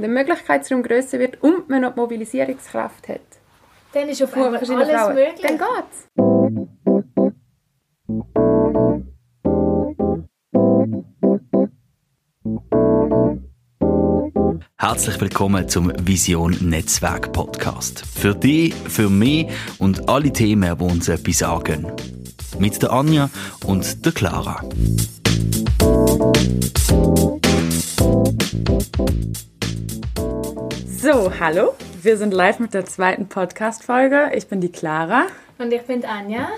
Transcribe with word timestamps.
und 0.00 0.14
der 0.14 0.24
Möglichkeitsraum 0.24 0.82
grösser 0.82 1.18
wird 1.18 1.42
und 1.42 1.68
man 1.68 1.82
noch 1.82 1.92
die 1.92 2.00
Mobilisierungskraft 2.00 3.06
hat. 3.08 3.20
Dann 3.92 4.08
ist 4.08 4.22
auf 4.22 4.32
einmal 4.34 4.56
alles 4.56 4.68
Frauen. 4.68 5.14
möglich. 5.14 5.42
Dann 5.42 5.58
geht's. 5.58 6.08
Herzlich 14.78 15.20
willkommen 15.20 15.68
zum 15.68 15.92
Vision 16.00 16.56
Netzwerk 16.62 17.34
Podcast. 17.34 18.02
Für 18.06 18.34
dich, 18.34 18.72
für 18.74 19.10
mich 19.10 19.48
und 19.78 20.08
alle 20.08 20.32
Themen, 20.32 20.78
die 20.78 20.84
uns 20.84 21.08
etwas 21.08 21.38
sagen. 21.38 21.92
Mit 22.58 22.82
der 22.82 22.90
Anja 22.90 23.28
und 23.66 24.06
der 24.06 24.12
Clara. 24.12 24.62
Hallo. 31.40 31.74
Wir 32.02 32.18
sind 32.18 32.34
live 32.34 32.58
mit 32.58 32.74
der 32.74 32.84
zweiten 32.84 33.26
Podcast-Folge. 33.26 34.32
Ich 34.34 34.48
bin 34.48 34.60
die 34.60 34.70
Clara. 34.70 35.24
Und 35.56 35.72
ich 35.72 35.80
bin 35.82 36.04
Anja. 36.04 36.50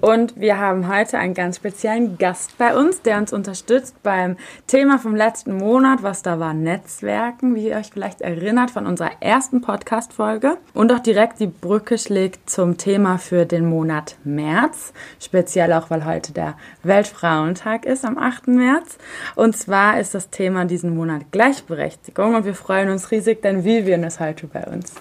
Und 0.00 0.38
wir 0.38 0.58
haben 0.58 0.88
heute 0.88 1.18
einen 1.18 1.34
ganz 1.34 1.56
speziellen 1.56 2.18
Gast 2.18 2.58
bei 2.58 2.76
uns, 2.76 3.02
der 3.02 3.18
uns 3.18 3.32
unterstützt 3.32 4.02
beim 4.02 4.36
Thema 4.66 4.98
vom 4.98 5.14
letzten 5.14 5.56
Monat, 5.56 6.02
was 6.02 6.22
da 6.22 6.38
war, 6.38 6.54
Netzwerken, 6.54 7.54
wie 7.54 7.68
ihr 7.68 7.76
euch 7.76 7.90
vielleicht 7.92 8.20
erinnert 8.20 8.70
von 8.70 8.86
unserer 8.86 9.10
ersten 9.20 9.60
Podcast-Folge. 9.60 10.58
Und 10.74 10.92
auch 10.92 11.00
direkt 11.00 11.40
die 11.40 11.46
Brücke 11.46 11.98
schlägt 11.98 12.50
zum 12.50 12.76
Thema 12.76 13.18
für 13.18 13.46
den 13.46 13.68
Monat 13.68 14.16
März. 14.24 14.92
Speziell 15.20 15.72
auch, 15.72 15.90
weil 15.90 16.04
heute 16.04 16.32
der 16.32 16.54
Weltfrauentag 16.82 17.86
ist 17.86 18.04
am 18.04 18.18
8. 18.18 18.48
März. 18.48 18.98
Und 19.34 19.56
zwar 19.56 19.98
ist 19.98 20.14
das 20.14 20.30
Thema 20.30 20.64
diesen 20.64 20.94
Monat 20.94 21.32
Gleichberechtigung. 21.32 22.34
Und 22.34 22.44
wir 22.44 22.54
freuen 22.54 22.90
uns 22.90 23.10
riesig, 23.10 23.42
denn 23.42 23.64
Vivian 23.64 24.04
ist 24.04 24.20
heute 24.20 24.46
bei 24.46 24.64
uns. 24.64 24.94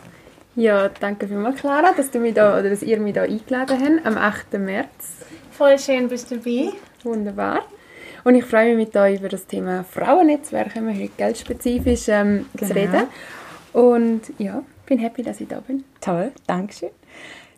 Ja, 0.55 0.87
danke 0.87 1.27
vielmals, 1.27 1.59
Clara, 1.59 1.91
dass, 1.95 2.11
du 2.11 2.19
mich 2.19 2.33
da, 2.33 2.57
oder 2.57 2.69
dass 2.69 2.81
ihr 2.81 2.97
mich 2.99 3.13
hier 3.13 3.23
eingeladen 3.23 3.81
habt 3.81 4.05
am 4.05 4.17
8. 4.17 4.53
März. 4.53 5.25
Voll 5.51 5.77
schön, 5.77 6.07
bist 6.07 6.31
du 6.31 6.37
dabei. 6.37 6.69
Wunderbar. 7.03 7.65
Und 8.23 8.35
ich 8.35 8.45
freue 8.45 8.75
mich 8.75 8.87
mit 8.87 8.95
euch 8.95 9.19
über 9.19 9.29
das 9.29 9.45
Thema 9.45 9.83
Frauennetzwerke, 9.83 10.81
wir 10.81 10.93
heute 10.93 11.11
geldspezifisch 11.17 12.07
ähm, 12.07 12.45
genau. 12.55 12.67
zu 12.67 12.75
reden. 12.75 13.03
Und 13.73 14.21
ja, 14.37 14.63
bin 14.85 14.99
happy, 14.99 15.23
dass 15.23 15.41
ich 15.41 15.47
da 15.47 15.59
bin. 15.59 15.83
Toll, 15.99 16.31
danke 16.47 16.73
schön. 16.73 16.89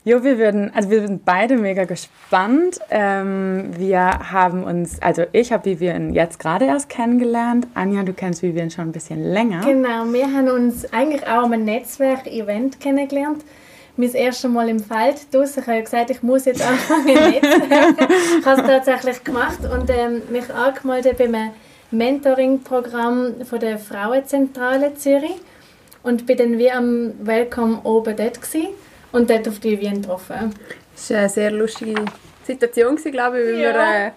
Jo, 0.08 0.24
wir 0.24 0.38
würden, 0.38 0.72
also 0.74 0.90
wir 0.90 1.06
sind 1.06 1.26
beide 1.26 1.58
mega 1.58 1.84
gespannt. 1.84 2.80
Ähm, 2.90 3.72
wir 3.78 4.32
haben 4.32 4.64
uns, 4.64 5.02
also 5.02 5.24
ich 5.34 5.52
habe 5.52 5.66
Vivian 5.66 6.14
jetzt 6.14 6.40
gerade 6.40 6.64
erst 6.64 6.88
kennengelernt. 6.88 7.68
Anja, 7.74 8.04
du 8.04 8.14
kennst 8.14 8.42
Vivian 8.42 8.72
schon 8.72 8.86
ein 8.86 8.92
bisschen 8.94 9.22
länger. 9.22 9.60
Genau, 9.66 10.06
wir 10.14 10.32
haben 10.32 10.48
uns 10.48 10.94
eigentlich 10.94 11.28
auch 11.28 11.44
am 11.44 11.50
Netzwerk-Event 11.50 12.80
kennengelernt. 12.80 13.44
Mein 13.98 14.14
erstes 14.14 14.50
Mal 14.50 14.70
im 14.70 14.80
Feld 14.80 15.34
draussen. 15.34 15.64
Ich 15.64 15.68
habe 15.68 15.84
gesagt, 15.84 16.10
ich 16.10 16.24
muss 16.24 16.46
jetzt 16.46 16.66
anfangen 16.66 17.14
Netzwerken. 17.14 18.08
ich 18.40 18.46
habe 18.46 18.62
es 18.62 18.66
tatsächlich 18.66 19.24
gemacht 19.26 19.60
und 19.60 19.90
ähm, 19.90 20.22
mich 20.32 20.50
angemeldet 20.54 21.18
beim 21.18 21.36
Mentoring-Programm 21.92 23.34
der 23.62 23.78
Frauenzentrale 23.78 24.96
Zürich 24.96 25.36
und 26.02 26.26
bin 26.26 26.38
dann 26.38 26.58
wie 26.58 26.72
am 26.72 27.12
Welcome 27.28 27.82
oben 27.84 28.16
dort 28.16 28.42
gewesen 28.42 28.70
und 29.18 29.30
dort 29.30 29.48
auf 29.48 29.60
die 29.60 29.80
Wien 29.80 30.02
getroffen. 30.02 30.54
Das 30.94 31.10
war 31.10 31.18
eine 31.18 31.30
sehr 31.30 31.52
lustige 31.52 32.06
Situation, 32.46 32.96
glaube 32.96 33.42
ich, 33.42 33.48
weil 33.48 33.60
ja. 33.60 33.74
wir 33.74 34.08
äh, 34.08 34.12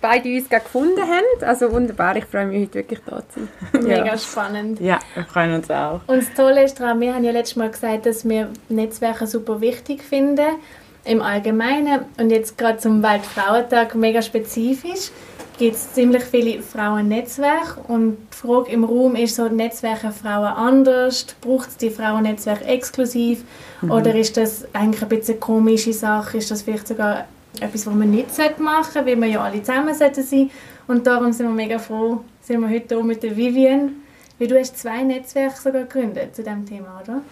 beide 0.00 0.28
uns 0.34 0.48
gefunden 0.48 1.02
haben. 1.02 1.42
Also 1.42 1.70
wunderbar, 1.70 2.16
ich 2.16 2.24
freue 2.24 2.46
mich 2.46 2.62
heute 2.62 2.74
wirklich 2.74 3.00
da 3.06 3.22
zu 3.28 3.40
sein. 3.40 3.82
Mega 3.84 4.06
ja. 4.06 4.18
spannend. 4.18 4.80
Ja, 4.80 4.98
wir 5.14 5.24
freuen 5.24 5.54
uns 5.54 5.70
auch. 5.70 6.00
Und 6.06 6.22
das 6.22 6.34
Tolle 6.34 6.64
ist 6.64 6.80
daran, 6.80 7.00
wir 7.00 7.14
haben 7.14 7.24
ja 7.24 7.32
letztes 7.32 7.56
Mal 7.56 7.70
gesagt, 7.70 8.06
dass 8.06 8.26
wir 8.26 8.48
Netzwerke 8.68 9.26
super 9.26 9.60
wichtig 9.60 10.02
finden, 10.02 10.56
im 11.04 11.22
Allgemeinen 11.22 12.04
und 12.18 12.30
jetzt 12.30 12.58
gerade 12.58 12.78
zum 12.78 13.02
Weltfrauentag 13.02 13.94
mega 13.94 14.20
spezifisch 14.22 15.10
gibt 15.58 15.74
es 15.74 15.92
ziemlich 15.92 16.22
viele 16.22 16.62
Frauennetzwerke 16.62 17.80
und 17.88 18.16
die 18.32 18.36
Frage 18.36 18.70
im 18.70 18.84
Raum 18.84 19.16
ist 19.16 19.34
so, 19.34 19.48
Netzwerke 19.48 20.12
Frauen 20.12 20.46
anders? 20.46 21.26
Braucht 21.40 21.68
es 21.70 21.76
die 21.76 21.90
Frauennetzwerke 21.90 22.64
exklusiv? 22.64 23.42
Mhm. 23.82 23.90
Oder 23.90 24.14
ist 24.14 24.36
das 24.36 24.66
eigentlich 24.72 25.02
ein 25.02 25.08
bisschen 25.08 25.34
eine 25.34 25.40
komische 25.40 25.92
Sache? 25.92 26.38
Ist 26.38 26.50
das 26.50 26.62
vielleicht 26.62 26.88
sogar 26.88 27.26
etwas, 27.60 27.86
was 27.86 27.94
man 27.94 28.10
nicht 28.10 28.28
machen 28.60 28.92
sollte, 28.92 29.06
weil 29.06 29.20
wir 29.20 29.26
ja 29.26 29.42
alle 29.42 29.62
zusammen 29.62 29.94
sollten 29.94 30.22
sein 30.22 30.50
Und 30.86 31.06
darum 31.06 31.32
sind 31.32 31.46
wir 31.46 31.54
mega 31.54 31.78
froh, 31.78 32.20
sind 32.40 32.60
wir 32.60 32.68
heute 32.68 32.94
hier 32.94 33.04
mit 33.04 33.22
der 33.22 33.36
Vivian. 33.36 33.96
Weil 34.38 34.46
du 34.46 34.58
hast 34.58 34.78
zwei 34.78 35.02
Netzwerke 35.02 35.60
sogar 35.60 35.82
gegründet 35.82 36.36
zu 36.36 36.44
diesem 36.44 36.64
Thema, 36.64 37.02
oder? 37.02 37.22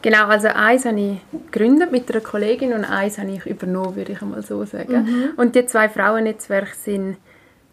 Genau, 0.00 0.26
also 0.26 0.48
eins 0.48 0.86
habe 0.86 0.98
ich 0.98 1.18
gegründet 1.50 1.92
mit 1.92 2.10
einer 2.10 2.22
Kollegin 2.22 2.72
und 2.72 2.86
eins 2.86 3.18
habe 3.18 3.32
ich 3.32 3.44
übernommen, 3.44 3.96
würde 3.96 4.12
ich 4.12 4.22
einmal 4.22 4.42
so 4.42 4.64
sagen. 4.64 5.02
Mhm. 5.02 5.28
Und 5.36 5.54
die 5.54 5.66
zwei 5.66 5.90
Frauennetzwerke 5.90 6.74
sind 6.74 7.16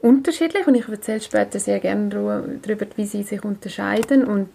unterschiedlich 0.02 0.68
und 0.68 0.76
ich 0.76 0.88
erzähle 0.88 1.22
später 1.22 1.60
sehr 1.60 1.80
gerne 1.80 2.10
darüber, 2.62 2.86
wie 2.96 3.06
sie 3.06 3.24
sich 3.24 3.44
unterscheiden 3.44 4.26
und 4.26 4.50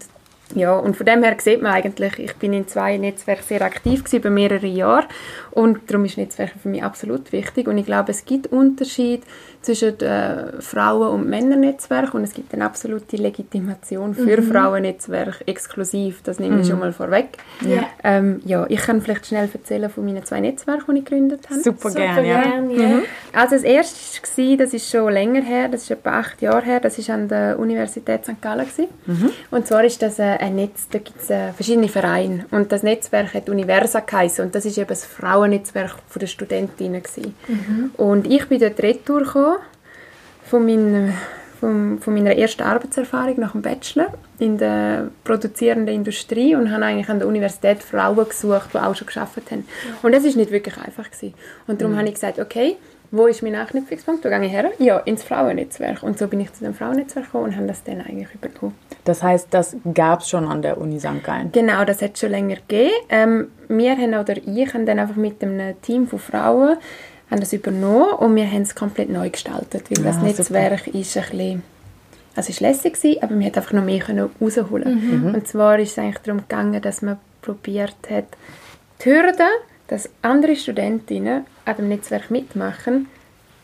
ja, 0.55 0.77
und 0.77 0.97
von 0.97 1.07
dem 1.07 1.25
her 1.25 1.37
sieht 1.41 1.61
man 1.61 1.73
eigentlich, 1.73 2.21
ich 2.21 2.37
bin 2.37 2.53
in 2.53 2.69
zwei 2.69 2.97
Netzwerken 2.99 3.43
sehr 3.43 3.63
aktiv 3.63 4.05
gewesen, 4.05 4.21
über 4.21 4.31
mehrere 4.31 4.67
Jahre 4.67 5.09
und 5.51 5.91
darum 5.91 6.05
ist 6.05 6.19
Netzwerke 6.19 6.57
für 6.59 6.69
mich 6.69 6.85
absolut 6.85 7.33
wichtig 7.33 7.67
und 7.67 7.79
ich 7.79 7.87
glaube, 7.87 8.13
es 8.13 8.25
gibt 8.25 8.53
Unterschied 8.53 9.23
zwischen 9.63 9.99
äh, 10.01 10.61
Frauen- 10.61 11.09
und 11.09 11.29
Männernetzwerken 11.29 12.19
und 12.19 12.25
es 12.25 12.35
gibt 12.35 12.53
eine 12.55 12.65
absolute 12.65 13.17
Legitimation 13.17 14.15
für 14.15 14.41
mhm. 14.41 14.53
Frauennetzwerke 14.53 15.47
exklusiv, 15.47 16.23
das 16.23 16.39
nehme 16.39 16.61
ich 16.61 16.67
mhm. 16.67 16.71
schon 16.71 16.79
mal 16.79 16.93
vorweg. 16.93 17.39
Ja. 17.61 17.85
Ähm, 18.05 18.41
ja, 18.45 18.67
ich 18.69 18.81
kann 18.81 19.01
vielleicht 19.01 19.27
schnell 19.27 19.49
erzählen 19.53 19.91
von 19.91 20.05
meinen 20.05 20.25
zwei 20.25 20.41
Netzwerken, 20.41 20.95
die 20.95 21.01
ich 21.01 21.05
gegründet 21.05 21.49
habe. 21.51 21.61
Super, 21.61 21.91
Super 21.91 22.01
gerne, 22.01 22.29
ja. 22.29 22.43
Gern, 22.43 22.71
ja. 22.71 22.89
Mhm. 22.89 23.03
Also 23.33 23.55
das 23.57 23.65
erste 23.65 23.97
war, 24.23 24.57
das 24.57 24.75
ist 24.75 24.91
schon 24.91 25.13
länger 25.13 25.43
her, 25.43 25.69
das 25.69 25.83
ist 25.83 25.91
etwa 25.91 26.19
acht 26.21 26.43
Jahre 26.43 26.65
her, 26.65 26.81
das 26.81 26.99
war 27.09 27.15
an 27.15 27.29
der 27.29 27.59
Universität 27.59 28.25
St. 28.25 28.41
Gallen. 28.41 28.67
Mhm. 29.07 29.31
Und 29.51 29.67
zwar 29.67 29.85
ist 29.85 30.03
das 30.03 30.19
äh, 30.19 30.23
ein 30.23 30.57
Netz, 30.57 30.89
da 30.91 30.99
gibt 30.99 31.21
es 31.21 31.31
äh, 31.31 31.53
verschiedene 31.53 31.89
Vereine 31.89 32.47
und 32.51 32.73
das 32.73 32.83
Netzwerk 32.83 33.35
hat 33.35 33.49
Universa 33.49 34.01
geheißen 34.01 34.45
und 34.45 34.55
das 34.55 34.65
ist 34.65 34.79
eben 34.79 34.89
das 34.89 35.05
Frauennetzwerk 35.05 35.97
der 36.19 36.27
Studentinnen 36.27 37.03
mhm. 37.47 37.91
Und 37.97 38.27
ich 38.27 38.47
bin 38.49 38.61
dort 38.61 38.83
retour 38.83 39.21
gekommen, 39.21 39.56
von, 40.49 40.65
meiner, 40.65 41.13
von, 41.61 41.99
von 42.01 42.15
meiner 42.15 42.37
ersten 42.37 42.63
Arbeitserfahrung 42.63 43.39
nach 43.41 43.53
dem 43.53 43.63
Bachelor 43.63 44.13
in 44.39 44.59
der 44.59 45.09
produzierenden 45.25 45.95
Industrie 45.95 46.55
und 46.55 46.71
habe 46.71 46.85
eigentlich 46.85 47.09
an 47.09 47.19
der 47.19 47.29
Universität 47.29 47.83
Frauen 47.83 48.29
gesucht, 48.29 48.71
die 48.73 48.79
auch 48.79 48.95
schon 48.95 49.07
geschafft 49.07 49.51
haben. 49.51 49.67
Und 50.03 50.13
das 50.13 50.25
ist 50.25 50.37
nicht 50.37 50.51
wirklich 50.51 50.77
einfach 50.77 51.11
gewesen. 51.11 51.35
Und 51.67 51.81
darum 51.81 51.95
mhm. 51.95 51.99
habe 51.99 52.09
ich 52.09 52.15
gesagt, 52.15 52.39
okay, 52.39 52.77
wo 53.11 53.27
ist 53.27 53.43
mein 53.43 53.55
Anknüpfungspunkt? 53.55 54.25
Wo 54.25 54.29
gehe 54.29 54.45
ich 54.45 54.53
her? 54.53 54.71
Ja, 54.79 54.99
ins 54.99 55.23
Frauennetzwerk. 55.23 56.03
Und 56.03 56.19
so 56.19 56.27
bin 56.27 56.41
ich 56.41 56.53
zu 56.53 56.65
dem 56.65 56.75
Frauennetzwerk 56.75 57.27
gekommen 57.27 57.45
und 57.45 57.57
habe 57.57 57.67
das 57.67 57.85
dann 57.85 58.01
eigentlich 58.01 58.29
übernommen. 58.35 58.75
Das 59.05 59.23
heißt, 59.23 59.49
das 59.51 59.77
gab 59.95 60.21
es 60.21 60.29
schon 60.29 60.47
an 60.47 60.63
der 60.63 60.79
Uni 60.79 60.99
St. 60.99 61.23
Gallen? 61.23 61.53
Genau, 61.53 61.85
das 61.85 62.03
hat 62.03 62.15
es 62.15 62.21
schon 62.21 62.31
länger 62.31 62.57
gegeben. 62.57 62.91
Ähm, 63.09 63.49
wir 63.69 63.97
haben, 63.97 64.15
oder 64.15 64.37
ich, 64.37 64.75
haben 64.75 64.87
dann 64.87 64.99
einfach 64.99 65.17
mit 65.17 65.43
einem 65.43 65.81
Team 65.83 66.09
von 66.09 66.19
Frauen 66.19 66.77
haben 67.31 67.41
das 67.41 67.53
übernommen 67.53 68.15
und 68.15 68.37
wir 68.37 68.51
haben 68.51 68.63
es 68.63 68.75
komplett 68.75 69.09
neu 69.09 69.31
gestaltet, 69.31 69.91
weil 69.91 70.05
ja, 70.05 70.13
das 70.13 70.23
Netzwerk 70.23 70.85
super. 70.85 70.99
ist 70.99 71.17
ein 71.17 71.23
bisschen 71.31 71.63
also 72.37 72.51
es 72.51 72.61
war 72.61 72.69
lässig, 72.69 73.23
aber 73.23 73.35
man 73.35 73.47
hat 73.47 73.57
einfach 73.57 73.73
noch 73.73 73.85
mehr 73.85 74.07
herausholen 74.07 75.25
mhm. 75.25 75.35
Und 75.35 75.49
zwar 75.49 75.79
ist 75.79 75.93
es 75.93 75.99
eigentlich 75.99 76.19
darum 76.19 76.43
gegangen, 76.43 76.83
dass 76.83 77.01
man 77.01 77.19
probiert 77.41 77.97
hat, 78.11 78.27
die 79.03 79.11
Hürden, 79.11 79.49
dass 79.89 80.11
andere 80.21 80.55
Studentinnen 80.55 81.47
an 81.65 81.77
dem 81.77 81.89
Netzwerk 81.89 82.31
mitmachen, 82.31 83.09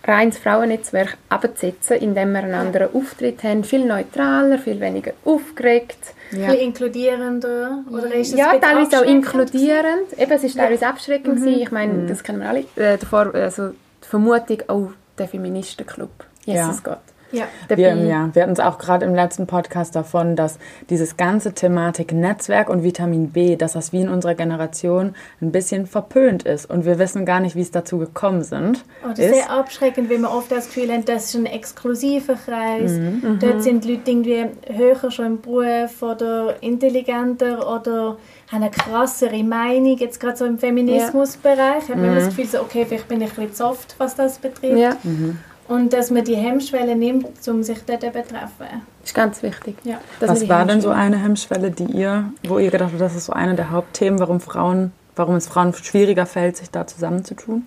reines 0.05 0.39
Frauennetzwerk 0.39 1.17
abzusetzen, 1.29 1.99
indem 1.99 2.33
wir 2.33 2.41
einen 2.41 2.55
anderen 2.55 2.95
Auftritt 2.95 3.43
haben, 3.45 3.65
viel 3.65 3.85
neutraler, 3.85 4.59
viel 4.59 4.81
weniger 4.81 5.13
aufgeregt. 5.25 6.15
Ja. 6.33 6.51
Viel 6.51 6.61
inkludierender? 6.61 7.85
Oder 7.91 8.15
ist 8.15 8.35
ja, 8.35 8.55
teilweise 8.59 9.01
auch 9.01 9.05
inkludierend. 9.05 10.13
Eben, 10.19 10.33
es 10.33 10.43
war 10.57 10.65
teilweise 10.65 10.87
abschreckend. 10.87 11.41
Mhm. 11.41 11.49
Ich 11.49 11.71
meine, 11.71 11.93
mhm. 11.93 12.07
das 12.09 12.23
kennen 12.23 12.41
wir 12.41 12.49
alle. 12.49 12.61
Äh, 12.77 12.99
davor, 12.99 13.35
also 13.35 13.71
die 13.71 14.09
Vermutung, 14.09 14.59
oh, 14.69 14.89
der 15.19 15.29
Feministenclub. 15.29 16.11
Jesus 16.45 16.77
ja. 16.77 16.81
Gott. 16.83 17.12
Ja. 17.33 17.47
Wir, 17.69 17.95
ja, 17.95 18.31
wir 18.33 18.43
hatten 18.43 18.53
es 18.53 18.61
auch 18.61 18.79
gerade 18.79 19.07
im 19.07 19.15
letzten 19.15 19.47
Podcast 19.47 19.97
davon, 19.97 20.37
dass 20.37 20.59
dieses 20.91 21.17
ganze 21.17 21.53
Thematik 21.53 22.13
Netzwerk 22.13 22.69
und 22.69 22.83
Vitamin 22.83 23.31
B, 23.31 23.57
dass 23.57 23.73
das 23.73 23.93
wie 23.93 24.03
in 24.03 24.09
unserer 24.09 24.35
Generation 24.35 25.15
ein 25.41 25.53
bisschen 25.53 25.87
verpönt 25.87 26.45
ist 26.45 26.69
und 26.69 26.85
wir 26.85 26.99
wissen 26.99 27.25
gar 27.25 27.41
nicht, 27.41 27.57
wie 27.57 27.63
es 27.63 27.71
dazu 27.71 27.99
gekommen 27.99 28.43
sind. 28.43 28.85
Oh, 29.05 29.09
das 29.09 29.19
ist 29.19 29.35
sehr 29.35 29.51
abschreckend, 29.51 30.11
wenn 30.11 30.21
man 30.21 30.31
oft 30.31 30.53
das 30.53 30.67
Gefühl 30.67 30.93
hat, 30.93 31.09
das 31.09 31.25
ist 31.25 31.35
ein 31.35 31.47
exklusiver 31.47 32.35
Kreis. 32.35 32.93
Mhm. 32.93 33.39
Dort 33.41 33.57
mhm. 33.57 33.61
sind 33.61 33.85
Leute 33.85 34.11
irgendwie 34.11 34.47
höher 34.67 35.11
schon 35.11 35.27
im 35.27 35.41
Beruf 35.41 36.03
oder 36.03 36.63
intelligenter 36.63 37.73
oder 37.75 38.19
haben 38.51 38.63
eine 38.63 38.71
krassere 38.71 39.43
Meinung, 39.43 39.97
jetzt 39.97 40.21
gerade 40.21 40.37
so 40.37 40.45
im 40.45 40.59
Feminismusbereich. 40.59 41.89
Ja. 41.89 41.89
Hat 41.89 41.97
man 41.97 42.11
mhm. 42.11 42.17
das 42.17 42.27
Gefühl, 42.27 42.47
so, 42.47 42.61
okay, 42.61 42.85
vielleicht 42.87 43.09
bin 43.09 43.21
ich 43.21 43.31
ein 43.31 43.49
bisschen 43.49 43.55
soft, 43.55 43.95
was 43.99 44.15
das 44.15 44.39
betrifft. 44.39 44.79
Ja. 44.79 44.97
Mhm. 45.03 45.39
Und 45.73 45.95
dass 45.95 46.11
man 46.11 46.23
die 46.23 46.37
Hemmschwelle 46.37 46.95
nimmt, 46.95 47.27
um 47.49 47.63
sich 47.63 47.79
dort 47.87 48.03
zu 48.03 48.11
betreffen. 48.11 48.67
Das 49.01 49.11
ist 49.11 49.15
ganz 49.15 49.43
wichtig. 49.43 49.77
Ja. 49.85 49.99
Was 50.21 50.47
war 50.47 50.67
denn 50.67 50.83
so 50.83 50.91
eine 50.91 51.17
Hemmschwelle, 51.17 51.71
die 51.71 51.85
ihr, 51.85 52.31
wo 52.47 52.59
ihr 52.59 52.71
gedacht 52.71 52.91
habt, 52.91 53.01
das 53.01 53.17
ist 53.17 53.25
so 53.25 53.33
eine 53.33 53.55
der 53.55 53.71
Hauptthemen, 53.71 54.19
warum 54.19 54.41
Frauen, 54.41 54.93
warum 55.17 55.37
es 55.37 55.47
Frauen 55.47 55.73
schwieriger 55.73 56.27
fällt, 56.27 56.59
sich 56.59 56.71
da 56.71 56.87
zusammenzutun? 56.87 57.67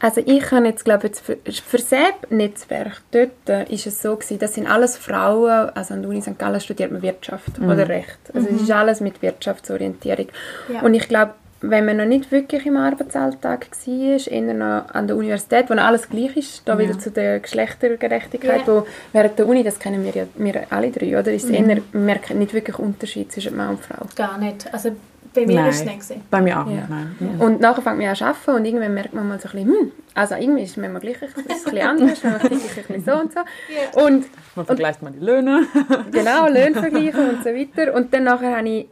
Also 0.00 0.22
ich 0.24 0.42
kann 0.42 0.66
jetzt, 0.66 0.84
glaube 0.84 1.06
jetzt 1.06 1.20
für, 1.20 1.38
für 1.44 1.78
SEB-Netzwerk, 1.78 3.00
dort 3.10 3.48
äh, 3.48 3.64
ist 3.72 3.86
es 3.86 4.02
so 4.02 4.14
gewesen, 4.14 4.38
das 4.38 4.54
sind 4.54 4.66
alles 4.66 4.98
Frauen, 4.98 5.70
also 5.70 5.94
an 5.94 6.02
der 6.02 6.10
Uni 6.10 6.20
St. 6.20 6.38
Gallen 6.38 6.60
studiert 6.60 6.92
man 6.92 7.00
Wirtschaft 7.00 7.58
oder 7.58 7.88
Recht. 7.88 8.18
Also 8.34 8.48
es 8.48 8.62
ist 8.62 8.70
alles 8.70 9.00
mit 9.00 9.22
Wirtschaftsorientierung. 9.22 10.26
Ja. 10.72 10.82
Und 10.82 10.92
ich 10.92 11.08
glaube, 11.08 11.32
wenn 11.60 11.84
man 11.86 11.96
noch 11.96 12.04
nicht 12.04 12.30
wirklich 12.30 12.66
im 12.66 12.76
Arbeitsalltag 12.76 13.66
war, 13.70 14.32
eher 14.32 14.54
noch 14.54 14.94
an 14.94 15.08
der 15.08 15.16
Universität, 15.16 15.68
wo 15.68 15.74
noch 15.74 15.84
alles 15.84 16.08
gleich 16.08 16.36
ist, 16.36 16.62
da 16.66 16.78
wieder 16.78 16.98
zu 16.98 17.10
der 17.10 17.40
Geschlechtergerechtigkeit, 17.40 18.60
Ja. 18.60 18.66
wo 18.66 18.86
während 19.12 19.38
der 19.38 19.46
Uni, 19.48 19.64
das 19.64 19.78
kennen 19.78 20.04
wir 20.04 20.12
ja 20.12 20.24
wir 20.36 20.66
alle 20.70 20.90
drei, 20.90 21.18
oder? 21.18 21.32
Ist 21.32 21.44
es 21.44 21.50
eher, 21.50 21.78
merken 21.92 22.38
nicht 22.38 22.54
wirklich 22.54 22.78
Unterschied 22.78 23.32
zwischen 23.32 23.56
Mann 23.56 23.70
und 23.70 23.80
Frau. 23.80 24.06
Gar 24.14 24.38
nicht. 24.38 24.72
Also 24.72 24.94
bei 25.34 25.46
mir 25.46 25.56
war 25.58 25.68
es 25.68 25.84
nicht. 25.84 25.94
gewesen. 26.00 26.22
Bei 26.30 26.40
mir 26.40 26.60
auch 26.60 26.66
Ja. 26.66 26.72
nicht, 26.76 26.90
nein. 26.90 27.16
Und 27.38 27.60
nachher 27.60 27.82
fängt 27.82 27.98
man 27.98 28.06
an 28.06 28.14
zu 28.16 28.24
arbeiten 28.24 28.50
und 28.54 28.64
irgendwann 28.64 28.94
merkt 28.94 29.14
man 29.14 29.28
mal 29.28 29.40
so 29.40 29.48
ein 29.48 29.52
bisschen, 29.66 29.68
hm, 29.80 29.92
also 30.14 30.34
irgendwie 30.36 30.62
ist 30.62 30.76
man 30.76 30.98
gleich 31.00 31.20
ein 31.22 31.28
bisschen, 31.28 31.50
ein 31.50 31.56
bisschen 31.64 31.78
anders, 31.88 32.22
man 32.24 32.32
macht 32.34 32.42
wirklich 32.44 32.76
ein 32.78 32.84
bisschen 32.94 33.04
so 33.04 33.20
und 33.20 33.32
so. 33.32 34.00
Und 34.04 34.26
Man 34.54 34.64
vergleicht 34.66 35.02
mal 35.02 35.10
die 35.12 35.24
Löhne. 35.24 35.62
genau, 36.12 36.46
Löhne 36.48 36.74
vergleichen 36.74 37.28
und 37.30 37.42
so 37.44 37.50
weiter. 37.50 37.94
Und 37.94 38.12
dann 38.14 38.24
nachher 38.24 38.56
habe 38.56 38.68
ich 38.68 38.86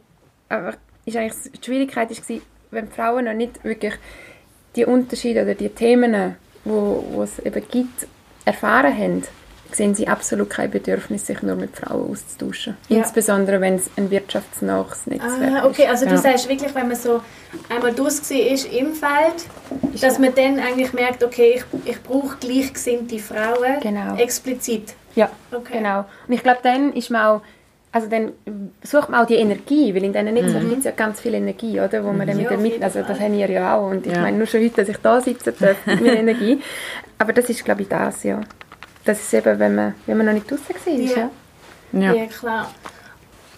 einfach, 0.49 0.75
ist 1.05 1.15
eigentlich 1.17 1.51
die 1.53 1.65
Schwierigkeit 1.65 2.11
ist 2.11 2.21
gewesen, 2.27 2.43
wenn 2.71 2.87
Frauen 2.89 3.25
noch 3.25 3.33
nicht 3.33 3.63
wirklich 3.63 3.93
die 4.75 4.85
Unterschiede 4.85 5.43
oder 5.43 5.55
die 5.55 5.69
Themen, 5.69 6.35
wo, 6.65 7.03
wo 7.11 7.23
es 7.23 7.39
eben 7.39 7.63
gibt, 7.69 8.07
erfahren 8.45 8.95
haben, 8.97 9.23
sehen 9.71 9.95
sie 9.95 10.07
absolut 10.07 10.49
kein 10.49 10.71
Bedürfnis, 10.71 11.25
sich 11.27 11.41
nur 11.41 11.55
mit 11.55 11.75
Frauen 11.75 12.11
auszutauschen. 12.11 12.77
Ja. 12.87 12.99
Insbesondere, 12.99 13.59
wenn 13.59 13.75
es 13.75 13.89
ein 13.97 14.09
wirtschaftsnahes 14.09 15.07
Netzwerk 15.07 15.63
Ah, 15.63 15.65
okay, 15.65 15.87
also 15.87 16.05
du 16.05 16.11
Ja. 16.11 16.17
sagst 16.17 16.47
wirklich, 16.47 16.73
wenn 16.73 16.87
man 16.87 16.95
so 16.95 17.21
einmal 17.69 17.97
war 17.97 18.07
ist 18.07 18.31
im 18.73 18.93
Feld, 18.93 20.01
dass 20.01 20.19
man 20.19 20.33
dann 20.35 20.59
eigentlich 20.59 20.93
merkt, 20.93 21.23
okay, 21.23 21.55
ich, 21.57 21.65
ich 21.91 22.01
brauche 22.01 22.37
gleichgesinnte 22.37 23.19
Frauen, 23.19 23.79
Genau. 23.81 24.15
explizit. 24.15 24.83
ist. 24.89 24.95
Ja, 25.15 25.29
Okay. 25.51 25.79
genau. 25.79 26.05
Und 26.27 26.33
ich 26.33 26.43
glaube, 26.43 26.59
dann 26.63 26.93
ist 26.93 27.09
man 27.09 27.25
auch, 27.25 27.41
also 27.91 28.07
dann 28.09 28.33
sucht 28.83 29.09
man 29.09 29.21
auch 29.23 29.27
die 29.27 29.35
Energie, 29.35 29.93
weil 29.95 30.03
in 30.03 30.13
diesen 30.13 30.33
Netzwerken 30.33 30.69
gibt 30.69 30.79
es 30.79 30.85
ja 30.85 30.91
ganz 30.91 31.19
viel 31.19 31.33
Energie, 31.33 31.79
oder, 31.79 32.03
wo 32.03 32.11
man 32.11 32.27
dann 32.27 32.37
Ja, 32.39 32.45
wieder 32.45 32.55
auf 32.55 32.61
mit, 32.61 32.83
also 32.83 33.01
das 33.01 33.19
haben 33.19 33.33
wir 33.33 33.49
ja 33.49 33.75
auch 33.77 33.89
und 33.89 34.05
ich 34.05 34.13
Ja. 34.13 34.21
meine, 34.21 34.37
nur 34.37 34.45
schon 34.47 34.61
heute, 34.61 34.75
dass 34.75 34.89
ich 34.89 34.97
da 34.97 35.21
sitze, 35.21 35.51
darf, 35.53 35.77
mit 35.85 36.01
Energie. 36.15 36.61
Aber 37.17 37.33
das 37.33 37.49
ist, 37.49 37.63
glaube 37.65 37.83
ich, 37.83 37.87
das, 37.87 38.23
ja. 38.23 38.41
Das 39.05 39.19
ist 39.19 39.33
eben, 39.33 39.57
wenn 39.57 39.73
man, 39.75 39.95
wenn 40.05 40.17
man 40.17 40.25
noch 40.25 40.33
nicht 40.33 40.49
draußen 40.51 40.65
war, 40.67 40.93
Ja. 40.93 41.17
ja. 41.17 41.29
Ja. 41.93 42.13
Ja, 42.13 42.25
klar. 42.25 42.71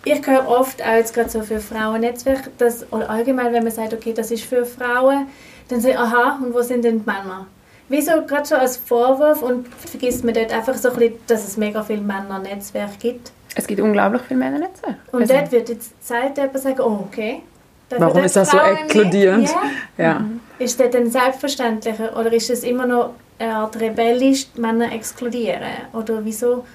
Ich 0.06 0.26
höre 0.26 0.48
oft 0.48 0.82
auch 0.82 0.94
jetzt 0.96 1.14
gerade 1.14 1.30
so 1.30 1.42
für 1.42 1.60
Frauennetzwerke, 1.60 2.52
dass, 2.58 2.86
oder 2.94 3.10
allgemein, 3.10 3.52
wenn 3.52 3.64
man 3.64 3.72
sagt, 3.72 3.94
okay, 3.94 4.14
das 4.14 4.32
ist 4.32 4.44
für 4.46 4.66
Frauen, 4.66 5.28
dann 5.68 5.82
sagt 5.82 5.98
aha, 5.98 6.40
und 6.42 6.54
wo 6.54 6.62
sind 6.62 6.86
denn 6.86 7.00
die 7.00 7.06
Männer? 7.06 7.48
Wieso 7.90 8.22
gerade 8.26 8.48
schon 8.48 8.60
als 8.60 8.78
Vorwurf 8.78 9.42
und 9.42 9.68
vergisst 9.68 10.24
man 10.24 10.36
dort 10.36 10.54
einfach 10.54 10.76
so 10.76 10.90
ein 10.90 10.96
bisschen, 10.96 11.16
dass 11.28 11.46
es 11.48 11.58
mega 11.58 11.84
viele 11.84 12.02
Männernetzwerke 12.02 12.94
gibt? 13.00 13.32
Es 13.60 13.68
gibt 13.68 13.82
unglaublich 13.82 14.22
viele 14.22 14.40
Männernetzwerke. 14.40 15.00
Und 15.12 15.24
Also, 15.24 15.34
dort 15.34 15.52
wird 15.52 15.68
jetzt 15.68 16.08
selten 16.08 16.40
jemand 16.40 16.60
sagen, 16.60 16.80
oh, 16.80 17.06
okay. 17.08 17.42
Warum 17.90 18.24
ist 18.24 18.38
das 18.38 18.52
so 18.52 18.58
Frauen 18.58 18.72
nicht? 18.72 18.84
exkludierend? 18.84 19.50
Ja. 19.98 20.04
Ja. 20.06 20.26
Ist 20.60 20.80
das 20.80 20.92
dann 20.92 21.12
selbstverständlicher 21.12 22.18
oder 22.18 22.32
ist 22.32 22.50
es 22.50 22.64
immer 22.64 22.86
noch 22.86 23.16
eine 23.38 23.56
Art 23.56 23.78
rebellisch, 23.78 24.48
Männer 24.56 24.94
exkludieren? 24.94 25.62
Oder 25.92 26.24
wieso 26.24 26.66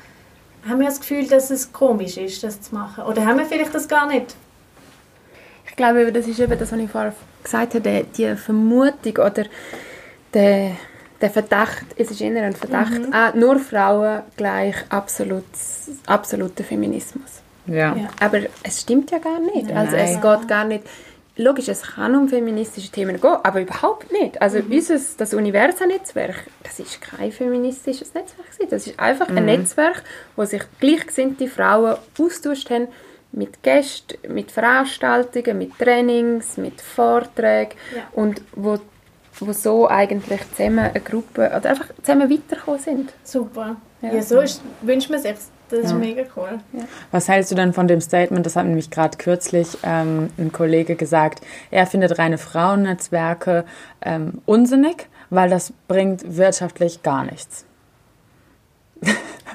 haben 0.69 0.81
wir 0.81 0.87
das 0.89 1.01
Gefühl, 1.01 1.27
dass 1.27 1.51
es 1.51 1.73
komisch 1.73 2.19
ist, 2.19 2.45
das 2.45 2.61
zu 2.61 2.75
machen? 2.75 3.05
Oder 3.05 3.25
haben 3.25 3.39
wir 3.39 3.47
vielleicht 3.47 3.75
das 3.75 3.89
gar 3.89 4.07
nicht? 4.07 4.35
Ich 5.67 5.77
glaube, 5.77 6.13
das 6.13 6.27
ist 6.27 6.39
eben 6.39 6.59
das, 6.59 6.71
was 6.71 6.79
ich 6.79 6.91
vorher 6.91 7.15
gesagt 7.43 7.75
habe, 7.75 8.05
die 8.15 8.37
Vermutung 8.37 9.25
oder 9.25 9.45
der, 10.35 10.73
der 11.25 11.31
Verdacht, 11.31 11.87
es 11.97 12.11
ist 12.11 12.21
eher 12.21 12.43
ein 12.45 12.55
Verdacht, 12.55 13.01
ah, 13.13 13.33
nur 13.35 13.59
Frauen 13.59 14.21
gleich 14.37 14.75
absolut, 14.91 15.45
absoluter 16.07 16.63
Feminismus. 16.63 17.41
Ja. 17.67 17.97
Ja. 17.97 18.09
Aber 18.21 18.41
es 18.63 18.83
stimmt 18.83 19.11
ja 19.11 19.17
gar 19.19 19.41
nicht. 19.41 19.73
Also 19.73 19.97
es 19.97 20.19
Nein. 20.19 20.21
geht 20.21 20.49
gar 20.49 20.65
nicht. 20.67 20.85
Logisch, 21.37 21.69
es 21.69 21.81
kann 21.81 22.15
um 22.15 22.29
feministische 22.29 22.91
Themen 22.91 23.19
gehen, 23.19 23.37
aber 23.43 23.63
überhaupt 23.63 24.13
nicht. 24.13 24.41
Also 24.43 24.59
unser, 24.59 24.99
das 25.17 25.33
Universa-Netzwerk, 25.33 26.45
das 26.63 26.79
ist 26.79 27.01
kein 27.01 27.33
feministisches 27.33 28.13
Netzwerk. 28.13 28.47
Das 28.69 28.87
ist 28.87 29.01
einfach 29.01 29.29
ein 29.29 29.47
Netzwerk, 29.47 30.03
wo 30.37 30.45
sich 30.45 30.63
gleichgesinnte 30.79 31.49
Frauen 31.49 31.97
austauscht 32.19 32.69
haben 32.69 32.89
mit 33.33 33.63
Gästen, 33.63 34.19
mit 34.33 34.53
Veranstaltungen, 34.53 35.57
mit 35.57 35.79
Trainings, 35.79 36.59
mit 36.59 36.83
Vorträgen 36.83 37.73
Ja. 37.97 38.03
und 38.13 38.43
wo, 38.55 38.79
wo 39.41 39.53
so 39.53 39.89
eigentlich 39.89 40.41
zusammen 40.57 40.81
eine 40.81 41.01
Gruppe 41.01 41.53
oder 41.57 41.71
einfach 41.71 41.87
zusammen 42.03 42.31
weitergekommen 42.31 42.81
sind. 42.81 43.13
Super. 43.25 43.77
Ja. 44.03 44.15
Ja, 44.15 44.23
so 44.23 44.41
ist, 44.41 44.63
wünscht 44.83 45.11
man 45.11 45.21
sich. 45.21 45.35
Das 45.71 45.79
ist 45.87 45.95
mega 45.95 46.23
cool. 46.37 46.61
Was 47.11 47.29
hältst 47.29 47.51
du 47.51 47.55
denn 47.55 47.73
von 47.73 47.89
dem 47.89 48.01
Statement, 48.01 48.45
das 48.45 48.55
hat 48.55 48.67
nämlich 48.67 48.91
gerade 48.91 49.17
kürzlich 49.17 49.69
ähm, 49.83 50.31
ein 50.39 50.53
Kollege 50.53 50.95
gesagt, 50.95 51.41
er 51.71 51.87
findet 51.87 52.19
reine 52.19 52.39
Frauennetzwerke 52.39 53.65
ähm, 54.03 54.43
unsinnig, 54.45 55.09
weil 55.31 55.49
das 55.49 55.73
bringt 55.89 56.37
wirtschaftlich 56.37 57.03
gar 57.03 57.25
nichts. 57.25 57.65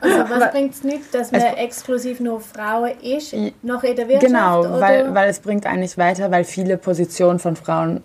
Also 0.01 0.17
was 0.29 0.51
bringt 0.51 0.73
es 0.73 0.83
nicht, 0.83 1.13
dass 1.13 1.31
man 1.31 1.41
exklusiv 1.41 2.19
nur 2.19 2.41
Frauen 2.41 2.91
ist, 3.01 3.35
noch 3.61 3.83
in 3.83 3.95
der 3.95 4.07
Wirtschaft? 4.07 4.33
Genau, 4.33 4.59
oder? 4.61 4.81
weil, 4.81 5.15
weil 5.15 5.29
es 5.29 5.39
bringt 5.39 5.65
eigentlich 5.65 5.97
weiter, 5.97 6.31
weil 6.31 6.43
viele 6.43 6.77
Positionen 6.77 7.39
von 7.39 7.55
Frauen 7.55 8.01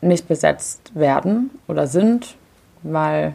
nicht 0.00 0.28
besetzt 0.28 0.92
werden 0.94 1.50
oder 1.68 1.86
sind, 1.86 2.36
weil... 2.82 3.34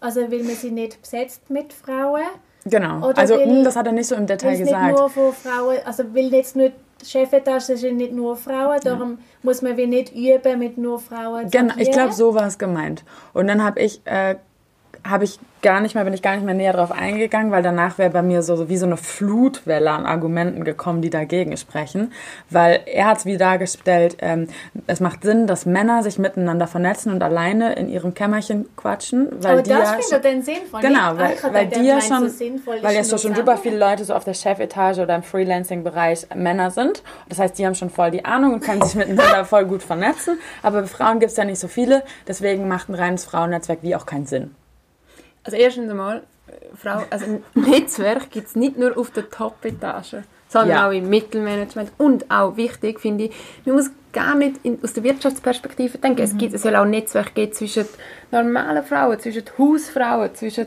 also 0.00 0.30
will 0.30 0.44
man 0.44 0.54
sie 0.54 0.70
nicht 0.70 1.00
besetzt 1.00 1.50
mit 1.50 1.72
Frauen? 1.72 2.22
Genau, 2.66 3.08
Oder 3.08 3.18
also 3.18 3.34
will- 3.38 3.46
mh, 3.58 3.64
das 3.64 3.76
hat 3.76 3.86
er 3.86 3.92
nicht 3.92 4.06
so 4.06 4.14
im 4.14 4.26
Detail 4.26 4.52
es 4.52 4.60
nicht 4.60 4.68
gesagt. 4.68 4.98
nur 4.98 5.10
von 5.10 5.32
Frauen, 5.32 5.76
also 5.84 6.14
will 6.14 6.32
jetzt 6.32 6.56
nicht 6.56 6.72
Chefetage 7.04 7.76
sind 7.76 7.96
nicht 7.98 8.12
nur 8.12 8.36
Frauen, 8.36 8.80
darum 8.82 9.18
muss 9.42 9.60
man 9.60 9.76
wie 9.76 9.86
nicht 9.86 10.14
üben 10.14 10.58
mit 10.58 10.78
nur 10.78 10.98
Frauen. 10.98 11.50
Genau, 11.50 11.74
ich 11.76 11.90
glaube, 11.90 12.12
so 12.14 12.34
war 12.34 12.46
es 12.46 12.56
gemeint. 12.56 13.04
Und 13.34 13.48
dann 13.48 13.62
habe 13.62 13.80
ich, 13.80 14.00
äh, 14.06 14.36
habe 15.04 15.24
ich 15.24 15.38
gar 15.64 15.80
nicht 15.80 15.94
mehr, 15.94 16.04
bin 16.04 16.12
ich 16.12 16.20
gar 16.20 16.34
nicht 16.34 16.44
mehr 16.44 16.54
näher 16.54 16.74
drauf 16.74 16.92
eingegangen, 16.92 17.50
weil 17.50 17.62
danach 17.62 17.96
wäre 17.96 18.10
bei 18.10 18.20
mir 18.20 18.42
so 18.42 18.68
wie 18.68 18.76
so 18.76 18.84
eine 18.84 18.98
Flutwelle 18.98 19.90
an 19.90 20.04
Argumenten 20.04 20.62
gekommen, 20.62 21.00
die 21.00 21.08
dagegen 21.08 21.56
sprechen. 21.56 22.12
Weil 22.50 22.82
er 22.84 23.06
hat 23.06 23.18
es 23.18 23.26
wie 23.26 23.38
dargestellt, 23.38 24.18
ähm, 24.20 24.48
es 24.86 25.00
macht 25.00 25.22
Sinn, 25.22 25.46
dass 25.46 25.64
Männer 25.64 26.02
sich 26.02 26.18
miteinander 26.18 26.66
vernetzen 26.66 27.12
und 27.12 27.22
alleine 27.22 27.74
in 27.76 27.88
ihrem 27.88 28.12
Kämmerchen 28.12 28.66
quatschen, 28.76 29.28
weil 29.40 29.52
Aber 29.52 29.62
die 29.62 29.70
das 29.70 29.90
ja 29.90 30.18
findet 30.18 30.24
dann 30.24 30.42
sinnvoll. 30.42 30.80
Genau, 30.82 31.16
weil, 31.16 31.36
weil 31.52 31.66
die 31.66 31.80
ja 31.80 32.00
schon, 32.02 32.28
so 32.28 32.44
weil 32.82 32.94
jetzt 32.94 33.08
so 33.08 33.16
schon 33.16 33.34
super 33.34 33.56
viele 33.56 33.78
Leute 33.78 34.04
so 34.04 34.14
auf 34.14 34.24
der 34.24 34.34
Chefetage 34.34 34.98
oder 34.98 35.16
im 35.16 35.22
Freelancing-Bereich 35.22 36.26
Männer 36.34 36.70
sind. 36.70 37.02
Das 37.30 37.38
heißt, 37.38 37.58
die 37.58 37.64
haben 37.64 37.74
schon 37.74 37.88
voll 37.88 38.10
die 38.10 38.24
Ahnung 38.26 38.52
und 38.52 38.60
können 38.60 38.82
sich 38.82 38.94
miteinander 38.96 39.46
voll 39.46 39.64
gut 39.64 39.82
vernetzen. 39.82 40.38
Aber 40.62 40.82
bei 40.82 40.86
Frauen 40.86 41.20
gibt 41.20 41.32
es 41.32 41.38
ja 41.38 41.44
nicht 41.44 41.58
so 41.58 41.68
viele, 41.68 42.02
deswegen 42.28 42.68
macht 42.68 42.90
ein 42.90 42.94
reines 42.94 43.24
Frauennetzwerk 43.24 43.78
wie 43.80 43.96
auch 43.96 44.04
keinen 44.04 44.26
Sinn. 44.26 44.54
Also 45.44 45.56
erstens 45.56 45.90
einmal, 45.90 46.22
äh, 46.48 46.52
Frau, 46.76 47.02
also 47.10 47.26
Netzwerk 47.54 48.30
gibt 48.30 48.48
es 48.48 48.56
nicht 48.56 48.76
nur 48.78 48.96
auf 48.98 49.10
der 49.10 49.28
Top-Etage, 49.30 50.16
sondern 50.48 50.76
Ja. 50.76 50.88
auch 50.88 50.92
im 50.92 51.08
Mittelmanagement 51.08 51.92
und 51.98 52.30
auch 52.30 52.56
wichtig 52.56 53.00
finde 53.00 53.24
ich, 53.24 53.32
man 53.64 53.76
muss 53.76 53.90
gar 54.12 54.34
nicht 54.36 54.56
in, 54.62 54.78
aus 54.82 54.92
der 54.92 55.02
Wirtschaftsperspektive 55.02 55.98
denken. 55.98 56.22
Es, 56.22 56.36
gibt, 56.36 56.54
es 56.54 56.62
soll 56.62 56.76
auch 56.76 56.84
Netzwerk 56.84 57.34
geben 57.34 57.52
zwischen 57.52 57.84
normalen 58.30 58.84
Frauen, 58.84 59.18
zwischen 59.18 59.42
Hausfrauen, 59.58 60.32
zwischen 60.34 60.66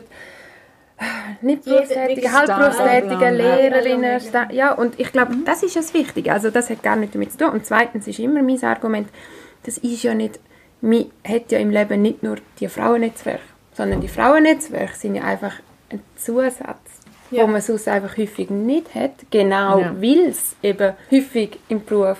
äh, 0.98 1.02
nicht 1.40 1.64
berufstätigen, 1.64 2.30
halbberufstätigen 2.32 3.34
Lehrerinnen. 3.34 4.20
Sta- 4.20 4.50
Ja, 4.52 4.72
und 4.74 4.98
ich 5.00 5.10
glaube, 5.12 5.34
das 5.46 5.62
ist 5.62 5.76
das 5.76 5.94
Wichtige. 5.94 6.32
Also 6.32 6.50
das 6.50 6.68
hat 6.70 6.82
gar 6.82 6.96
nichts 6.96 7.14
damit 7.14 7.32
zu 7.32 7.38
tun. 7.38 7.50
Und 7.50 7.64
zweitens 7.66 8.06
ist 8.06 8.18
immer 8.18 8.42
mein 8.42 8.62
Argument, 8.64 9.08
das 9.64 9.78
ist 9.78 10.02
ja 10.02 10.12
nicht, 10.14 10.38
man 10.80 11.06
hat 11.26 11.50
ja 11.50 11.58
im 11.58 11.70
Leben 11.70 12.02
nicht 12.02 12.22
nur 12.22 12.36
die 12.60 12.68
Frauennetzwerke, 12.68 13.40
sondern 13.78 14.00
die 14.00 14.08
Frauennetzwerke 14.08 14.96
sind 14.96 15.14
ja 15.14 15.22
einfach 15.22 15.54
ein 15.90 16.00
Zusatz, 16.16 16.90
Ja. 17.30 17.44
wo 17.44 17.46
man 17.46 17.60
sonst 17.62 17.86
einfach 17.88 18.16
häufig 18.18 18.50
nicht 18.50 18.92
hat, 18.94 19.12
genau 19.30 19.78
Ja. 19.78 19.94
weil 20.02 20.26
es 20.30 20.56
eben 20.62 20.94
häufig 21.12 21.60
im 21.68 21.84
Beruf 21.84 22.18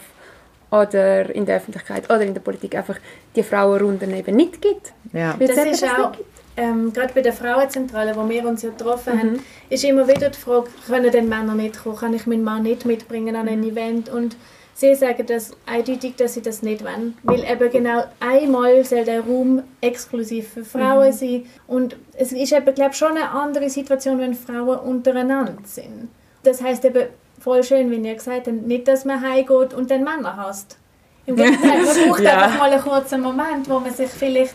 oder 0.71 1.35
in 1.35 1.45
der 1.47 1.57
Öffentlichkeit 1.57 2.05
oder 2.05 2.23
in 2.23 2.33
der 2.35 2.41
Politik 2.43 2.77
einfach 2.77 2.97
die 3.35 3.43
Frauenrunden 3.43 4.15
eben 4.15 4.37
nicht 4.37 4.63
gibt. 4.63 4.93
Ja. 5.13 5.35
Das 5.39 5.51
ist 5.51 5.83
das 5.83 5.91
auch 5.91 6.11
nicht 6.11 6.19
gibt. 6.19 6.38
Ähm, 6.59 6.93
gerade 6.93 7.15
bei 7.15 7.23
der 7.23 7.33
Frauenzentrale, 7.33 8.17
wo 8.17 8.29
wir 8.29 8.45
uns 8.45 8.63
ja 8.63 8.71
getroffen 8.71 9.15
mhm. 9.15 9.19
haben, 9.19 9.45
ist 9.71 9.85
immer 9.85 10.09
wieder 10.09 10.31
die 10.31 10.39
Frage, 10.39 10.69
können 10.87 11.11
denn 11.11 11.29
Männer 11.29 11.55
mitkommen? 11.55 11.97
Kann 11.97 12.15
ich 12.15 12.27
meinen 12.27 12.43
Mann 12.43 12.65
nicht 12.65 12.85
mitbringen 12.85 13.37
an 13.37 13.49
ein 13.49 13.63
Event? 13.63 14.09
Und 14.09 14.37
sie 14.75 14.97
sagen 14.97 15.25
das 15.27 15.53
eindeutig, 15.67 16.17
dass 16.17 16.35
sie 16.35 16.43
das 16.43 16.63
nicht 16.63 16.83
wollen. 16.83 17.17
Weil 17.23 17.45
eben 17.45 17.71
genau 17.71 18.03
einmal 18.19 18.85
soll 18.85 19.05
der 19.05 19.21
Raum 19.21 19.63
exklusiv 19.81 20.49
für 20.49 20.65
Frauen 20.65 21.11
mhm. 21.11 21.13
sein. 21.13 21.47
Und 21.69 21.97
es 22.15 22.33
ist 22.33 22.53
eben, 22.53 22.75
glaube 22.75 22.95
schon 22.95 23.13
eine 23.13 23.31
andere 23.31 23.71
Situation, 23.71 24.19
wenn 24.19 24.35
Frauen 24.35 24.81
untereinander 24.81 25.59
sind. 25.63 26.09
Das 26.43 26.61
heißt 26.61 26.85
eben, 26.85 27.07
voll 27.41 27.63
schön, 27.63 27.89
wenn 27.93 28.05
ihr 28.05 28.15
gesagt 28.15 28.49
habt, 28.49 28.67
nicht, 28.67 28.89
dass 28.89 29.05
man 29.05 29.21
heimgeht 29.21 29.75
und 29.75 29.91
den 29.91 30.03
Männer 30.03 30.37
hasst. 30.37 30.77
Im 31.25 31.37
Gegenteil, 31.37 31.85
man 31.85 32.09
braucht 32.09 32.21
ja. 32.21 32.43
einfach 32.43 32.59
mal 32.59 32.73
einen 32.73 32.83
kurzen 32.83 33.21
Moment, 33.21 33.71
wo 33.71 33.79
man 33.79 33.93
sich 33.93 34.09
vielleicht 34.09 34.55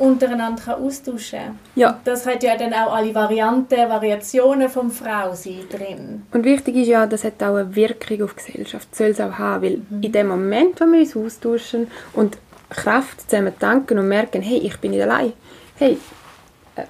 untereinander 0.00 0.78
austauschen 0.78 1.38
kann. 1.38 1.58
Ja. 1.74 2.00
Das 2.04 2.26
hat 2.26 2.42
ja 2.42 2.56
dann 2.56 2.72
auch 2.72 2.94
alle 2.94 3.14
Varianten, 3.14 3.76
Variationen 3.76 4.68
vom 4.68 4.90
Frausein 4.90 5.60
drin. 5.70 6.22
Und 6.32 6.44
wichtig 6.44 6.76
ist 6.76 6.88
ja, 6.88 7.06
das 7.06 7.24
hat 7.24 7.42
auch 7.42 7.56
eine 7.56 7.74
Wirkung 7.76 8.22
auf 8.22 8.34
die 8.34 8.52
Gesellschaft, 8.52 8.94
soll 8.94 9.08
es 9.08 9.20
auch 9.20 9.38
haben, 9.38 9.62
weil 9.62 9.82
mhm. 9.88 10.02
in 10.02 10.12
dem 10.12 10.28
Moment, 10.28 10.80
wo 10.80 10.86
wir 10.86 11.00
uns 11.00 11.16
austauschen 11.16 11.88
und 12.14 12.38
Kraft 12.70 13.28
zusammen 13.28 13.52
tanken 13.58 13.98
und 13.98 14.08
merken, 14.08 14.42
hey, 14.42 14.58
ich 14.58 14.78
bin 14.78 14.92
nicht 14.92 15.02
allein, 15.02 15.32
hey, 15.76 15.98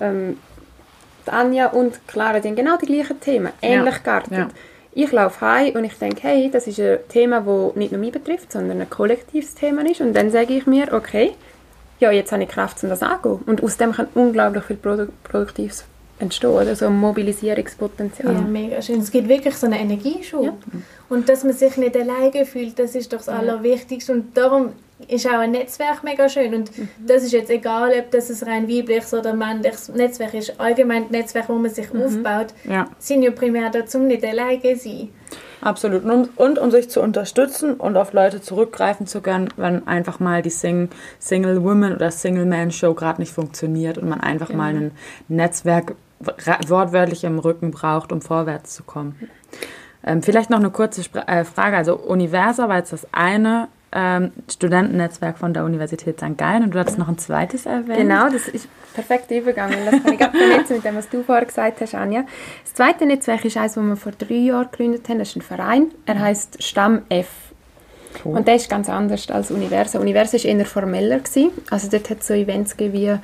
ähm, 0.00 0.37
Anja 1.26 1.69
und 1.69 2.07
Clara 2.07 2.43
haben 2.43 2.57
genau 2.57 2.76
die 2.76 2.87
gleichen 2.87 3.21
Themen, 3.21 3.52
ähnlich 3.62 3.95
ja. 3.97 4.00
geartet. 4.02 4.33
Ja. 4.33 4.49
Ich 4.93 5.12
laufe 5.12 5.40
heim 5.40 5.76
und 5.76 5.85
ich 5.85 5.95
denke, 5.95 6.23
hey, 6.23 6.50
das 6.50 6.67
ist 6.67 6.81
ein 6.81 6.99
Thema, 7.09 7.40
das 7.43 7.76
nicht 7.76 7.93
nur 7.93 8.00
mich 8.00 8.12
betrifft, 8.12 8.50
sondern 8.50 8.81
ein 8.81 8.90
kollektives 8.90 9.55
Thema 9.55 9.88
ist. 9.88 10.00
Und 10.00 10.14
dann 10.14 10.31
sage 10.31 10.55
ich 10.55 10.67
mir, 10.67 10.93
okay, 10.93 11.35
ja, 12.00 12.11
jetzt 12.11 12.33
habe 12.33 12.42
ich 12.42 12.49
Kraft, 12.49 12.83
um 12.83 12.88
das 12.88 13.02
anzugehen. 13.02 13.40
Und 13.47 13.62
aus 13.62 13.76
dem 13.76 13.92
kann 13.92 14.09
unglaublich 14.14 14.64
viel 14.64 14.76
Produ 14.76 15.07
Produktives 15.23 15.85
entstehen, 16.19 16.50
oder? 16.50 16.76
so 16.76 16.87
ein 16.87 16.97
Mobilisierungspotenzial. 16.99 18.35
Ja, 18.35 18.40
mega 18.40 18.83
schön. 18.83 19.00
Es 19.00 19.11
gibt 19.11 19.28
wirklich 19.28 19.54
so 19.57 19.66
einen 19.66 19.80
Energieschub. 19.80 20.45
Ja. 20.45 20.52
Und 21.09 21.28
dass 21.28 21.45
man 21.45 21.52
sich 21.52 21.76
nicht 21.76 21.97
alleine 21.97 22.45
fühlt, 22.45 22.78
das 22.78 22.95
ist 22.95 23.12
doch 23.12 23.19
das 23.19 23.28
Allerwichtigste. 23.28 24.12
Und 24.12 24.37
darum 24.37 24.73
ist 25.09 25.26
auch 25.26 25.38
ein 25.38 25.52
Netzwerk 25.52 26.02
mega 26.04 26.28
schön. 26.28 26.54
Und 26.54 26.76
mhm. 26.76 26.88
das 27.07 27.23
ist 27.23 27.33
jetzt 27.33 27.50
egal, 27.50 27.92
ob 27.99 28.11
das 28.11 28.30
ein 28.30 28.49
rein 28.49 28.69
weibliches 28.69 29.14
oder 29.14 29.35
männliches 29.35 29.88
Netzwerk 29.88 30.35
ist. 30.35 30.59
Allgemein 30.61 31.07
Netzwerk, 31.11 31.49
wo 31.49 31.54
man 31.54 31.71
sich 31.71 31.92
mhm. 31.92 32.02
aufbaut, 32.02 32.54
ja. 32.64 32.88
sind 32.99 33.23
ja 33.23 33.30
primär 33.30 33.71
dazu, 33.71 33.99
nicht 33.99 34.25
alleine 34.25 34.61
zu 34.61 34.76
sein. 34.76 35.09
Absolut. 35.61 36.05
Und, 36.05 36.38
und 36.38 36.59
um 36.59 36.71
sich 36.71 36.88
zu 36.88 37.00
unterstützen 37.00 37.75
und 37.75 37.97
auf 37.97 38.12
Leute 38.12 38.40
zurückgreifen 38.40 39.07
zu 39.07 39.21
können, 39.21 39.49
wenn 39.57 39.87
einfach 39.87 40.21
mal 40.21 40.43
die 40.43 40.50
Sing 40.50 40.88
Single 41.19 41.62
Woman 41.62 41.95
oder 41.95 42.11
Single 42.11 42.47
Man 42.47 42.71
Show 42.71 42.95
gerade 42.95 43.21
nicht 43.21 43.33
funktioniert 43.33 43.99
und 43.99 44.09
man 44.09 44.21
einfach 44.21 44.49
genau. 44.49 44.59
mal 44.59 44.75
ein 44.75 44.90
Netzwerk 45.29 45.95
wortwörtlich 46.69 47.25
im 47.25 47.38
Rücken 47.38 47.71
braucht, 47.71 48.12
um 48.12 48.21
vorwärts 48.21 48.75
zu 48.75 48.83
kommen. 48.83 49.17
Ähm, 50.05 50.23
vielleicht 50.23 50.50
noch 50.50 50.59
eine 50.59 50.71
kurze 50.71 51.02
Spr 51.02 51.29
äh, 51.29 51.45
Frage. 51.45 51.76
Also 51.76 51.97
Universa 51.97 52.69
war 52.69 52.79
jetzt 52.79 52.93
das 52.93 53.07
eine 53.12 53.69
ähm, 53.92 54.32
Studentennetzwerk 54.49 55.38
von 55.38 55.52
der 55.52 55.64
Universität 55.64 56.18
St. 56.20 56.37
Gallen 56.37 56.64
und 56.64 56.75
du 56.75 56.78
hattest 56.78 56.99
noch 56.99 57.09
ein 57.09 57.18
zweites 57.18 57.66
erwähnt. 57.66 57.99
Genau, 57.99 58.28
das 58.28 58.49
ist 58.49 58.68
perfekt 58.94 59.30
übergegangen. 59.30 59.78
Das 59.85 60.02
kann 60.02 60.12
ich 60.12 60.18
vernetzen 60.18 60.76
mit 60.76 60.85
dem, 60.85 60.97
was 60.97 61.09
du 61.09 61.23
vorher 61.23 61.44
gesagt 61.44 61.80
hast, 61.80 61.94
Anja. 61.94 62.25
Das 62.64 62.75
zweite 62.75 63.06
Netzwerk 63.06 63.44
ist 63.44 63.56
eines, 63.56 63.75
das 63.75 63.85
wir 63.85 63.97
vor 63.97 64.12
drei 64.12 64.35
Jahren 64.35 64.68
gegründet 64.70 65.09
haben. 65.09 65.18
Das 65.18 65.30
ist 65.30 65.37
ein 65.37 65.42
Verein. 65.42 65.90
Er 66.06 66.20
heißt 66.20 66.62
Stamm 66.62 67.02
F. 67.09 67.28
Cool. 68.25 68.37
Und 68.37 68.49
der 68.49 68.56
ist 68.56 68.68
ganz 68.68 68.88
anders 68.88 69.30
als 69.30 69.50
Universa. 69.50 69.99
Universa 69.99 70.37
war 70.37 70.44
eher 70.44 70.66
formeller. 70.66 71.18
Gewesen. 71.18 71.50
Also 71.70 71.88
dort 71.88 72.11
hat 72.11 72.20
es 72.20 72.26
so 72.26 72.35
Events 72.35 72.76
wie 72.78 73.16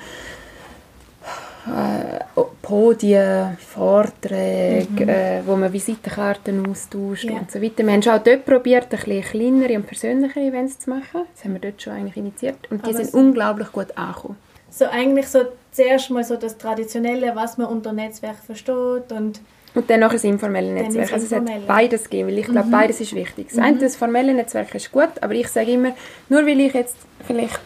äh, 1.67 2.21
Podien, 2.63 3.57
Vorträge, 3.59 5.05
mhm. 5.05 5.09
äh, 5.09 5.47
wo 5.47 5.57
man 5.57 5.73
Visitenkarten 5.73 6.67
austauscht 6.67 7.25
yeah. 7.25 7.39
und 7.39 7.51
so 7.51 7.63
weiter. 7.63 7.85
Wir 7.85 7.93
haben 7.93 8.03
schon 8.03 8.13
auch 8.15 8.23
dort 8.23 8.45
probiert, 8.45 8.85
ein 8.85 8.91
bisschen 8.91 9.23
kleinere 9.23 9.75
und 9.75 9.87
persönliche 9.87 10.41
Events 10.41 10.81
zu 10.81 10.91
machen. 10.91 11.23
Das 11.35 11.45
haben 11.45 11.53
wir 11.53 11.61
dort 11.61 11.81
schon 11.81 11.93
eigentlich 11.93 12.17
initiiert 12.17 12.59
und 12.71 12.85
die 12.85 12.91
Aber 12.91 12.99
sind 12.99 13.13
so 13.13 13.19
unglaublich 13.19 13.71
gut 13.73 13.97
angekommen. 13.97 14.37
So 14.71 14.87
eigentlich 14.87 15.29
so 15.29 15.41
zuerst 15.71 16.11
mal 16.11 16.25
so 16.25 16.37
das 16.37 16.59
Traditionelle, 16.59 17.33
was 17.35 17.57
man 17.57 17.69
unter 17.69 17.93
Netzwerk 17.93 18.39
versteht 18.45 19.13
und 19.13 19.41
und 19.75 19.91
dann 19.91 20.01
noch 20.01 20.11
ein 20.11 20.21
informelles 20.21 20.73
Netzwerk. 20.73 21.13
Also 21.13 21.27
es 21.27 21.33
hat 21.33 21.67
beides 21.67 22.05
gegeben, 22.05 22.31
weil 22.31 22.39
ich 22.39 22.47
glaube, 22.47 22.67
mhm. 22.67 22.71
beides 22.71 22.99
ist 23.03 23.15
wichtig. 23.15 23.49
Das 23.49 23.59
mhm. 23.59 23.63
eine, 23.63 23.79
das 23.79 23.95
formelle 23.95 24.33
Netzwerk 24.33 24.75
ist 24.75 24.91
gut, 24.91 25.11
aber 25.21 25.35
ich 25.35 25.49
sage 25.49 25.73
immer, 25.73 25.95
nur 26.31 26.47
weil 26.47 26.59
ich 26.61 26.73
jetzt 26.73 26.97
vielleicht 27.27 27.61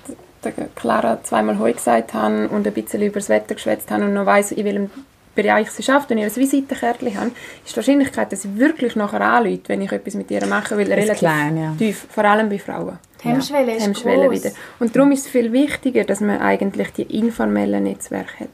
der 0.45 0.53
Clara 0.75 1.23
zweimal 1.23 1.59
Heu 1.59 1.73
gesagt 1.73 2.15
habe 2.15 2.49
und 2.49 2.67
ein 2.67 2.73
bisschen 2.73 3.03
über 3.03 3.21
das 3.21 3.29
Wetter 3.29 3.55
geschwätzt 3.55 3.91
habe 3.91 4.05
und 4.05 4.15
noch 4.15 4.27
weiss, 4.27 4.53
in 4.53 4.65
welchem 4.65 4.91
Bereich 5.35 5.71
sie 5.71 5.83
schafft 5.83 6.11
und 6.11 6.19
ihr 6.19 6.27
ein 6.27 6.35
Visitenkärtchen 6.35 7.17
habe, 7.17 7.31
ist 7.65 7.73
die 7.73 7.77
Wahrscheinlichkeit, 7.77 8.33
dass 8.33 8.43
sie 8.43 8.59
wirklich 8.59 8.97
nachher 8.97 9.21
anruft, 9.21 9.69
wenn 9.69 9.81
ich 9.81 9.93
etwas 9.93 10.15
mit 10.15 10.31
ihr 10.31 10.45
mache, 10.47 10.77
weil 10.77 10.93
relativ 10.93 11.19
klein, 11.19 11.57
ja. 11.57 11.75
tief, 11.79 12.07
vor 12.11 12.25
allem 12.25 12.49
bei 12.49 12.59
Frauen. 12.59 12.99
Die 13.23 13.29
Hemmschwelle 13.29 13.71
ja. 13.71 13.77
ist 13.77 13.85
Hemmschwelle 13.85 14.29
groß. 14.29 14.45
wieder. 14.45 14.55
Und 14.81 14.97
darum 14.97 15.13
ist 15.13 15.27
es 15.27 15.29
viel 15.29 15.53
wichtiger, 15.53 16.05
dass 16.05 16.21
man 16.21 16.41
eigentlich 16.41 16.93
die 16.93 17.03
informellen 17.03 17.85
Netzwerke 17.85 18.41
hat. 18.41 18.49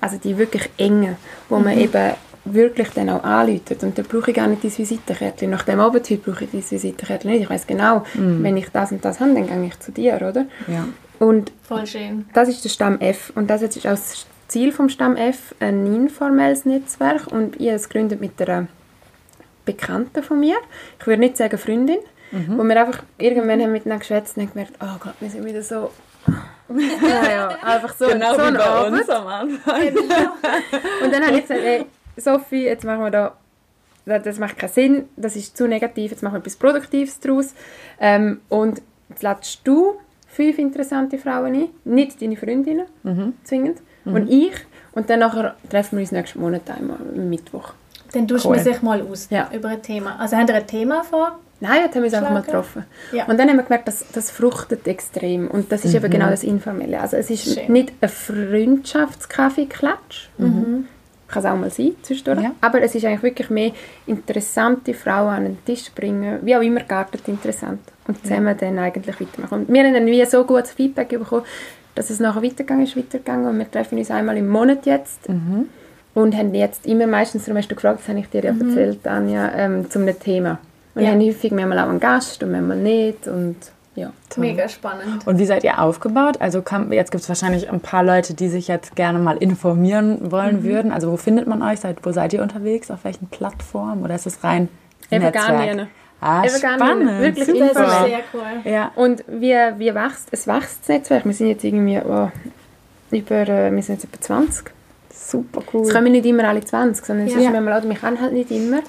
Also 0.00 0.16
die 0.16 0.36
wirklich 0.36 0.68
engen, 0.78 1.16
wo 1.48 1.58
mhm. 1.58 1.64
man 1.64 1.78
eben 1.78 2.12
wirklich 2.44 2.88
dann 2.90 3.10
auch 3.10 3.24
anläutet. 3.24 3.82
Und 3.82 3.98
dann 3.98 4.04
brauche 4.06 4.30
ich 4.30 4.36
gar 4.36 4.46
nicht 4.46 4.64
dein 4.64 4.76
Visitenkärtchen. 4.76 5.50
Nach 5.50 5.64
dem 5.64 5.80
Abend 5.80 6.02
brauche 6.24 6.44
ich 6.44 6.50
dein 6.50 6.70
Visitenkärtchen 6.70 7.30
nicht. 7.30 7.42
Ich 7.42 7.50
weiß 7.50 7.66
genau, 7.66 8.04
mhm. 8.14 8.42
wenn 8.42 8.56
ich 8.56 8.68
das 8.70 8.92
und 8.92 9.04
das 9.04 9.20
habe, 9.20 9.34
dann 9.34 9.46
gehe 9.46 9.66
ich 9.66 9.78
zu 9.80 9.92
dir, 9.92 10.16
oder? 10.16 10.46
Ja. 10.66 10.86
Und 11.18 11.52
Voll 11.62 11.86
schön. 11.86 12.26
Das 12.32 12.48
ist 12.48 12.64
der 12.64 12.68
Stamm 12.68 13.00
F. 13.00 13.32
Und 13.34 13.48
das 13.48 13.62
ist 13.62 13.78
auch 13.78 13.90
das 13.90 14.26
Ziel 14.48 14.72
vom 14.72 14.88
Stamm 14.88 15.16
F, 15.16 15.54
ein 15.60 15.86
informelles 15.86 16.64
Netzwerk. 16.64 17.26
Und 17.28 17.60
ich 17.60 17.68
habe 17.68 17.76
es 17.76 17.88
gegründet 17.88 18.20
mit 18.20 18.40
einer 18.40 18.68
Bekannten 19.64 20.22
von 20.22 20.40
mir. 20.40 20.56
Ich 21.00 21.06
würde 21.06 21.20
nicht 21.20 21.36
sagen 21.36 21.58
Freundin. 21.58 21.98
Mhm. 22.32 22.58
Wo 22.58 22.64
wir 22.64 22.80
einfach 22.80 23.02
irgendwann 23.18 23.62
haben 23.62 23.72
miteinander 23.72 24.00
geschwätzt 24.00 24.36
und 24.36 24.42
haben 24.44 24.52
gemerkt, 24.52 24.74
oh 24.80 24.98
Gott, 24.98 25.14
wir 25.20 25.30
sind 25.30 25.44
wieder 25.44 25.62
so... 25.62 25.90
ja, 26.68 27.30
ja, 27.30 27.48
einfach 27.62 27.94
so, 27.94 28.08
genau 28.08 28.34
so 28.34 28.40
wie 28.40 28.56
bei 28.56 28.64
Abend. 28.64 29.00
uns 29.00 29.08
am 29.08 29.26
Anfang. 29.28 29.80
Genau. 29.80 30.32
und 31.04 31.14
dann 31.14 31.24
habe 31.24 31.36
ich 31.36 31.42
gesagt, 31.42 31.60
hey, 31.62 31.86
Sophie, 32.16 32.64
jetzt 32.64 32.84
machen 32.84 33.02
wir 33.02 33.10
da 33.12 33.36
das 34.06 34.38
macht 34.38 34.56
keinen 34.56 34.72
Sinn, 34.72 35.08
das 35.16 35.34
ist 35.34 35.56
zu 35.56 35.66
negativ, 35.66 36.12
jetzt 36.12 36.22
machen 36.22 36.34
wir 36.34 36.38
etwas 36.38 36.56
Produktives 36.56 37.18
daraus. 37.20 37.54
Ähm, 38.00 38.40
und 38.48 38.80
jetzt 39.08 39.22
lädst 39.22 39.60
du 39.64 39.98
fünf 40.36 40.58
interessante 40.58 41.18
Frauen 41.18 41.54
ein, 41.54 41.68
nicht 41.84 42.20
deine 42.20 42.36
Freundinnen 42.36 42.86
mhm. 43.02 43.32
zwingend, 43.42 43.78
mhm. 44.04 44.14
und 44.14 44.30
ich. 44.30 44.52
Und 44.92 45.10
dann 45.10 45.18
nachher 45.20 45.56
treffen 45.70 45.96
wir 45.96 46.02
uns 46.02 46.12
nächsten 46.12 46.40
Monat 46.40 46.70
einmal 46.70 46.98
am 46.98 47.28
Mittwoch. 47.28 47.72
Dann 48.12 48.28
tauschen 48.28 48.50
cool. 48.50 48.56
wir 48.56 48.62
sich 48.62 48.82
mal 48.82 49.00
aus 49.02 49.28
ja. 49.30 49.50
über 49.52 49.70
ein 49.70 49.82
Thema. 49.82 50.16
Also 50.18 50.36
haben 50.36 50.46
wir 50.48 50.54
ein 50.54 50.66
Thema 50.66 51.04
vor? 51.04 51.38
Nein, 51.60 51.84
jetzt 51.84 51.94
haben 51.94 52.02
wir 52.02 52.08
uns 52.08 52.14
einfach 52.14 52.32
mal 52.32 52.42
getroffen. 52.42 52.84
Ja. 53.12 53.24
Und 53.24 53.38
dann 53.38 53.48
haben 53.48 53.56
wir 53.56 53.62
gemerkt, 53.62 53.88
dass 53.88 54.04
das 54.12 54.30
fruchtet 54.30 54.86
extrem. 54.86 55.48
Und 55.48 55.72
das 55.72 55.86
ist 55.86 55.92
mhm. 55.92 55.98
eben 55.98 56.10
genau 56.10 56.28
das 56.28 56.44
Informelle. 56.44 57.00
Also 57.00 57.16
es 57.16 57.30
ist 57.30 57.54
Schön. 57.54 57.72
nicht 57.72 57.94
ein 58.00 58.10
Freundschaftskaffee-Klatsch. 58.10 60.28
Mhm. 60.38 60.88
Kann 61.28 61.44
es 61.44 61.50
auch 61.50 61.56
mal 61.56 61.70
sein, 61.70 61.92
zwischendurch. 62.02 62.40
Ja. 62.40 62.54
Aber 62.60 62.80
es 62.82 62.94
ist 62.94 63.04
eigentlich 63.04 63.22
wirklich 63.22 63.50
mehr 63.50 63.72
interessante 64.06 64.94
Frauen 64.94 65.34
an 65.34 65.44
den 65.44 65.64
Tisch 65.64 65.90
bringen, 65.92 66.38
wie 66.42 66.56
auch 66.56 66.60
immer 66.60 66.80
geartet 66.80 67.26
interessant. 67.26 67.80
Und 68.06 68.22
zusammen 68.22 68.46
ja. 68.46 68.54
dann 68.54 68.78
eigentlich 68.78 69.20
weitermachen. 69.20 69.60
Und 69.60 69.72
wir 69.72 69.82
haben 69.82 69.94
dann 69.94 70.06
wie 70.06 70.24
so 70.24 70.44
gutes 70.44 70.72
Feedback 70.72 71.08
bekommen, 71.08 71.42
dass 71.96 72.10
es 72.10 72.20
nachher 72.20 72.42
weitergegangen 72.42 72.84
ist, 72.84 72.96
weitergegangen. 72.96 73.48
Und 73.48 73.58
wir 73.58 73.68
treffen 73.68 73.98
uns 73.98 74.10
einmal 74.10 74.36
im 74.36 74.48
Monat 74.48 74.86
jetzt. 74.86 75.28
Mhm. 75.28 75.68
Und 76.14 76.36
haben 76.36 76.54
jetzt 76.54 76.86
immer 76.86 77.06
meistens, 77.06 77.44
darum 77.44 77.58
hast 77.58 77.70
du 77.70 77.74
gefragt, 77.74 78.00
das 78.00 78.08
habe 78.08 78.20
ich 78.20 78.28
dir 78.28 78.44
ja 78.44 78.52
mhm. 78.52 78.68
erzählt, 78.68 79.06
Anja, 79.06 79.52
ähm, 79.54 79.90
zum 79.90 80.02
einem 80.02 80.18
Thema. 80.18 80.58
Und 80.94 81.02
ja. 81.02 81.10
haben 81.10 81.20
häufig 81.20 81.52
manchmal 81.52 81.80
auch 81.80 81.88
einen 81.88 82.00
Gast 82.00 82.42
und 82.42 82.52
manchmal 82.52 82.78
nicht. 82.78 83.26
Und 83.26 83.56
ja. 83.96 84.12
Mega 84.36 84.68
spannend. 84.68 85.26
Und 85.26 85.38
wie 85.38 85.46
seid 85.46 85.64
ihr 85.64 85.80
aufgebaut? 85.80 86.36
Also 86.40 86.62
kann, 86.62 86.92
jetzt 86.92 87.10
gibt 87.10 87.22
es 87.22 87.28
wahrscheinlich 87.28 87.70
ein 87.70 87.80
paar 87.80 88.04
Leute, 88.04 88.34
die 88.34 88.48
sich 88.48 88.68
jetzt 88.68 88.94
gerne 88.94 89.18
mal 89.18 89.36
informieren 89.38 90.30
wollen 90.30 90.60
mhm. 90.60 90.64
würden. 90.64 90.92
Also 90.92 91.10
wo 91.10 91.16
findet 91.16 91.46
man 91.46 91.62
euch? 91.62 91.80
Seid, 91.80 91.98
wo 92.02 92.12
seid 92.12 92.32
ihr 92.32 92.42
unterwegs? 92.42 92.90
Auf 92.90 93.04
welchen 93.04 93.26
Plattformen? 93.28 94.04
Oder 94.04 94.14
ist 94.14 94.26
es 94.26 94.44
rein 94.44 94.68
Netzwerk? 95.10 95.88
Ah, 96.20 96.48
spannend. 96.48 97.20
Wirklich 97.20 97.46
Super. 97.46 97.72
Das 97.74 97.92
ist 97.92 98.06
sehr 98.06 98.20
cool. 98.32 98.72
Ja. 98.72 98.92
Und 98.94 99.24
wie, 99.28 99.54
wie 99.54 99.94
wächst, 99.94 100.28
es 100.30 100.46
wächst 100.46 100.80
das 100.80 100.88
Netzwerk. 100.88 101.24
Wir 101.24 101.32
sind 101.32 101.48
jetzt 101.48 101.64
irgendwie 101.64 101.98
oh, 101.98 102.30
über, 103.10 103.48
äh, 103.48 103.70
wir 103.70 103.82
sind 103.82 103.96
jetzt 103.96 104.04
etwa 104.04 104.20
20. 104.20 104.75
Super 105.16 105.62
cool. 105.72 105.82
Es 105.82 105.92
kommen 105.92 106.12
nicht 106.12 106.26
immer 106.26 106.44
alle 106.44 106.64
20, 106.64 107.04
sondern 107.04 107.26
es 107.26 107.32
ja. 107.32 107.40
ist 107.40 107.52
manchmal, 107.52 107.78
oder 107.78 107.88
wir 107.88 107.96
können 107.96 108.20
halt 108.20 108.32
nicht 108.32 108.50
immer. 108.50 108.80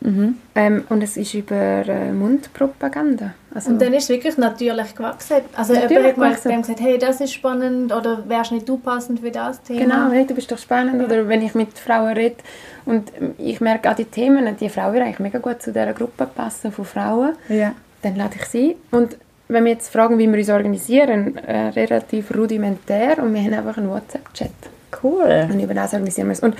Mhm. 0.00 0.36
Ähm, 0.54 0.84
und 0.88 1.02
es 1.02 1.16
ist 1.16 1.34
über 1.34 1.54
äh, 1.54 2.12
Mundpropaganda. 2.12 3.34
Also 3.54 3.70
und 3.70 3.80
dann 3.80 3.94
ist 3.94 4.04
es 4.04 4.08
wirklich 4.10 4.36
natürlich 4.36 4.94
gewachsen. 4.94 5.36
Also 5.56 5.72
natürlich 5.72 5.90
jemand 5.90 6.36
hat 6.36 6.44
mal 6.44 6.60
gesagt, 6.60 6.80
hey, 6.80 6.98
das 6.98 7.20
ist 7.20 7.32
spannend 7.32 7.92
oder 7.92 8.22
wärst 8.28 8.52
nicht 8.52 8.68
du 8.68 8.76
passend 8.76 9.20
für 9.20 9.30
das 9.30 9.62
Thema? 9.62 9.80
Genau, 9.80 10.10
hey, 10.10 10.26
du 10.26 10.34
bist 10.34 10.52
doch 10.52 10.58
spannend. 10.58 11.00
Ja. 11.00 11.06
Oder 11.06 11.28
wenn 11.28 11.42
ich 11.42 11.54
mit 11.54 11.78
Frauen 11.78 12.12
rede 12.12 12.36
und 12.84 13.10
ich 13.38 13.60
merke 13.60 13.90
auch 13.90 13.96
die 13.96 14.04
Themen, 14.04 14.56
die 14.58 14.68
Frau 14.68 14.92
würde 14.92 15.06
eigentlich 15.06 15.18
mega 15.18 15.38
gut 15.38 15.62
zu 15.62 15.72
dieser 15.72 15.92
Gruppe 15.92 16.26
passen 16.26 16.70
von 16.70 16.84
Frauen, 16.84 17.32
ja. 17.48 17.74
dann 18.02 18.16
lade 18.16 18.34
ich 18.38 18.44
sie. 18.44 18.76
Und 18.90 19.16
wenn 19.48 19.64
wir 19.64 19.72
jetzt 19.72 19.92
fragen, 19.92 20.18
wie 20.18 20.28
wir 20.28 20.38
uns 20.38 20.50
organisieren, 20.50 21.36
äh, 21.38 21.68
relativ 21.68 22.34
rudimentär 22.36 23.22
und 23.22 23.32
wir 23.32 23.42
haben 23.42 23.54
einfach 23.54 23.78
einen 23.78 23.88
WhatsApp-Chat. 23.88 24.50
Cool. 25.06 25.48
Und 25.52 25.60
über 25.60 25.74
das 25.74 25.92
organisieren 25.92 26.28
wir 26.28 26.32
es. 26.32 26.40
Und 26.40 26.56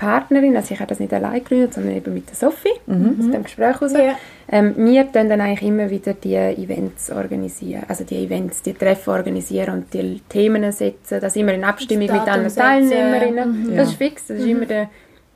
Partnerin, 0.00 0.56
also 0.56 0.72
ich 0.72 0.80
habe 0.80 0.88
das 0.88 0.98
nicht 0.98 1.12
allein 1.12 1.44
gegründet, 1.44 1.74
sondern 1.74 1.94
eben 1.94 2.14
mit 2.14 2.28
der 2.28 2.34
Sophie, 2.34 2.70
aus 2.86 3.30
dem 3.30 3.42
Gespräch 3.42 3.82
raus. 3.82 3.92
Ja. 3.92 4.14
Ähm, 4.50 4.74
wir 4.76 5.12
tun 5.12 5.28
dann 5.28 5.42
eigentlich 5.42 5.62
immer 5.62 5.90
wieder 5.90 6.14
die 6.14 6.36
Events 6.36 7.10
organisieren, 7.10 7.82
also 7.86 8.04
die 8.04 8.24
Events, 8.24 8.62
die 8.62 8.72
Treffen 8.72 9.10
organisieren 9.10 9.74
und 9.74 9.94
die 9.94 10.22
Themen 10.26 10.72
setzen, 10.72 11.20
das 11.20 11.36
immer 11.36 11.52
in 11.52 11.64
Abstimmung 11.64 12.06
mit 12.06 12.12
anderen 12.12 12.48
setzen. 12.48 12.90
Teilnehmerinnen. 12.90 13.70
Ja. 13.70 13.76
Das 13.76 13.90
ist 13.90 13.96
fix, 13.96 14.26
das 14.26 14.38
ist 14.38 14.46
immer 14.46 14.64
der 14.64 14.88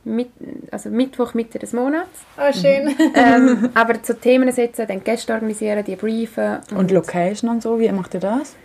mit, 0.03 0.29
also 0.71 0.89
Mittwoch, 0.89 1.33
Mitte 1.33 1.59
des 1.59 1.73
Monats. 1.73 2.25
Oh, 2.37 2.53
schön. 2.53 2.95
ähm, 3.15 3.69
aber 3.73 4.01
zu 4.01 4.15
Themen 4.15 4.51
setzen, 4.51 4.85
dann 4.87 5.03
Gäste 5.03 5.33
organisieren, 5.33 5.83
die 5.83 5.95
briefen. 5.95 6.59
Und 6.75 6.91
Location 6.91 7.49
und 7.49 7.63
so, 7.63 7.79
wie 7.79 7.91
macht 7.91 8.13
ihr 8.13 8.19
das? 8.19 8.55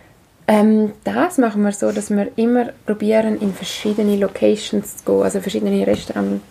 Ähm, 0.47 0.91
das 1.03 1.37
machen 1.37 1.63
wir 1.63 1.71
so, 1.71 1.91
dass 1.91 2.09
wir 2.09 2.29
immer 2.35 2.69
probieren, 2.85 3.39
in 3.39 3.53
verschiedene 3.53 4.17
Locations 4.17 4.97
zu 4.97 5.05
gehen, 5.05 5.23
also 5.23 5.39
verschiedene 5.39 5.85
Restaurant, 5.85 6.41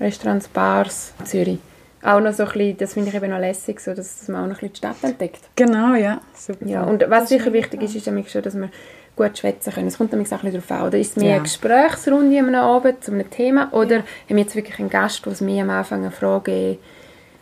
Restaurants, 0.00 0.48
Bars 0.48 1.12
in 1.18 1.26
Zürich. 1.26 1.58
Auch 2.02 2.20
noch 2.20 2.32
so 2.32 2.44
ein 2.44 2.48
bisschen, 2.52 2.76
das 2.76 2.94
finde 2.94 3.08
ich 3.08 3.14
eben 3.16 3.30
noch 3.30 3.40
lässig, 3.40 3.80
so, 3.80 3.92
dass 3.92 4.28
man 4.28 4.44
auch 4.44 4.46
noch 4.46 4.62
ein 4.62 4.68
bisschen 4.68 4.72
die 4.72 4.76
Stadt 4.78 4.96
entdeckt. 5.02 5.40
Genau, 5.56 5.94
ja. 5.94 6.20
Super. 6.34 6.64
Ja, 6.66 6.84
und 6.84 7.04
was 7.08 7.28
sicher 7.28 7.52
wichtig 7.52 7.82
ist, 7.82 7.96
ist 7.96 8.06
nämlich 8.06 8.30
schon, 8.30 8.42
dass 8.42 8.54
wir 8.54 8.68
gut 9.16 9.36
schwätzen 9.36 9.72
können. 9.72 9.88
Es 9.88 9.98
kommt 9.98 10.12
nämlich 10.12 10.28
auch 10.32 10.44
ein 10.44 10.52
bisschen 10.52 10.62
darauf 10.68 10.82
an. 10.82 10.86
Oder 10.88 10.98
ist 10.98 11.10
es 11.10 11.16
mehr 11.16 11.30
Ja. 11.30 11.34
eine 11.34 11.42
Gesprächsrunde 11.42 12.38
am 12.38 12.54
Abend 12.54 13.02
zu 13.02 13.10
einem 13.10 13.28
Thema 13.28 13.68
oder 13.72 13.96
haben 13.96 14.04
wir 14.28 14.38
jetzt 14.38 14.54
wirklich 14.54 14.78
einen 14.78 14.90
Gast, 14.90 15.26
der 15.26 15.34
mir 15.40 15.62
am 15.64 15.70
Anfang 15.70 16.02
eine 16.02 16.12
Frage 16.12 16.74
So 16.74 16.78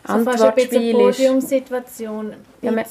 fast 0.07 0.43
ein 0.43 0.55
bisschen 0.55 0.77
Antwortspiel 0.77 1.09
ist. 1.09 1.17
Podiumssituation. 1.17 2.33
Ja, 2.63 2.73
man-. 2.73 2.85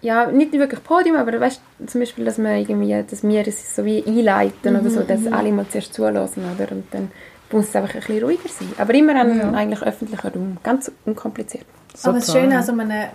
Ja, 0.00 0.26
nicht 0.26 0.52
wirklich 0.52 0.82
Podium, 0.82 1.16
aber 1.16 1.40
weißt, 1.40 1.60
zum 1.86 2.00
Beispiel, 2.00 2.24
dass 2.24 2.38
wir 2.38 2.54
irgendwie, 2.56 3.04
dass 3.08 3.22
wir 3.22 3.46
es 3.46 3.76
so 3.76 3.84
wie 3.84 4.04
einleiten 4.06 4.76
oder 4.76 4.90
so, 4.90 5.00
Mhm, 5.00 5.06
dass 5.06 5.32
alle 5.32 5.52
mal 5.52 5.66
zuerst 5.68 5.94
zulassen, 5.94 6.44
oder? 6.54 6.70
Und 6.72 6.84
dann 6.92 7.10
muss 7.50 7.68
es 7.68 7.76
einfach 7.76 7.94
ein 7.94 8.00
bisschen 8.00 8.22
ruhiger 8.24 8.48
sein. 8.48 8.68
Aber 8.78 8.94
immer 8.94 9.14
an 9.18 9.54
eigentlich 9.54 9.82
öffentlichen 9.82 10.28
Raum. 10.28 10.56
Ganz 10.62 10.90
unkompliziert. 11.04 11.64
Aber 12.02 12.14
das 12.14 12.26
Super. 12.26 12.40
Schöne 12.40 12.56
an 12.58 12.62
so 12.62 12.72
einem 12.72 13.08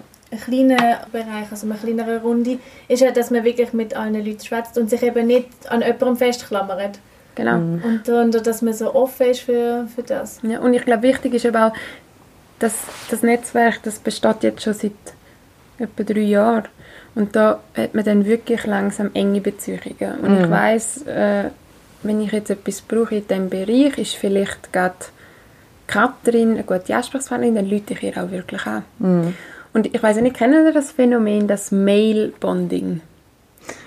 kleinen 0.45 0.77
Bereich, 1.11 1.51
also 1.51 1.65
einer 1.67 1.75
kleineren 1.75 2.19
Runde, 2.19 2.59
ist 2.87 3.01
ja, 3.01 3.11
dass 3.11 3.31
man 3.31 3.43
wirklich 3.43 3.73
mit 3.73 3.95
allen 3.95 4.13
Leuten 4.13 4.45
schwätzt 4.45 4.77
und 4.77 4.89
sich 4.89 5.03
eben 5.03 5.27
nicht 5.27 5.47
an 5.69 5.81
jemandem 5.81 6.15
festklammert. 6.15 6.99
Genau. 7.35 7.55
Und, 7.55 8.07
und 8.07 8.47
dass 8.47 8.61
man 8.61 8.73
so 8.73 8.93
offen 8.93 9.27
ist 9.27 9.41
für, 9.41 9.87
für 9.93 10.03
das. 10.03 10.39
Ja, 10.43 10.59
und 10.59 10.73
ich 10.73 10.83
glaube, 10.83 11.03
wichtig 11.03 11.33
ist 11.33 11.45
aber 11.45 11.67
auch, 11.67 11.73
dass 12.59 12.73
das 13.09 13.23
Netzwerk, 13.23 13.81
das 13.83 13.99
besteht 13.99 14.43
jetzt 14.43 14.63
schon 14.63 14.73
seit 14.73 14.91
etwa 15.77 16.03
drei 16.03 16.19
Jahren. 16.21 16.67
Und 17.15 17.35
da 17.35 17.59
hat 17.75 17.95
man 17.95 18.05
dann 18.05 18.25
wirklich 18.25 18.65
langsam 18.65 19.11
enge 19.13 19.41
Beziehungen. 19.41 20.19
Und 20.21 20.43
ich 20.43 20.49
weiß, 20.49 21.01
äh, 21.07 21.49
wenn 22.03 22.21
ich 22.21 22.31
jetzt 22.31 22.49
etwas 22.49 22.81
brauche 22.81 23.15
in 23.15 23.27
diesem 23.27 23.49
Bereich, 23.49 23.97
ist 23.97 24.15
vielleicht 24.15 24.71
gerade 24.71 24.95
Katrin 25.87 26.53
eine 26.53 26.63
gute 26.63 26.95
Ansprechpartnerin, 26.95 27.55
dann 27.55 27.65
lüte 27.65 27.93
ich 27.93 28.03
ihr 28.03 28.23
auch 28.23 28.31
wirklich 28.31 28.65
an. 28.65 28.83
Und 29.73 29.93
ich 29.93 30.01
weiß 30.01 30.17
nicht, 30.17 30.35
kennen 30.35 30.65
Sie 30.65 30.73
das 30.73 30.91
Phänomen, 30.91 31.47
das 31.47 31.71
Mail-Bonding? 31.71 33.01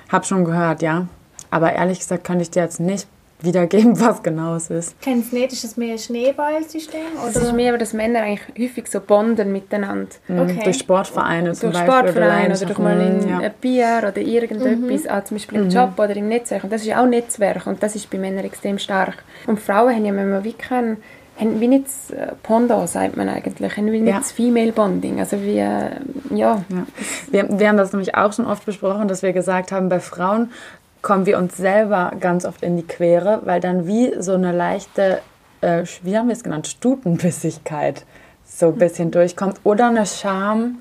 Hab 0.08 0.26
schon 0.26 0.44
gehört, 0.44 0.82
ja. 0.82 1.06
Aber 1.50 1.72
ehrlich 1.72 2.00
gesagt 2.00 2.24
kann 2.24 2.40
ich 2.40 2.50
dir 2.50 2.62
jetzt 2.62 2.80
nicht 2.80 3.06
wiedergeben, 3.44 3.98
was 4.00 4.22
genau 4.22 4.54
es 4.54 4.70
ist. 4.70 5.00
Kennst 5.00 5.32
du 5.32 5.36
nicht? 5.36 5.52
Ist 5.52 5.64
das 5.64 5.76
mehr 5.76 5.92
ein 5.92 5.98
Schneeballsystem? 5.98 7.00
Es 7.28 7.36
ist 7.36 7.52
mehr, 7.52 7.76
dass 7.78 7.92
Männer 7.92 8.20
eigentlich 8.20 8.42
häufig 8.58 8.88
so 8.88 9.00
bonden 9.00 9.52
miteinander. 9.52 10.08
Okay. 10.28 10.60
Durch 10.64 10.78
Sportvereine 10.78 11.52
zum 11.52 11.72
durch 11.72 11.84
Beispiel. 11.84 12.10
Sportverein 12.10 12.52
oder 12.52 12.66
durch 12.66 12.78
mal 12.78 13.00
in 13.00 13.28
ja. 13.28 13.38
ein 13.38 13.52
Bier 13.60 13.98
oder 14.08 14.16
irgendetwas, 14.18 15.08
auch 15.10 15.24
zum 15.24 15.36
Beispiel 15.36 15.60
im 15.60 15.68
Job 15.70 15.92
oder 15.98 16.14
im 16.16 16.28
Netzwerk. 16.28 16.64
Und 16.64 16.72
das 16.72 16.82
ist 16.82 16.94
auch 16.94 17.06
Netzwerk 17.06 17.66
und 17.66 17.82
das 17.82 17.94
ist 17.96 18.10
bei 18.10 18.18
Männern 18.18 18.44
extrem 18.44 18.78
stark. 18.78 19.22
Und 19.46 19.60
Frauen 19.60 19.94
haben 19.94 20.04
ja 20.04 20.12
manchmal 20.12 20.44
wie 20.44 20.52
kein, 20.52 20.98
haben 21.38 21.60
wie 21.60 21.68
nicht 21.68 21.86
das 21.86 22.10
äh, 22.10 22.32
Pendant, 22.42 22.88
sagt 22.88 23.16
man 23.16 23.28
eigentlich, 23.28 23.76
haben 23.76 23.86
wie 23.90 24.00
nicht 24.00 24.10
Ja. 24.10 24.18
das 24.18 24.32
Female 24.32 24.72
Bonding. 24.72 25.18
Also 25.20 25.40
wie, 25.42 25.58
äh, 25.58 25.90
ja, 26.30 26.64
Ja. 26.68 26.86
Wir, 27.30 27.58
wir 27.58 27.68
haben 27.68 27.76
das 27.76 27.92
nämlich 27.92 28.14
auch 28.14 28.32
schon 28.32 28.46
oft 28.46 28.64
besprochen, 28.66 29.08
dass 29.08 29.22
wir 29.22 29.32
gesagt 29.32 29.72
haben, 29.72 29.88
bei 29.88 30.00
Frauen 30.00 30.50
kommen 31.02 31.26
wir 31.26 31.36
uns 31.38 31.56
selber 31.56 32.12
ganz 32.20 32.44
oft 32.44 32.62
in 32.62 32.76
die 32.76 32.86
Quere, 32.86 33.42
weil 33.44 33.60
dann 33.60 33.86
wie 33.86 34.14
so 34.20 34.34
eine 34.34 34.52
leichte, 34.52 35.20
äh, 35.60 35.84
wie 36.02 36.16
haben 36.16 36.28
wir 36.28 36.34
es 36.34 36.44
genannt, 36.44 36.68
Stutenbissigkeit 36.68 38.04
so 38.44 38.68
ein 38.68 38.76
bisschen 38.76 39.10
durchkommt 39.10 39.60
oder 39.64 39.88
eine 39.88 40.06
Scham, 40.06 40.78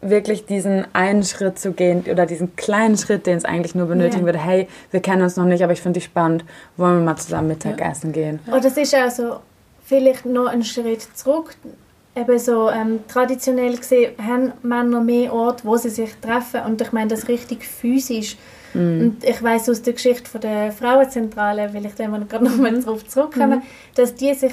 wirklich 0.00 0.44
diesen 0.44 0.84
einen 0.92 1.22
Schritt 1.22 1.58
zu 1.58 1.72
gehen 1.72 2.04
oder 2.10 2.26
diesen 2.26 2.56
kleinen 2.56 2.96
Schritt, 2.98 3.26
den 3.26 3.38
es 3.38 3.44
eigentlich 3.44 3.74
nur 3.74 3.86
benötigen 3.86 4.20
Ja. 4.20 4.26
würde. 4.26 4.38
Hey, 4.38 4.68
wir 4.90 5.00
kennen 5.00 5.22
uns 5.22 5.36
noch 5.36 5.46
nicht, 5.46 5.62
aber 5.64 5.72
ich 5.72 5.80
finde 5.80 5.98
dich 5.98 6.04
spannend. 6.04 6.44
Wollen 6.76 6.98
wir 6.98 7.04
mal 7.04 7.16
zusammen 7.16 7.48
Mittagessen 7.48 8.12
gehen? 8.12 8.40
Und 8.50 8.62
das 8.64 8.76
ist 8.76 8.94
also 8.94 9.36
vielleicht 9.84 10.26
noch 10.26 10.46
ein 10.46 10.62
Schritt 10.62 11.02
zurück. 11.14 11.56
Eben 12.16 12.38
so 12.38 12.68
ähm, 12.70 13.00
traditionell 13.08 13.76
gesehen 13.76 14.12
haben 14.24 14.52
Männer 14.62 15.00
mehr 15.00 15.32
Orte, 15.32 15.64
wo 15.64 15.76
sie 15.76 15.88
sich 15.90 16.14
treffen 16.20 16.60
und 16.66 16.80
ich 16.80 16.92
meine 16.92 17.08
das 17.08 17.26
richtig 17.28 17.66
physisch. 17.66 18.36
Und 18.74 19.16
ich 19.24 19.42
weiß 19.42 19.68
aus 19.70 19.82
der 19.82 19.92
Geschichte 19.92 20.28
von 20.28 20.40
der 20.40 20.72
Frauenzentrale, 20.72 21.72
weil 21.72 21.86
ich 21.86 21.94
da 21.94 22.04
immer 22.04 22.20
gerade 22.20 22.44
noch 22.50 22.56
mal 22.56 22.72
darauf 22.78 23.06
zurückkomme, 23.06 23.62
dass 23.94 24.14
die 24.14 24.34
sich 24.34 24.52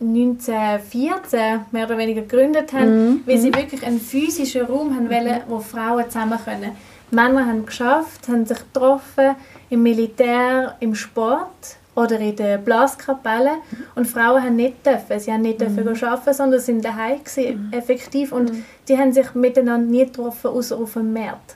1914 0.00 1.60
mehr 1.70 1.86
oder 1.86 1.96
weniger 1.98 2.22
gegründet 2.22 2.72
haben, 2.72 3.22
weil 3.26 3.38
sie 3.38 3.54
wirklich 3.54 3.84
einen 3.86 4.00
physischen 4.00 4.62
Raum 4.62 4.94
haben 4.96 5.08
wollen, 5.08 5.40
wo 5.48 5.60
Frauen 5.60 6.04
zusammen 6.10 6.38
können. 6.44 6.72
Männer 7.10 7.46
haben 7.46 7.66
geschafft, 7.66 8.26
haben 8.28 8.46
sich 8.46 8.58
getroffen 8.58 9.36
im 9.70 9.82
Militär, 9.82 10.76
im 10.80 10.94
Sport 10.94 11.76
oder 11.94 12.18
in 12.18 12.34
der 12.36 12.56
Blaskapelle. 12.58 13.58
Und 13.94 14.06
Frauen 14.06 14.42
haben 14.42 14.56
nicht 14.56 14.84
dürfen. 14.84 15.20
Sie 15.20 15.30
haben 15.30 15.42
nicht 15.42 15.60
dürfen 15.60 15.84
gehen 15.84 16.04
arbeiten, 16.04 16.32
sondern 16.32 16.60
sind 16.60 16.84
daheim 16.84 17.22
gewesen, 17.22 17.68
effektiv. 17.70 18.32
Und 18.32 18.52
die 18.88 18.96
haben 18.96 19.12
sich 19.12 19.34
miteinander 19.34 19.86
nie 19.86 20.06
getroffen, 20.06 20.48
außer 20.48 20.76
auf 20.76 20.94
dem 20.94 21.12
Markt. 21.12 21.54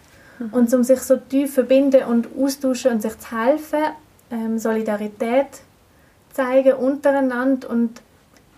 Und 0.51 0.72
um 0.75 0.85
sich 0.85 1.01
so 1.01 1.16
tief 1.16 1.55
verbinden 1.55 2.05
und 2.05 2.29
austauschen 2.38 2.92
und 2.92 3.03
sich 3.03 3.18
zu 3.18 3.37
helfen, 3.37 3.81
ähm, 4.31 4.59
Solidarität 4.59 5.46
zeigen 6.33 6.75
untereinander 6.75 7.70
und 7.70 8.03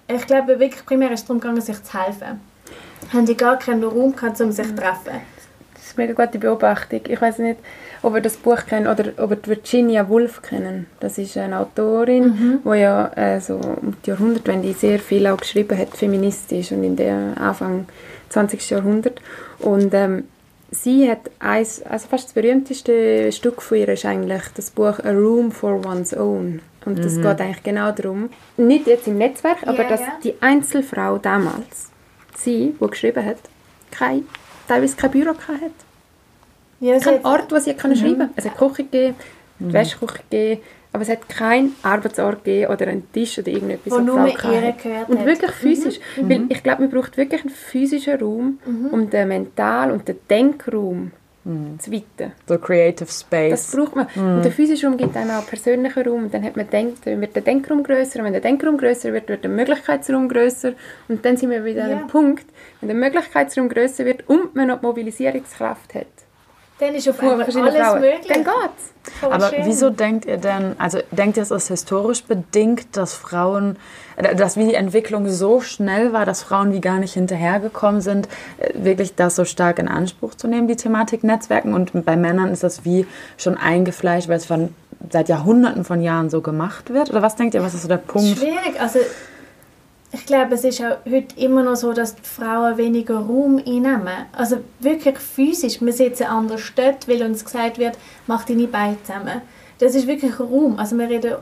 ich 0.09 0.27
glaube 0.27 0.59
wirklich 0.59 0.85
primär 0.85 1.13
ist 1.13 1.21
es 1.21 1.27
darum 1.27 1.41
gegangen, 1.41 1.61
sich 1.61 1.83
zu 1.83 2.03
helfen. 2.03 2.41
Haben 3.13 3.27
die 3.27 3.37
gar 3.37 3.59
keinen 3.59 3.85
Raum 3.85 4.17
gehabt, 4.17 4.41
um 4.41 4.51
sich 4.51 4.67
zu 4.67 4.75
treffen. 4.75 5.21
das 5.75 5.87
ist 5.87 5.99
eine 5.99 6.09
mega 6.09 6.25
gute 6.25 6.39
Beobachtung. 6.39 7.01
Ich 7.07 7.21
weiß 7.21 7.39
nicht, 7.39 7.61
ob 8.03 8.15
ihr 8.15 8.21
das 8.21 8.37
Buch 8.37 8.65
kennt 8.67 8.89
oder 8.89 9.13
ob 9.19 9.31
ihr 9.31 9.39
Virginia 9.47 10.09
Woolf 10.09 10.43
kennen. 10.43 10.87
Das 11.01 11.19
ist 11.19 11.37
eine 11.37 11.59
Autorin, 11.59 12.61
die 12.65 12.79
ja 12.79 13.11
äh, 13.15 13.41
so 13.41 13.57
um 13.57 13.97
die 14.05 14.11
Jahrhundertwende 14.11 14.73
sehr 14.73 14.99
viel 14.99 15.27
auch 15.27 15.37
geschrieben 15.37 15.79
hat, 15.79 15.97
feministisch 15.97 16.73
und 16.73 16.83
in 16.83 16.97
der 16.97 17.35
Anfang 17.39 17.87
20. 18.31 18.71
Jahrhundert. 18.71 19.21
Und 19.59 19.93
ähm, 19.95 20.25
sie 20.71 21.11
hat 21.11 21.31
eins, 21.39 21.83
also 21.83 22.09
fast 22.09 22.27
das 22.27 22.33
berühmteste 22.33 23.33
Stück 23.33 23.63
von 23.63 23.79
ihr 23.79 23.89
ist 23.89 24.05
eigentlich 24.05 24.43
das 24.55 24.71
Buch 24.71 24.99
A 25.01 25.11
Room 25.11 25.51
for 25.51 25.85
One's 25.87 26.17
Own. 26.17 26.61
Und 26.85 27.05
das 27.05 27.17
geht 27.17 27.41
eigentlich 27.41 27.63
genau 27.63 27.93
darum, 27.93 28.31
nicht 28.57 28.87
jetzt 28.87 29.07
im 29.07 29.19
Netzwerk, 29.19 29.59
aber 29.67 29.83
Ja, 29.83 29.89
dass 29.91 30.01
ja. 30.01 30.19
die 30.25 30.35
Einzelfrau 30.41 31.19
damals, 31.19 31.91
sie, 32.35 32.75
die 32.81 32.87
geschrieben 32.87 33.25
hat, 33.25 33.37
kein, 33.91 34.25
teilweise 34.67 34.97
kein 34.97 35.11
Büro 35.11 35.35
gehabt 35.35 35.61
hat. 35.61 35.71
Ja, 36.81 36.99
sie 36.99 37.05
kein 37.05 37.25
Ort, 37.27 37.53
wo 37.53 37.59
sie 37.59 37.75
können 37.75 37.97
schreiben. 37.97 38.31
Es 38.37 38.47
hat 38.47 38.57
Küche 38.57 38.85
gegeben, 38.85 39.17
die 39.59 39.73
Wäschküche 39.73 40.21
gegeben, 40.31 40.63
aber 40.93 41.03
es 41.03 41.09
hat 41.09 41.29
keinen 41.29 41.75
Arbeitsort 41.83 42.45
gegeben 42.45 42.73
oder 42.73 42.87
einen 42.89 43.11
Tisch 43.13 43.39
oder 43.39 43.49
irgendetwas, 43.49 43.93
Wo 43.93 43.99
nur 43.99 44.17
Frau 44.29 44.51
ihr 44.53 44.61
gehabt 44.61 44.83
gehört 44.83 45.09
Und 45.09 45.19
hat. 45.21 45.27
wirklich 45.27 45.51
physisch. 45.53 46.01
Weil 46.17 46.45
ich 46.49 46.63
glaube, 46.63 46.83
man 46.83 46.91
braucht 46.91 47.17
wirklich 47.17 47.41
einen 47.43 47.51
physischen 47.51 48.19
Raum, 48.21 48.59
um 48.91 49.11
den 49.11 49.29
Mental- 49.29 49.93
und 49.93 50.09
den 50.09 50.17
Denkraum 50.31 51.13
zu 51.79 51.91
weiten. 51.93 52.33
So 52.47 52.59
Creative 52.59 53.07
Das 53.07 53.21
Space. 53.21 53.75
braucht 53.75 53.97
man. 53.97 54.07
Und 54.17 54.43
der 54.45 54.53
physische 54.53 54.87
Raum 54.87 54.99
gibt 54.99 55.17
einem 55.17 55.31
auch 55.31 55.37
einen 55.39 55.47
persönlichen 55.47 56.03
Raum. 56.07 56.25
Und 56.25 56.35
dann 56.35 56.43
hat 56.43 56.57
man 56.57 56.69
denkt, 56.69 57.07
wird 57.07 57.35
der 57.35 57.43
Denkraum 57.43 57.83
grösser. 57.83 58.19
Und 58.19 58.27
wenn 58.27 58.33
der 58.35 58.43
Denkraum 58.43 58.77
grösser 58.77 59.15
wird, 59.15 59.29
wird 59.31 59.45
der 59.45 59.51
Möglichkeitsraum 59.51 60.29
grösser. 60.29 60.73
Und 61.09 61.25
dann 61.25 61.39
sind 61.39 61.49
wir 61.51 61.65
wieder 61.65 61.85
an 61.85 61.91
Ja. 61.91 61.97
einem 61.99 62.07
Punkt, 62.09 62.45
wenn 62.81 62.89
der 62.89 62.97
Möglichkeitsraum 62.99 63.71
grösser 63.71 64.05
wird 64.05 64.29
und 64.29 64.55
man 64.57 64.69
noch 64.69 64.81
die 64.81 64.87
Mobilisierungskraft 64.87 65.95
hat. 65.95 66.07
Dann 66.81 66.95
ist 66.95 67.09
auf 67.09 67.19
einmal 67.21 67.37
verschiedenen 67.39 67.69
alles 67.75 67.87
Frauen. 67.89 68.01
möglich. 68.01 68.27
Dann 68.29 68.45
geht's. 68.45 69.21
Voll 69.21 69.33
Aber 69.33 69.49
schön. 69.49 69.65
wieso 69.65 69.91
denkt 69.91 70.27
ihr 70.27 70.37
denn, 70.37 70.77
also 70.79 70.99
denkt 71.11 71.37
ihr, 71.37 71.43
es 71.43 71.51
ist 71.51 71.69
historisch 71.69 72.25
bedingt, 72.25 72.97
dass 72.97 73.15
Frauen, 73.15 73.77
äh, 74.17 74.35
dass 74.35 74.57
wie 74.57 74.67
die 74.67 74.75
Entwicklung 74.75 75.29
so 75.29 75.61
schnell 75.61 76.13
war, 76.13 76.27
dass 76.27 76.43
Frauen 76.43 76.73
wie 76.73 76.81
gar 76.81 76.99
nicht 76.99 77.15
hinterhergekommen 77.15 78.01
sind, 78.01 78.29
äh, 78.59 78.73
wirklich 78.75 79.15
das 79.15 79.37
so 79.37 79.45
stark 79.45 79.79
in 79.79 79.89
Anspruch 79.89 80.35
zu 80.35 80.47
nehmen, 80.47 80.69
die 80.69 80.77
Thematik 80.77 81.25
Netzwerken? 81.25 81.75
Und 81.75 82.05
bei 82.05 82.17
Männern 82.17 82.53
ist 82.53 82.63
das 82.63 82.85
wie 82.85 83.07
schon 83.39 83.57
eingefleischt, 83.57 84.29
weil 84.29 84.37
es 84.37 84.47
von 84.47 84.75
seit 85.11 85.29
Jahrhunderten 85.29 85.85
von 85.85 86.01
Jahren 86.01 86.29
so 86.31 86.41
gemacht 86.41 86.93
wird? 86.93 87.11
Oder 87.11 87.23
was 87.23 87.37
denkt 87.37 87.55
ihr, 87.55 87.63
was 87.63 87.75
ist 87.75 87.83
so 87.83 87.89
der 87.89 87.99
Punkt? 87.99 88.39
Schwierig. 88.39 88.81
Also, 88.81 88.99
ich 90.11 90.25
glaube, 90.25 90.55
es 90.55 90.65
ist 90.65 90.81
auch 90.81 90.97
heute 91.05 91.39
immer 91.39 91.63
noch 91.63 91.77
so, 91.77 91.93
dass 91.93 92.15
die 92.17 92.23
Frauen 92.23 92.79
weniger 92.79 93.19
Raum 93.19 93.59
einnehmen. 93.59 94.27
Also 94.33 94.59
wirklich 94.81 95.19
physisch. 95.19 95.81
Wir 95.83 95.93
sitzen 95.93 96.25
anders 96.25 96.73
dort, 96.75 97.07
weil 97.09 97.23
uns 97.23 97.45
gesagt 97.45 97.79
wird, 97.79 97.99
mach 98.27 98.45
deine 98.45 98.69
Beine 98.69 98.97
zusammen. 99.03 99.43
Das 99.79 99.95
ist 99.95 100.07
wirklich 100.07 100.41
Raum. 100.41 100.79
Also 100.79 100.97
wir 100.97 101.09
reden 101.09 101.35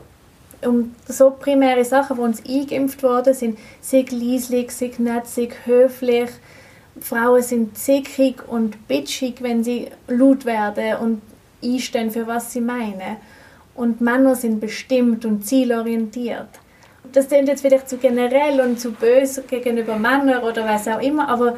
um 0.65 0.95
so 1.07 1.31
primäre 1.31 1.85
Sachen, 1.85 2.17
die 2.17 2.21
uns 2.23 2.43
eingeimpft 2.45 3.03
worden 3.03 3.33
sind, 3.33 3.59
sei 3.79 4.05
leislich, 4.09 4.71
sei 4.71 4.91
nett, 4.97 5.27
sei 5.27 5.49
höflich. 5.65 6.29
Frauen 6.99 7.43
sind 7.43 7.77
zickig 7.77 8.47
und 8.47 8.87
bitchig, 8.87 9.41
wenn 9.41 9.63
sie 9.63 9.87
laut 10.07 10.45
werden 10.45 10.97
und 10.99 11.21
einstehen, 11.63 12.11
für 12.11 12.27
was 12.27 12.51
sie 12.51 12.61
meinen. 12.61 13.17
Und 13.75 14.01
Männer 14.01 14.35
sind 14.35 14.59
bestimmt 14.59 15.25
und 15.25 15.45
zielorientiert. 15.45 16.49
Das 17.13 17.27
klingt 17.27 17.47
jetzt 17.47 17.61
vielleicht 17.61 17.89
zu 17.89 17.97
generell 17.97 18.61
und 18.61 18.79
zu 18.79 18.91
böse 18.91 19.43
gegenüber 19.43 19.97
Männern 19.97 20.43
oder 20.43 20.65
was 20.65 20.87
auch 20.87 21.01
immer, 21.01 21.27
aber 21.29 21.57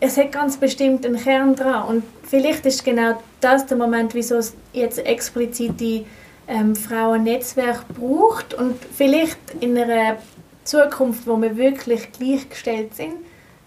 es 0.00 0.16
hat 0.16 0.32
ganz 0.32 0.56
bestimmt 0.56 1.06
einen 1.06 1.16
Kern 1.16 1.54
dran. 1.54 1.84
Und 1.88 2.04
vielleicht 2.24 2.66
ist 2.66 2.84
genau 2.84 3.22
das 3.40 3.66
der 3.66 3.76
Moment, 3.76 4.14
wieso 4.14 4.36
es 4.36 4.54
jetzt 4.72 4.98
explizit 4.98 5.78
die 5.78 6.04
ähm, 6.48 6.74
Frauennetzwerk 6.74 7.84
braucht. 7.88 8.52
Und 8.52 8.76
vielleicht 8.96 9.38
in 9.60 9.78
einer 9.78 10.16
Zukunft, 10.64 11.26
wo 11.26 11.40
wir 11.40 11.56
wirklich 11.56 12.10
gleichgestellt 12.10 12.94
sind, 12.96 13.14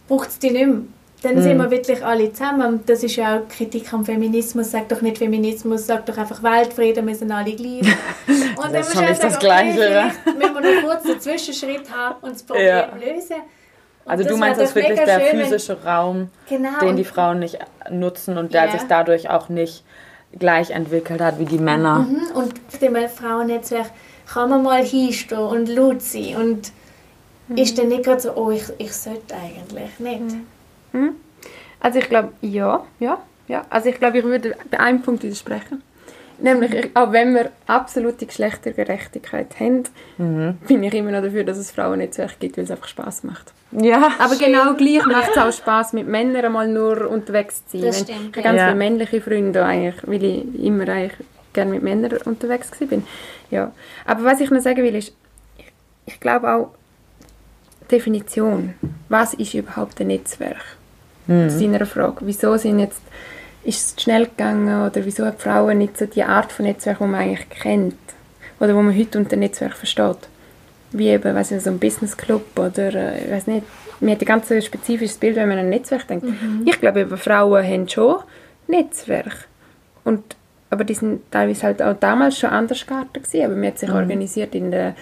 braucht 0.08 0.30
es 0.30 0.40
die 0.40 0.52
nicht 0.52 0.68
mehr. 0.68 0.82
Dann 1.26 1.40
mm. 1.40 1.42
sind 1.42 1.58
wir 1.58 1.72
wirklich 1.72 2.06
alle 2.06 2.32
zusammen. 2.32 2.84
Das 2.86 3.02
ist 3.02 3.16
ja 3.16 3.40
auch 3.40 3.48
Kritik 3.48 3.92
am 3.92 4.06
Feminismus. 4.06 4.70
Sag 4.70 4.90
doch 4.90 5.02
nicht 5.02 5.18
Feminismus, 5.18 5.88
sag 5.88 6.06
doch 6.06 6.16
einfach 6.20 6.44
Weltfrieden, 6.44 7.08
wir 7.08 7.16
sind 7.16 7.32
alle 7.32 7.56
gleich. 7.56 7.82
Und 8.64 8.72
das 8.72 8.90
ist 8.90 9.02
nicht 9.02 9.24
das 9.24 9.40
Gleiche. 9.40 10.12
Okay, 10.24 10.34
müssen 10.38 10.54
wir 10.54 10.62
noch 10.62 10.84
kurz 10.84 11.06
einen 11.06 11.20
Zwischenschritt 11.20 11.92
haben 11.92 12.16
und 12.22 12.34
das 12.34 12.44
Problem 12.48 12.68
ja. 12.68 12.90
lösen. 12.94 13.38
Und 14.06 14.12
also 14.12 14.24
du 14.24 14.38
meinst, 14.38 14.62
das 14.62 14.70
ist 14.70 14.76
wirklich 14.76 15.00
der 15.00 15.20
schön, 15.20 15.40
physische 15.40 15.84
Raum, 15.84 16.30
genau. 16.48 16.80
den 16.80 16.96
die 16.96 17.04
Frauen 17.04 17.40
nicht 17.40 17.58
nutzen 17.90 18.38
und 18.38 18.54
der 18.54 18.66
yeah. 18.66 18.72
sich 18.72 18.84
dadurch 18.88 19.30
auch 19.32 19.50
nicht 19.50 19.84
gleich 20.38 20.70
entwickelt 20.70 21.22
hat 21.22 21.40
wie 21.40 21.46
die 21.46 21.58
Männer. 21.58 22.00
Mhm. 22.00 22.22
Und 22.36 22.54
dem 22.82 22.96
Frauennetzwerk 23.10 23.90
kann 24.32 24.52
man 24.52 24.62
mal 24.62 24.84
hinstehen 24.84 25.40
und 25.40 25.70
laut 25.70 26.04
sein 26.04 26.36
und 26.36 26.72
mhm. 27.48 27.58
ist 27.58 27.80
dann 27.80 27.88
nicht 27.88 28.04
gerade 28.04 28.22
so, 28.22 28.36
oh, 28.36 28.52
ich, 28.52 28.66
ich 28.78 28.94
sollte 28.94 29.34
eigentlich 29.34 30.00
nicht. 30.00 30.22
Mhm. 30.22 30.46
Mhm. 30.96 31.12
Also 31.80 32.00
ich 32.00 32.10
glaube, 32.10 32.30
ja, 32.42 32.84
ja, 33.00 33.20
ja. 33.48 33.66
Also 33.70 33.90
ich 33.90 34.00
glaube, 34.00 34.18
ich 34.18 34.24
würde 34.24 34.56
bei 34.72 34.80
einem 34.80 35.02
Punkt 35.02 35.24
widersprechen. 35.24 35.84
Nämlich, 36.38 36.90
auch 36.96 37.14
wenn 37.14 37.34
wir 37.34 37.52
absolute 37.66 38.26
Geschlechtergerechtigkeit 38.26 39.58
haben, 39.60 39.84
mhm. 40.18 40.58
bin 40.68 40.84
ich 40.84 40.94
immer 40.94 41.12
noch 41.12 41.22
dafür, 41.22 41.46
dass 41.46 41.58
es 41.58 41.72
Frauennetzwerke 41.72 42.36
gibt, 42.40 42.58
weil 42.58 42.66
es 42.66 42.72
einfach 42.72 42.88
Spaß 42.88 43.24
macht. 43.24 43.54
Ja, 43.72 44.12
Aber 44.20 44.36
schön. 44.36 44.52
genau 44.52 44.74
gleich 44.74 45.06
macht 45.06 45.32
es 45.32 45.38
auch 45.38 45.52
Spaß, 45.52 45.94
mit 45.94 46.08
Männern 46.08 46.52
mal 46.52 46.68
nur 46.68 47.10
unterwegs 47.10 47.66
zu 47.68 47.78
sein. 47.78 47.88
Das 47.88 48.00
stimmt, 48.02 48.20
ich 48.20 48.26
habe 48.26 48.42
ganz 48.42 48.58
ja. 48.58 48.66
viele 48.66 48.78
männliche 48.78 49.22
Freunde, 49.22 49.64
eigentlich, 49.64 49.96
weil 50.04 50.24
ich 50.24 50.64
immer 50.64 50.90
eigentlich 50.90 51.14
gerne 51.54 51.72
mit 51.72 51.84
Männern 51.84 52.18
unterwegs 52.26 52.72
war. 52.80 53.00
Ja. 53.50 53.72
Aber 54.06 54.24
was 54.26 54.42
ich 54.42 54.50
noch 54.50 54.62
sagen 54.62 54.84
will, 54.84 54.96
ist, 54.96 55.14
ich, 55.58 55.72
ich 56.06 56.20
glaube 56.20 56.54
auch, 56.54 56.72
Definition. 57.90 58.74
Was 59.10 59.34
ist 59.36 59.54
überhaupt 59.54 60.02
ein 60.02 60.08
Netzwerk? 60.08 60.78
Mhm. 61.28 61.50
Zu 61.50 61.60
deiner 61.60 61.86
Frage. 61.86 62.18
Wieso 62.22 62.58
sind 62.58 62.80
jetzt 62.80 63.02
ist 63.66 63.98
es 63.98 64.04
schnell 64.04 64.28
gegangen 64.28 64.86
oder 64.86 65.04
wieso 65.06 65.26
hat 65.26 65.42
Frauen 65.42 65.80
nicht 65.80 65.98
so 65.98 66.06
die 66.06 66.24
Art 66.24 66.52
von 66.52 66.66
Netzwerk, 66.66 67.00
die 67.00 67.06
man 67.06 67.22
eigentlich 67.22 67.50
kennt 67.50 67.96
oder 68.60 68.76
wo 68.76 68.82
man 68.82 68.96
heute 68.96 69.18
unter 69.18 69.36
Netzwerk 69.36 69.74
versteht? 69.74 70.30
Wie 70.92 71.10
eben, 71.10 71.36
weiß 71.36 71.52
nicht, 71.52 71.64
so 71.64 71.72
ein 71.72 71.80
Business 71.80 72.16
Club 72.16 72.46
oder 72.58 72.94
äh, 72.94 73.26
ich 73.26 73.32
weiß 73.32 73.48
nicht. 73.48 73.66
Man 74.00 74.12
hat 74.12 74.22
ein 74.22 74.26
ganz 74.26 74.48
spezifisches 74.64 75.18
Bild, 75.18 75.36
wenn 75.36 75.50
man 75.50 75.58
an 75.58 75.66
ein 75.66 75.70
Netzwerk 75.70 76.08
denkt. 76.08 76.26
Mhm. 76.26 76.62
Ich 76.66 76.80
glaube, 76.80 77.02
eben, 77.02 77.18
Frauen 77.18 77.66
haben 77.66 77.90
schon 77.90 78.18
Netzwerk. 78.68 79.48
Und, 80.04 80.36
aber 80.70 80.84
die 80.84 80.94
sind 80.94 81.32
teilweise 81.32 81.64
halt 81.64 81.82
auch 81.82 81.96
damals 82.00 82.38
schon 82.38 82.52
anders 82.52 82.86
geartet 82.86 83.24
gewesen, 83.24 83.46
aber 83.46 83.56
man 83.56 83.68
hat 83.68 83.80
sich 83.80 83.90
mhm. 83.90 83.96
organisiert 83.96 84.54
in 84.54 84.72
der 84.72 84.96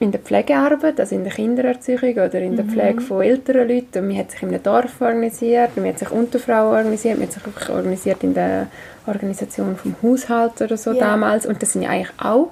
in 0.00 0.12
der 0.12 0.20
Pflegearbeit, 0.20 0.98
also 0.98 1.14
in 1.14 1.24
der 1.24 1.32
Kindererziehung 1.32 2.14
oder 2.14 2.40
in 2.40 2.56
der 2.56 2.64
mhm. 2.64 2.70
Pflege 2.70 3.00
von 3.02 3.22
älteren 3.22 3.68
Leuten. 3.68 4.08
Man 4.08 4.16
hat 4.16 4.30
sich 4.30 4.42
in 4.42 4.48
einem 4.48 4.62
Dorf 4.62 4.98
organisiert, 5.00 5.76
man 5.76 5.88
hat 5.88 5.98
sich 5.98 6.10
unter 6.10 6.38
Frauen 6.38 6.74
organisiert, 6.74 7.18
man 7.18 7.26
hat 7.26 7.34
sich 7.34 7.44
wirklich 7.44 7.68
organisiert 7.68 8.24
in 8.24 8.32
der 8.32 8.68
Organisation 9.06 9.76
vom 9.76 9.94
Haushalt 10.02 10.60
oder 10.62 10.78
so 10.78 10.92
ja. 10.92 11.00
damals. 11.00 11.44
Und 11.44 11.60
das 11.60 11.74
sind 11.74 11.82
ja 11.82 11.90
eigentlich 11.90 12.12
auch 12.18 12.50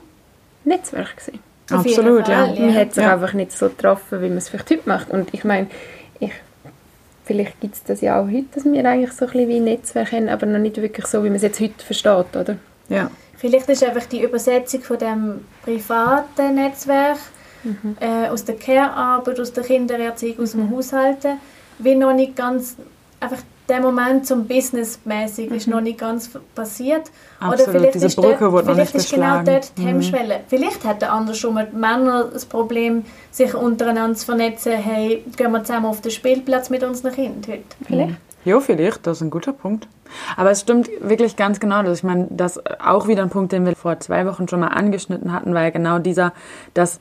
Netzwerke 0.65 1.17
gewesen. 1.17 1.41
Absolut, 1.71 2.29
ja. 2.29 2.47
Man 2.47 2.75
hat 2.75 2.95
sich 2.95 3.03
ja. 3.03 3.15
einfach 3.15 3.33
nicht 3.33 3.53
so 3.53 3.71
getroffen, 3.71 4.21
wie 4.21 4.29
man 4.29 4.39
es 4.39 4.51
vielleicht 4.51 4.71
heute 4.71 4.87
macht. 4.87 5.11
Und 5.11 5.33
ich 5.33 5.45
meine, 5.45 5.69
ich, 6.21 6.33
vielleicht 7.25 7.59
gibt 7.61 7.77
es 7.77 7.85
das 7.85 8.03
ja 8.03 8.21
auch 8.21 8.27
heute, 8.27 8.47
dass 8.55 8.65
wir 8.67 8.85
eigentlich 8.85 9.13
so 9.13 9.25
ein 9.25 9.33
bisschen 9.33 9.49
wie 9.49 9.57
ein 9.57 9.65
Netzwerk 9.65 10.13
haben, 10.13 10.29
aber 10.29 10.45
noch 10.45 10.59
nicht 10.59 10.77
wirklich 10.77 11.07
so, 11.07 11.25
wie 11.25 11.29
man 11.29 11.37
es 11.37 11.43
jetzt 11.43 11.61
heute 11.61 11.83
versteht, 11.83 12.37
oder? 12.37 12.57
Ja. 12.91 13.11
Vielleicht 13.39 13.69
ist 13.71 13.85
einfach 13.85 14.05
die 14.07 14.23
Übersetzung 14.23 14.83
von 14.83 14.99
dem 14.99 15.45
privaten 15.63 16.57
Netzwerk 16.57 17.19
mhm. 17.64 17.97
äh, 18.01 18.29
aus 18.29 18.44
der 18.44 18.57
Care-Arbeit, 18.57 19.40
aus 19.40 19.53
der 19.53 19.64
Kindererziehung, 19.64 20.40
aus 20.40 20.53
dem 20.53 20.66
mhm. 20.66 20.77
Haushalten, 20.77 21.38
wie 21.79 21.94
noch 21.94 22.14
nicht 22.14 22.37
ganz, 22.37 22.77
einfach 23.21 23.42
der 23.68 23.81
Moment 23.81 24.27
zum 24.27 24.47
Businessmäßig 24.47 25.51
mhm. 25.51 25.57
ist 25.57 25.66
noch 25.68 25.81
nicht 25.81 25.99
ganz 25.99 26.31
passiert. 26.55 27.11
Absolut, 27.38 27.61
Oder 27.61 27.73
vielleicht 27.73 27.94
diese 27.94 28.07
ist 28.07 28.16
Brücke 28.16 28.51
dort, 28.51 28.64
vielleicht 28.64 28.94
ist 28.94 29.11
genau 29.11 29.42
dort 29.42 29.77
die 29.77 29.83
mhm. 29.83 29.87
Hemmschwelle. 29.87 30.38
Mhm. 30.38 30.42
Vielleicht 30.49 30.85
hätten 30.85 31.05
andersrum 31.05 31.59
die 31.59 31.77
Männer 31.77 32.29
das 32.33 32.47
Problem, 32.47 33.05
sich 33.31 33.55
untereinander 33.55 34.16
zu 34.16 34.27
vernetzen, 34.27 34.73
hey, 34.73 35.25
gehen 35.37 35.53
wir 35.53 35.64
zusammen 35.64 35.87
auf 35.87 36.01
den 36.01 36.11
Spielplatz 36.11 36.71
mit 36.71 36.83
unseren 36.83 37.12
Kindern 37.12 37.42
heute. 37.47 37.64
Vielleicht? 37.85 38.11
Mhm. 38.11 38.16
Ja, 38.44 38.61
vielleicht, 38.61 39.07
das 39.07 39.18
ist 39.18 39.23
ein 39.23 39.31
guter 39.31 39.53
Punkt. 39.53 39.88
Aber 40.37 40.51
es 40.51 40.61
stimmt 40.61 40.88
wirklich 41.01 41.37
ganz 41.37 41.61
genau. 41.61 41.77
Also 41.77 41.92
ich 41.92 42.03
meine, 42.03 42.29
das 42.31 42.59
auch 42.81 43.07
wieder 43.09 43.23
ein 43.23 43.29
Punkt, 43.29 43.53
den 43.53 43.66
wir 43.66 43.77
vor 43.77 44.01
zwei 44.01 44.25
Wochen 44.27 44.49
schon 44.49 44.61
mal 44.61 44.68
angeschnitten 44.68 45.33
hatten, 45.33 45.55
ja 45.55 45.68
genau 45.68 45.99
dieser, 45.99 46.33
dass 46.73 47.01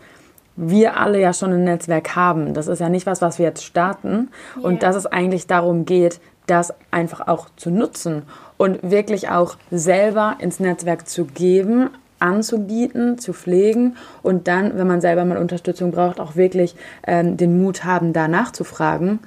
wir 0.58 0.98
alle 0.98 1.22
ja 1.22 1.34
schon 1.34 1.54
ein 1.54 1.64
Netzwerk 1.64 2.16
haben. 2.16 2.54
Das 2.54 2.68
ist 2.68 2.80
ja 2.80 2.90
nicht 2.90 3.06
was, 3.06 3.22
was 3.22 3.40
wir 3.40 3.46
jetzt 3.46 3.64
starten. 3.64 4.30
Yeah. 4.58 4.66
Und 4.66 4.84
dass 4.84 4.96
es 4.96 5.06
eigentlich 5.06 5.48
darum 5.48 5.86
geht, 5.86 6.20
das 6.48 6.74
einfach 6.92 7.28
auch 7.28 7.48
zu 7.56 7.70
nutzen 7.70 8.24
und 8.58 8.80
wirklich 8.82 9.30
auch 9.30 9.58
selber 9.70 10.38
ins 10.40 10.60
Netzwerk 10.60 11.08
zu 11.08 11.26
geben, 11.26 11.90
anzubieten, 12.20 13.20
zu 13.20 13.34
pflegen 13.34 13.96
und 14.24 14.48
dann, 14.48 14.78
wenn 14.78 14.88
man 14.88 15.02
selber 15.02 15.24
mal 15.26 15.38
Unterstützung 15.38 15.92
braucht, 15.92 16.20
auch 16.20 16.36
wirklich 16.36 16.76
ähm, 17.06 17.38
den 17.38 17.62
Mut 17.62 17.84
haben, 17.84 18.14
da 18.14 18.28
nachzufragen 18.28 19.20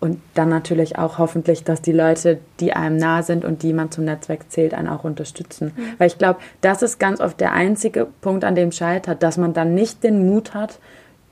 und 0.00 0.20
dann 0.34 0.48
natürlich 0.48 0.96
auch 0.96 1.18
hoffentlich, 1.18 1.64
dass 1.64 1.82
die 1.82 1.92
Leute, 1.92 2.38
die 2.60 2.72
einem 2.72 2.96
nah 2.96 3.22
sind 3.22 3.44
und 3.44 3.62
die 3.62 3.72
man 3.72 3.90
zum 3.90 4.04
Netzwerk 4.04 4.50
zählt, 4.50 4.72
einen 4.72 4.88
auch 4.88 5.02
unterstützen. 5.02 5.72
Mhm. 5.76 5.82
Weil 5.98 6.06
ich 6.06 6.18
glaube, 6.18 6.38
das 6.60 6.82
ist 6.82 7.00
ganz 7.00 7.20
oft 7.20 7.40
der 7.40 7.52
einzige 7.52 8.06
Punkt, 8.20 8.44
an 8.44 8.54
dem 8.54 8.70
scheitert, 8.70 9.22
dass 9.22 9.38
man 9.38 9.54
dann 9.54 9.74
nicht 9.74 10.04
den 10.04 10.28
Mut 10.28 10.54
hat, 10.54 10.78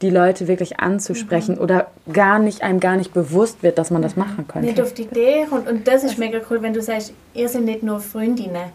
die 0.02 0.10
Leute 0.10 0.48
wirklich 0.48 0.80
anzusprechen 0.80 1.54
mhm. 1.54 1.60
oder 1.60 1.90
gar 2.12 2.38
nicht, 2.38 2.62
einem 2.62 2.80
gar 2.80 2.96
nicht 2.96 3.14
bewusst 3.14 3.62
wird, 3.62 3.78
dass 3.78 3.90
man 3.90 4.02
das 4.02 4.16
machen 4.16 4.46
könnte. 4.48 4.68
Nicht 4.68 4.80
auf 4.80 4.92
die 4.92 5.02
Idee 5.02 5.46
und, 5.50 5.68
und 5.68 5.86
das 5.86 6.04
ist 6.04 6.18
mega 6.18 6.40
cool, 6.50 6.60
wenn 6.60 6.74
du 6.74 6.82
sagst, 6.82 7.12
ihr 7.34 7.48
seid 7.48 7.62
nicht 7.62 7.82
nur 7.82 8.00
Freundinnen, 8.00 8.72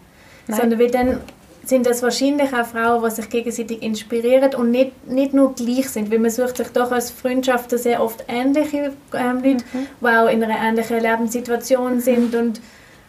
Nein. 0.47 0.60
sondern 0.60 0.80
wir 0.80 0.89
dann 0.89 1.19
sind 1.63 1.86
das 1.86 2.02
wahrscheinlich 2.02 2.54
auch 2.54 2.65
Frauen, 2.65 3.04
die 3.04 3.12
sich 3.12 3.30
gegenseitig 3.30 3.82
inspirieren 3.84 4.56
und 4.56 4.71
nicht, 4.71 5.08
nicht 5.08 5.34
nur 5.34 5.54
gleich 5.54 5.89
sind, 5.89 6.12
weil 6.12 6.19
man 6.19 6.32
sucht 6.32 6.58
sich 6.58 6.67
doch 6.69 6.91
als 6.91 7.12
Freundschaften 7.12 7.78
sehr 7.78 8.02
oft 8.04 8.26
ähnliche 8.28 8.93
ähm, 9.13 9.43
Leute, 9.43 9.63
mhm. 9.74 9.88
die 10.02 10.06
auch 10.06 10.28
in 10.28 10.43
einer 10.43 10.58
ähnlichen 10.60 11.00
Lebenssituation 11.00 12.00
sind 12.00 12.34
und 12.36 12.62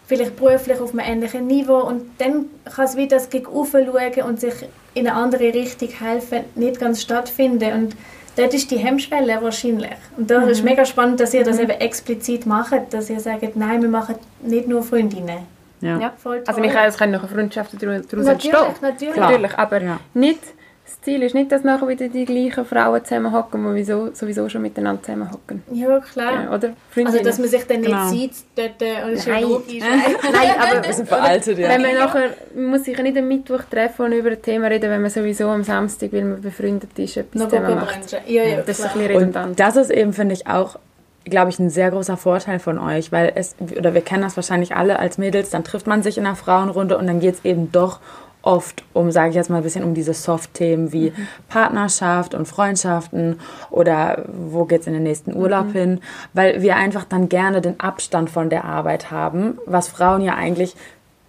vielleicht 0.06 0.36
beruflich 0.36 0.78
auf 0.80 0.90
einem 0.90 1.00
ähnlichen 1.00 1.46
Niveau 1.46 1.80
und 1.80 2.02
dann 2.18 2.46
kann 2.64 2.84
es 2.84 2.96
wieder 2.96 3.16
das 3.16 3.30
gegen 3.30 3.46
schauen 3.46 4.22
und 4.26 4.40
sich 4.40 4.54
in 4.94 5.06
eine 5.08 5.16
andere 5.16 5.54
Richtung 5.54 5.88
helfen, 5.88 6.40
nicht 6.54 6.78
ganz 6.78 7.00
stattfinden 7.00 7.72
und 7.72 7.96
dort 8.36 8.52
ist 8.52 8.70
die 8.70 8.76
Hemmschwelle 8.76 9.38
wahrscheinlich. 9.40 9.96
Und 10.16 10.30
da 10.30 10.40
mhm. 10.40 10.48
ist 10.48 10.62
mega 10.62 10.84
spannend, 10.84 11.20
dass 11.20 11.32
ihr 11.32 11.44
das 11.44 11.56
mhm. 11.56 11.62
eben 11.62 11.80
explizit 11.80 12.44
macht, 12.44 12.92
dass 12.92 13.08
ihr 13.08 13.20
sagt, 13.20 13.56
nein, 13.56 13.80
wir 13.80 13.88
machen 13.88 14.16
nicht 14.42 14.68
nur 14.68 14.82
Freundinnen. 14.82 15.46
Ja. 15.82 15.98
ja 15.98 16.12
also 16.46 16.60
Michael, 16.60 16.88
es 16.88 16.96
können 16.96 17.12
noch 17.12 17.28
Freundschaften 17.28 17.78
daraus 17.78 18.26
entstehen. 18.26 18.54
Natürlich, 18.80 19.16
natürlich. 19.16 19.58
aber 19.58 19.82
ja. 19.82 20.00
nicht, 20.14 20.40
das 20.84 21.00
Ziel 21.00 21.22
ist 21.22 21.34
nicht, 21.34 21.50
dass 21.50 21.64
nachher 21.64 21.88
wieder 21.88 22.08
die 22.08 22.24
gleichen 22.24 22.64
Frauen 22.64 23.04
zusammenhocken, 23.04 23.62
die 23.74 23.84
sowieso, 23.84 24.14
sowieso 24.14 24.48
schon 24.48 24.62
miteinander 24.62 25.02
zusammenhocken. 25.02 25.62
Ja, 25.72 26.00
klar. 26.00 26.44
Ja, 26.44 26.54
oder? 26.54 26.74
Also, 27.04 27.22
dass 27.22 27.38
man 27.38 27.48
sich 27.48 27.64
dann 27.66 27.80
nicht 27.80 27.90
genau. 27.90 28.08
sieht 28.08 28.32
dort 28.54 28.82
äh, 28.82 29.14
Nein. 29.26 29.42
logisch. 29.42 29.82
Nein, 30.32 30.50
aber 30.58 30.84
wir 30.86 30.92
sind 30.92 31.08
veraltet, 31.08 31.58
ja. 31.58 31.68
Wenn 31.68 31.82
man 31.82 31.94
nachher, 31.94 32.30
man 32.54 32.66
muss 32.66 32.84
sich 32.84 32.98
nicht 32.98 33.16
am 33.16 33.28
Mittwoch 33.28 33.62
treffen 33.70 34.06
und 34.06 34.12
über 34.12 34.30
ein 34.30 34.42
Thema 34.42 34.66
reden, 34.66 34.90
wenn 34.90 35.02
man 35.02 35.10
sowieso 35.10 35.48
am 35.48 35.64
Samstag, 35.64 36.12
weil 36.12 36.24
man 36.24 36.40
befreundet 36.40 36.98
ist, 36.98 37.16
etwas 37.16 37.42
zusammen 37.42 37.74
macht. 37.74 38.12
Ja, 38.26 38.42
ja, 38.42 38.60
das 38.62 38.78
ist 38.78 38.84
ein 38.84 38.92
bisschen 38.92 39.06
redundant. 39.06 39.50
Und 39.50 39.60
das 39.60 39.76
ist 39.76 39.90
eben, 39.90 40.12
finde 40.12 40.34
ich, 40.34 40.46
auch 40.46 40.78
glaube 41.24 41.50
ich, 41.50 41.58
ein 41.58 41.70
sehr 41.70 41.90
großer 41.90 42.16
Vorteil 42.16 42.58
von 42.58 42.78
euch, 42.78 43.12
weil 43.12 43.32
es, 43.34 43.54
oder 43.76 43.94
wir 43.94 44.00
kennen 44.00 44.22
das 44.22 44.36
wahrscheinlich 44.36 44.74
alle 44.74 44.98
als 44.98 45.18
Mädels, 45.18 45.50
dann 45.50 45.64
trifft 45.64 45.86
man 45.86 46.02
sich 46.02 46.18
in 46.18 46.26
einer 46.26 46.36
Frauenrunde 46.36 46.98
und 46.98 47.06
dann 47.06 47.20
geht 47.20 47.34
es 47.34 47.44
eben 47.44 47.70
doch 47.72 48.00
oft 48.42 48.82
um, 48.92 49.12
sage 49.12 49.30
ich 49.30 49.36
jetzt 49.36 49.50
mal 49.50 49.58
ein 49.58 49.62
bisschen 49.62 49.84
um 49.84 49.94
diese 49.94 50.14
Soft-Themen 50.14 50.92
wie 50.92 51.10
mhm. 51.10 51.28
Partnerschaft 51.48 52.34
und 52.34 52.46
Freundschaften 52.46 53.38
oder 53.70 54.24
wo 54.26 54.64
geht 54.64 54.80
es 54.80 54.86
in 54.88 54.94
den 54.94 55.04
nächsten 55.04 55.34
Urlaub 55.34 55.68
mhm. 55.68 55.72
hin, 55.72 56.00
weil 56.34 56.60
wir 56.60 56.76
einfach 56.76 57.04
dann 57.04 57.28
gerne 57.28 57.60
den 57.60 57.78
Abstand 57.78 58.30
von 58.30 58.50
der 58.50 58.64
Arbeit 58.64 59.10
haben, 59.10 59.58
was 59.64 59.88
Frauen 59.88 60.22
ja 60.22 60.34
eigentlich 60.34 60.74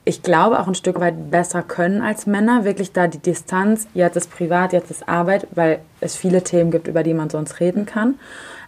ich 0.06 0.22
glaube, 0.22 0.60
auch 0.60 0.68
ein 0.68 0.76
Stück 0.76 1.00
weit 1.00 1.32
besser 1.32 1.62
können 1.62 2.02
als 2.02 2.26
Männer. 2.26 2.66
Wirklich 2.66 2.92
da 2.92 3.08
die 3.08 3.20
Distanz, 3.20 3.88
jetzt 3.94 4.18
ist 4.18 4.30
privat, 4.30 4.74
jetzt 4.74 4.92
ist 4.92 5.08
Arbeit, 5.08 5.48
weil 5.52 5.80
es 6.02 6.18
viele 6.18 6.44
Themen 6.44 6.72
gibt, 6.72 6.90
über 6.90 7.04
die 7.04 7.14
man 7.14 7.30
sonst 7.30 7.62
reden 7.62 7.86
kann. 7.86 8.16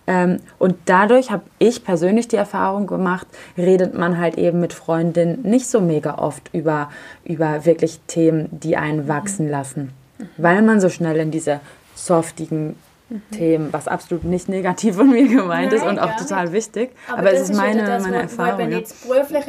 Ähm, 0.08 0.40
und 0.60 0.76
dadurch 0.86 1.32
habe 1.32 1.44
ich 1.58 1.84
persönlich 1.84 2.28
die 2.28 2.36
Erfahrung 2.36 2.86
gemacht, 2.88 3.26
redet 3.58 3.98
man 3.98 4.20
halt 4.20 4.38
eben 4.38 4.60
mit 4.60 4.74
Freundinnen 4.74 5.42
nicht 5.44 5.68
so 5.68 5.82
mega 5.82 6.18
oft 6.20 6.50
über, 6.54 6.90
über 7.24 7.66
wirklich 7.66 8.00
Themen, 8.08 8.48
die 8.52 8.78
einen 8.78 9.08
wachsen 9.08 9.50
lassen. 9.50 9.92
Weil 10.38 10.62
man 10.62 10.80
so 10.80 10.90
schnell 10.90 11.18
in 11.18 11.32
diese 11.32 11.60
softigen 11.96 12.76
Themen, 13.32 13.72
was 13.72 13.88
absolut 13.88 14.24
nicht 14.24 14.50
negativ 14.50 14.96
von 14.96 15.10
mir 15.10 15.28
gemeint 15.28 15.72
Nein, 15.72 15.82
ist 15.82 15.86
und 15.86 16.00
auch 16.00 16.16
total 16.16 16.46
nicht. 16.46 16.54
wichtig. 16.54 16.92
Aber, 17.08 17.20
Aber, 17.20 17.34
es 17.34 17.40
das 17.42 17.50
ist 17.52 17.58
meine, 17.58 17.84
das, 17.86 18.04
meine 18.04 18.22
Erfahrung. 18.24 18.58
Wenn 18.60 18.72
ja. 18.72 18.78
jetzt 18.80 19.08
beruflich 19.08 19.44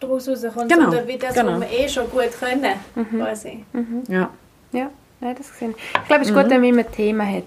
daraus 0.00 0.28
rauskommt, 0.28 0.68
Genau, 0.70 0.84
sondern 0.90 1.08
wie 1.08 1.16
das, 1.16 1.34
genau. 1.34 1.52
was 1.52 1.60
wir 1.60 1.78
eh 1.78 1.88
schon 1.88 2.10
gut 2.10 2.30
können, 2.38 2.74
Mhm. 2.94 3.20
quasi. 3.20 3.64
Ja. 4.08 4.30
Ja, 4.72 4.90
nein, 5.20 5.34
das 5.38 5.50
gesehen. 5.52 5.74
Ich 6.02 6.08
glaube, 6.08 6.22
es 6.22 6.28
ist 6.30 6.34
gut, 6.34 6.50
wenn 6.50 6.60
man 6.60 6.70
immer 6.70 6.90
Themen 6.90 7.26
hat 7.36 7.44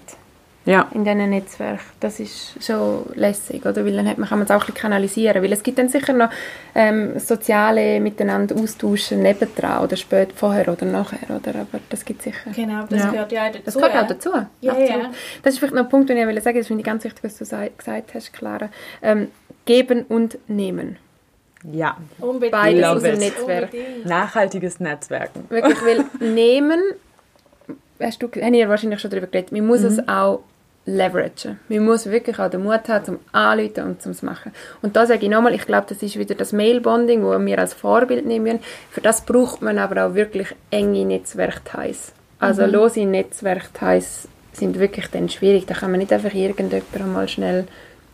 Ja. 0.68 0.88
in 0.92 1.04
diesen 1.04 1.30
Netzwerken. 1.30 1.80
Das 2.00 2.20
ist 2.20 2.62
schon 2.62 3.06
lässig, 3.14 3.64
oder? 3.64 3.84
Weil 3.86 3.96
dann 3.96 4.06
hat 4.08 4.18
man, 4.18 4.28
kann 4.28 4.38
man 4.38 4.44
es 4.46 4.50
auch 4.50 4.56
ein 4.56 4.60
bisschen 4.60 4.74
kanalisieren. 4.74 5.42
Weil 5.42 5.52
es 5.52 5.62
gibt 5.62 5.78
dann 5.78 5.88
sicher 5.88 6.12
noch 6.12 6.28
ähm, 6.74 7.18
soziale 7.18 8.00
miteinander 8.00 8.54
austauschen 8.56 9.22
nebendran 9.22 9.82
oder 9.82 9.96
später, 9.96 10.32
vorher 10.34 10.68
oder 10.68 10.84
nachher, 10.84 11.30
oder? 11.34 11.50
Aber 11.60 11.80
das 11.88 12.04
gibt 12.04 12.22
sicher. 12.22 12.50
Genau, 12.54 12.84
das 12.88 13.02
Ja. 13.04 13.10
gehört 13.10 13.32
ja 13.32 13.42
auch 13.46 13.52
dazu. 13.52 13.62
Das 13.64 13.74
gehört 13.74 13.96
auch 13.96 14.06
dazu. 14.06 14.30
Ja, 14.60 14.72
Absolut. 14.72 14.90
ja. 14.90 15.10
Das 15.42 15.54
ist 15.54 15.58
vielleicht 15.58 15.74
noch 15.74 15.84
ein 15.84 15.88
Punkt, 15.88 16.10
den 16.10 16.18
ich 16.18 16.26
wollte 16.26 16.40
sagen 16.42 16.58
Das 16.58 16.66
finde 16.66 16.80
ich 16.82 16.86
ganz 16.86 17.02
wichtig, 17.04 17.24
was 17.24 17.38
du 17.38 17.44
gesagt 17.76 18.14
hast, 18.14 18.32
Clara. 18.34 18.68
Ähm, 19.02 19.28
geben 19.64 20.04
und 20.08 20.38
nehmen. 20.48 20.96
Ja. 21.72 21.96
Unbedingt. 22.20 22.52
Beides 22.52 22.84
aus 22.84 23.02
dem 23.02 23.18
Netzwerk. 23.18 23.72
Unbedingt. 23.72 24.06
Nachhaltiges 24.06 24.80
Netzwerken. 24.80 25.44
Wirklich, 25.48 25.78
weil 25.82 26.04
nehmen, 26.32 26.80
hast 28.00 28.22
du, 28.22 28.28
haben 28.28 28.54
ihr 28.54 28.68
wahrscheinlich 28.68 29.00
schon 29.00 29.10
darüber 29.10 29.26
geredet, 29.26 29.50
man 29.52 29.66
muss 29.66 29.80
es 29.82 29.98
auch 30.08 30.44
leveragen. 30.88 31.58
Man 31.68 31.84
muss 31.84 32.06
wirklich 32.06 32.38
auch 32.38 32.50
den 32.50 32.62
Mut 32.62 32.88
haben, 32.88 33.04
zum 33.04 33.18
Anrufen 33.32 33.84
und 33.84 34.02
zum 34.02 34.14
machen. 34.22 34.52
Und 34.82 34.96
da 34.96 35.06
sage 35.06 35.24
ich 35.24 35.30
nochmal, 35.30 35.54
ich 35.54 35.66
glaube, 35.66 35.86
das 35.88 36.02
ist 36.02 36.18
wieder 36.18 36.34
das 36.34 36.52
Mail-Bonding, 36.52 37.22
wo 37.22 37.38
wir 37.38 37.58
als 37.58 37.74
Vorbild 37.74 38.26
nehmen. 38.26 38.60
Für 38.90 39.00
das 39.00 39.24
braucht 39.24 39.62
man 39.62 39.78
aber 39.78 40.06
auch 40.06 40.14
wirklich 40.14 40.48
enge 40.70 41.04
Netzwerkteils. 41.04 42.12
Also 42.40 42.66
lose 42.66 43.04
Netzwerkteils 43.04 44.28
sind 44.52 44.78
wirklich 44.78 45.08
dann 45.08 45.28
schwierig. 45.28 45.66
Da 45.66 45.74
kann 45.74 45.90
man 45.90 46.00
nicht 46.00 46.12
einfach 46.12 46.34
irgendjemandem 46.34 47.12
mal 47.12 47.28
schnell 47.28 47.66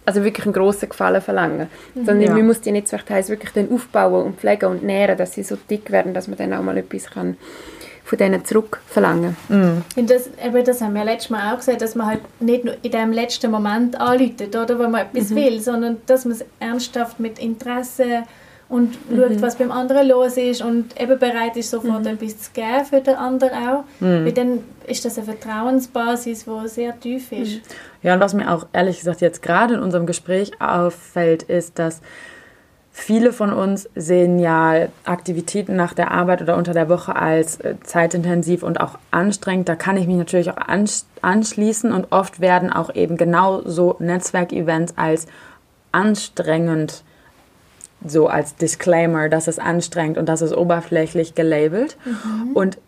also 0.07 0.23
wirklich 0.23 0.45
einen 0.45 0.53
grossen 0.53 0.91
Gefallen 0.91 1.23
verlangen. 1.23 1.69
Sondern 1.95 2.21
Ja. 2.21 2.35
man 2.35 2.47
muss 2.47 2.61
die 2.61 2.73
Netzwerkteils 2.73 3.31
wirklich 3.31 3.53
dann 3.53 3.73
aufbauen 3.73 4.25
und 4.27 4.39
pflegen 4.39 4.67
und 4.69 4.83
nähren, 4.83 5.17
dass 5.17 5.33
sie 5.33 5.43
so 5.43 5.57
dick 5.71 5.91
werden, 5.91 6.13
dass 6.13 6.29
man 6.29 6.37
dann 6.37 6.53
auch 6.53 6.63
mal 6.63 6.77
etwas 6.77 7.11
kann 7.11 7.39
von 8.05 8.19
denen 8.19 8.45
zurückverlangen. 8.45 9.37
Und 9.49 10.11
das, 10.11 10.29
eben, 10.45 10.65
das 10.65 10.81
haben 10.83 10.95
wir 10.95 11.05
letztes 11.05 11.31
Mal 11.31 11.53
auch 11.53 11.57
gesagt, 11.57 11.81
dass 11.81 11.95
man 11.95 12.07
halt 12.07 12.21
nicht 12.41 12.65
nur 12.65 12.77
in 12.83 12.91
dem 12.91 13.13
letzten 13.13 13.51
Moment 13.51 13.99
anläutet, 13.99 14.55
oder, 14.55 14.79
wo 14.79 14.83
man 14.89 15.07
etwas 15.07 15.35
will, 15.35 15.61
sondern 15.61 15.97
dass 16.07 16.25
man 16.25 16.35
es 16.35 16.45
ernsthaft 16.61 17.19
mit 17.19 17.39
Interesse 17.39 18.25
und 18.69 18.95
schaut, 19.11 19.43
was 19.43 19.57
beim 19.57 19.71
anderen 19.71 20.09
los 20.09 20.37
ist 20.37 20.63
und 20.63 21.01
eben 21.01 21.19
bereit 21.19 21.57
ist, 21.57 21.71
sofort 21.71 22.07
etwas 22.07 22.39
zu 22.39 22.51
geben 22.53 22.85
für 22.89 23.01
den 23.01 23.15
anderen 23.15 23.53
auch. 23.53 23.85
Weil 24.01 24.33
dann 24.33 24.61
ist 24.87 25.05
das 25.05 25.17
eine 25.17 25.27
Vertrauensbasis, 25.27 26.45
die 26.45 26.69
sehr 26.69 26.99
tief 26.99 27.33
ist. 27.33 27.61
Ja, 28.03 28.15
und 28.15 28.21
was 28.21 28.35
mir 28.35 28.51
auch 28.53 28.67
ehrlich 28.73 28.99
gesagt 28.99 29.23
jetzt 29.23 29.43
gerade 29.43 29.75
in 29.75 29.81
unserem 29.81 30.07
Gespräch 30.07 30.51
auffällt, 30.61 31.45
ist, 31.45 31.79
dass 31.79 32.01
viele 32.97 33.33
von 33.33 33.53
uns 33.53 33.91
sehen 33.97 34.39
ja 34.39 34.87
Aktivitäten 35.05 35.75
nach 35.77 35.93
der 35.93 36.13
Arbeit 36.13 36.41
oder 36.41 36.57
unter 36.57 36.73
der 36.73 36.89
Woche 36.89 37.17
als 37.17 37.61
äh, 37.61 37.75
zeitintensiv 37.83 38.63
und 38.63 38.81
auch 38.81 38.99
anstrengend. 39.11 39.69
Da 39.69 39.75
kann 39.75 39.97
ich 39.97 40.07
mich 40.07 40.17
natürlich 40.17 40.51
auch 40.51 40.57
ansch- 40.57 41.05
anschließen 41.21 41.93
und 41.93 42.13
oft 42.13 42.41
werden 42.41 42.73
auch 42.73 42.95
eben 42.95 43.17
genau 43.17 43.61
so 43.65 43.97
Netzwerkevents 43.99 44.95
als 44.97 45.27
anstrengend 45.93 47.03
so 48.07 48.29
als 48.29 48.55
Disclaimer, 48.57 49.29
das 49.31 49.49
ist 49.49 49.59
anstrengend 49.59 50.19
und 50.19 50.29
das 50.29 50.43
ist 50.43 50.55
oberflächlich 50.55 51.35
gelabelt. 51.35 51.97
Und 52.53 52.79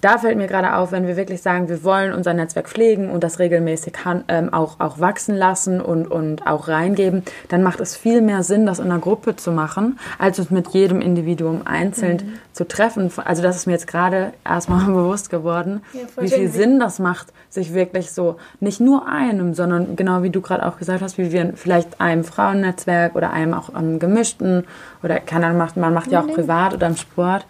da 0.00 0.18
fällt 0.18 0.36
mir 0.36 0.46
gerade 0.46 0.76
auf, 0.76 0.92
wenn 0.92 1.06
wir 1.06 1.16
wirklich 1.16 1.42
sagen, 1.42 1.68
wir 1.68 1.84
wollen 1.84 2.12
unser 2.12 2.32
Netzwerk 2.32 2.68
pflegen 2.68 3.10
und 3.10 3.22
das 3.22 3.38
regelmäßig 3.38 3.92
ähm, 4.28 4.52
auch, 4.52 4.80
auch 4.80 4.98
wachsen 4.98 5.34
lassen 5.36 5.80
und, 5.80 6.06
und 6.06 6.46
auch 6.46 6.68
reingeben, 6.68 7.22
dann 7.48 7.62
macht 7.62 7.80
es 7.80 7.96
viel 7.96 8.22
mehr 8.22 8.42
Sinn, 8.42 8.66
das 8.66 8.78
in 8.78 8.86
einer 8.86 8.98
Gruppe 8.98 9.36
zu 9.36 9.52
machen, 9.52 9.98
als 10.18 10.38
uns 10.38 10.50
mit 10.50 10.68
jedem 10.68 11.00
Individuum 11.00 11.62
einzeln 11.66 12.38
zu 12.52 12.66
treffen. 12.66 13.10
Also 13.24 13.42
das 13.42 13.56
ist 13.56 13.66
mir 13.66 13.72
jetzt 13.72 13.86
gerade 13.86 14.32
erstmal 14.44 14.84
bewusst 14.86 15.30
geworden, 15.30 15.82
Ja, 15.92 16.00
wie 16.22 16.28
viel. 16.28 16.50
Sinn 16.50 16.80
das 16.80 16.98
macht, 16.98 17.28
sich 17.48 17.74
wirklich 17.74 18.10
so 18.10 18.36
nicht 18.60 18.80
nur 18.80 19.06
einem, 19.06 19.54
sondern 19.54 19.96
genau 19.96 20.22
wie 20.22 20.30
du 20.30 20.40
gerade 20.40 20.66
auch 20.66 20.78
gesagt 20.78 21.02
hast, 21.02 21.18
wie 21.18 21.30
wir 21.32 21.52
vielleicht 21.54 22.00
einem 22.00 22.24
Frauennetzwerk 22.24 23.14
oder 23.14 23.32
einem 23.32 23.54
auch 23.54 23.74
am 23.74 23.98
gemischten 23.98 24.64
oder 25.02 25.20
keine 25.20 25.46
Ahnung, 25.46 25.58
macht, 25.58 25.76
man 25.76 25.94
macht 25.94 26.10
ja 26.10 26.22
auch 26.22 26.28
privat 26.28 26.74
oder 26.74 26.86
im 26.86 26.96
Sport, 26.96 27.46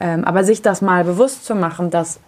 ähm, 0.00 0.24
aber 0.24 0.44
sich 0.44 0.62
das 0.62 0.82
mal 0.82 1.04
bewusst 1.04 1.44
zu 1.44 1.54
machen, 1.54 1.90
dass 1.90 2.20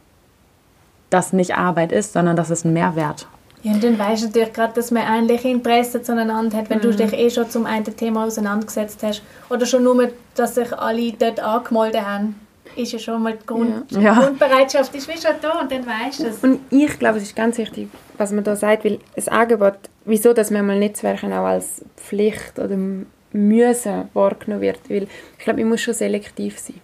das 1.10 1.32
nicht 1.32 1.56
Arbeit 1.56 1.92
ist, 1.92 2.12
sondern 2.12 2.36
das 2.36 2.50
ist 2.50 2.64
ein 2.64 2.72
Mehrwert. 2.72 3.26
Ja, 3.62 3.72
und 3.72 3.84
dann 3.84 3.98
weißt 3.98 4.22
du 4.22 4.26
natürlich 4.28 4.52
gerade, 4.54 4.72
dass 4.74 4.90
man 4.90 5.02
ähnliche 5.02 5.48
Interessen 5.48 6.02
zueinander 6.02 6.56
hat, 6.56 6.70
wenn 6.70 6.80
du 6.80 6.94
dich 6.94 7.12
eh 7.12 7.28
schon 7.28 7.50
zum 7.50 7.66
einen 7.66 7.84
Thema 7.84 8.24
auseinandergesetzt 8.24 9.02
hast. 9.02 9.22
Oder 9.50 9.66
schon 9.66 9.84
nur, 9.84 10.08
dass 10.34 10.54
sich 10.54 10.72
alle 10.72 11.12
dort 11.12 11.40
angemeldet 11.40 12.00
haben, 12.00 12.40
ist 12.76 12.92
ja 12.92 12.98
schon 12.98 13.22
mal 13.22 13.36
die 13.36 13.46
Grund 13.46 13.90
Ja. 13.90 14.14
Grundbereitschaft 14.14 14.94
ist 14.94 15.08
wie 15.08 15.20
schon 15.20 15.34
da 15.42 15.60
und 15.60 15.70
dann 15.70 15.84
weißt 15.86 16.20
du 16.20 16.26
es. 16.28 16.38
Und 16.38 16.60
ich 16.70 16.98
glaube, 16.98 17.18
es 17.18 17.24
ist 17.24 17.36
ganz 17.36 17.58
wichtig, 17.58 17.88
was 18.16 18.32
man 18.32 18.44
da 18.44 18.56
sagt, 18.56 18.84
weil 18.84 18.98
das 19.14 19.28
Angebot, 19.28 19.74
wieso 20.04 20.32
dass 20.32 20.50
man 20.50 20.66
mal 20.66 20.78
Netzwerke 20.78 21.26
auch 21.26 21.46
als 21.46 21.84
Pflicht 21.96 22.58
oder 22.58 22.76
Müssen 23.32 24.08
wahrgenommen 24.14 24.62
wird, 24.62 24.78
weil 24.88 25.06
ich 25.38 25.44
glaube, 25.44 25.60
man 25.60 25.70
muss 25.70 25.82
schon 25.82 25.94
selektiv 25.94 26.58
sein. 26.58 26.80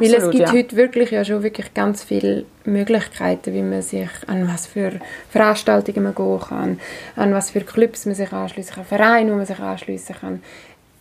Weil 0.00 0.08
es 0.08 0.14
Absolut, 0.14 0.32
gibt 0.32 0.48
ja. 0.48 0.52
heute 0.54 0.76
wirklich 0.76 1.10
ja 1.12 1.24
schon 1.24 1.42
wirklich 1.44 1.72
ganz 1.72 2.02
viele 2.02 2.44
Möglichkeiten, 2.64 3.54
wie 3.54 3.62
man 3.62 3.80
sich 3.80 4.08
an 4.26 4.48
was 4.48 4.66
für 4.66 4.92
Veranstaltungen 5.30 6.02
man 6.02 6.14
gehen 6.14 6.40
kann, 6.40 6.80
an 7.14 7.32
was 7.32 7.50
für 7.50 7.60
Clubs 7.60 8.04
man 8.04 8.16
sich 8.16 8.32
anschließen 8.32 8.74
kann, 8.74 8.84
Vereine, 8.84 9.30
wo 9.30 9.36
man 9.36 9.46
sich 9.46 9.58
anschließen 9.58 10.16
kann. 10.16 10.42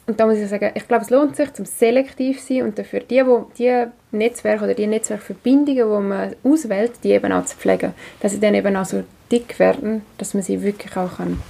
Und 0.05 0.19
da 0.19 0.27
muss 0.27 0.37
ich 0.37 0.47
sagen, 0.47 0.71
ich 0.75 0.87
glaube, 0.87 1.05
es 1.05 1.09
lohnt 1.09 1.35
sich, 1.35 1.51
zum 1.53 1.65
selektiv 1.65 2.39
zu 2.39 2.53
sein 2.53 2.63
und 2.63 2.77
dafür 2.77 2.99
die, 2.99 3.25
wo, 3.25 3.49
die 3.57 3.85
Netzwerke 4.11 4.65
oder 4.65 4.73
die 4.75 4.85
Netzwerkverbindungen, 4.85 5.75
die 5.75 6.07
man 6.07 6.35
auswählt, 6.43 6.91
die 7.03 7.11
eben 7.11 7.31
auch 7.31 7.45
zu 7.45 7.57
pflegen. 7.57 7.93
Dass 8.19 8.33
sie 8.33 8.39
dann 8.39 8.53
eben 8.53 8.75
auch 8.75 8.85
so 8.85 9.03
dick 9.31 9.57
werden, 9.57 10.03
dass 10.19 10.33
man 10.35 10.43
sie 10.43 10.61
wirklich 10.61 10.95
auch 10.97 11.17
kann, 11.17 11.41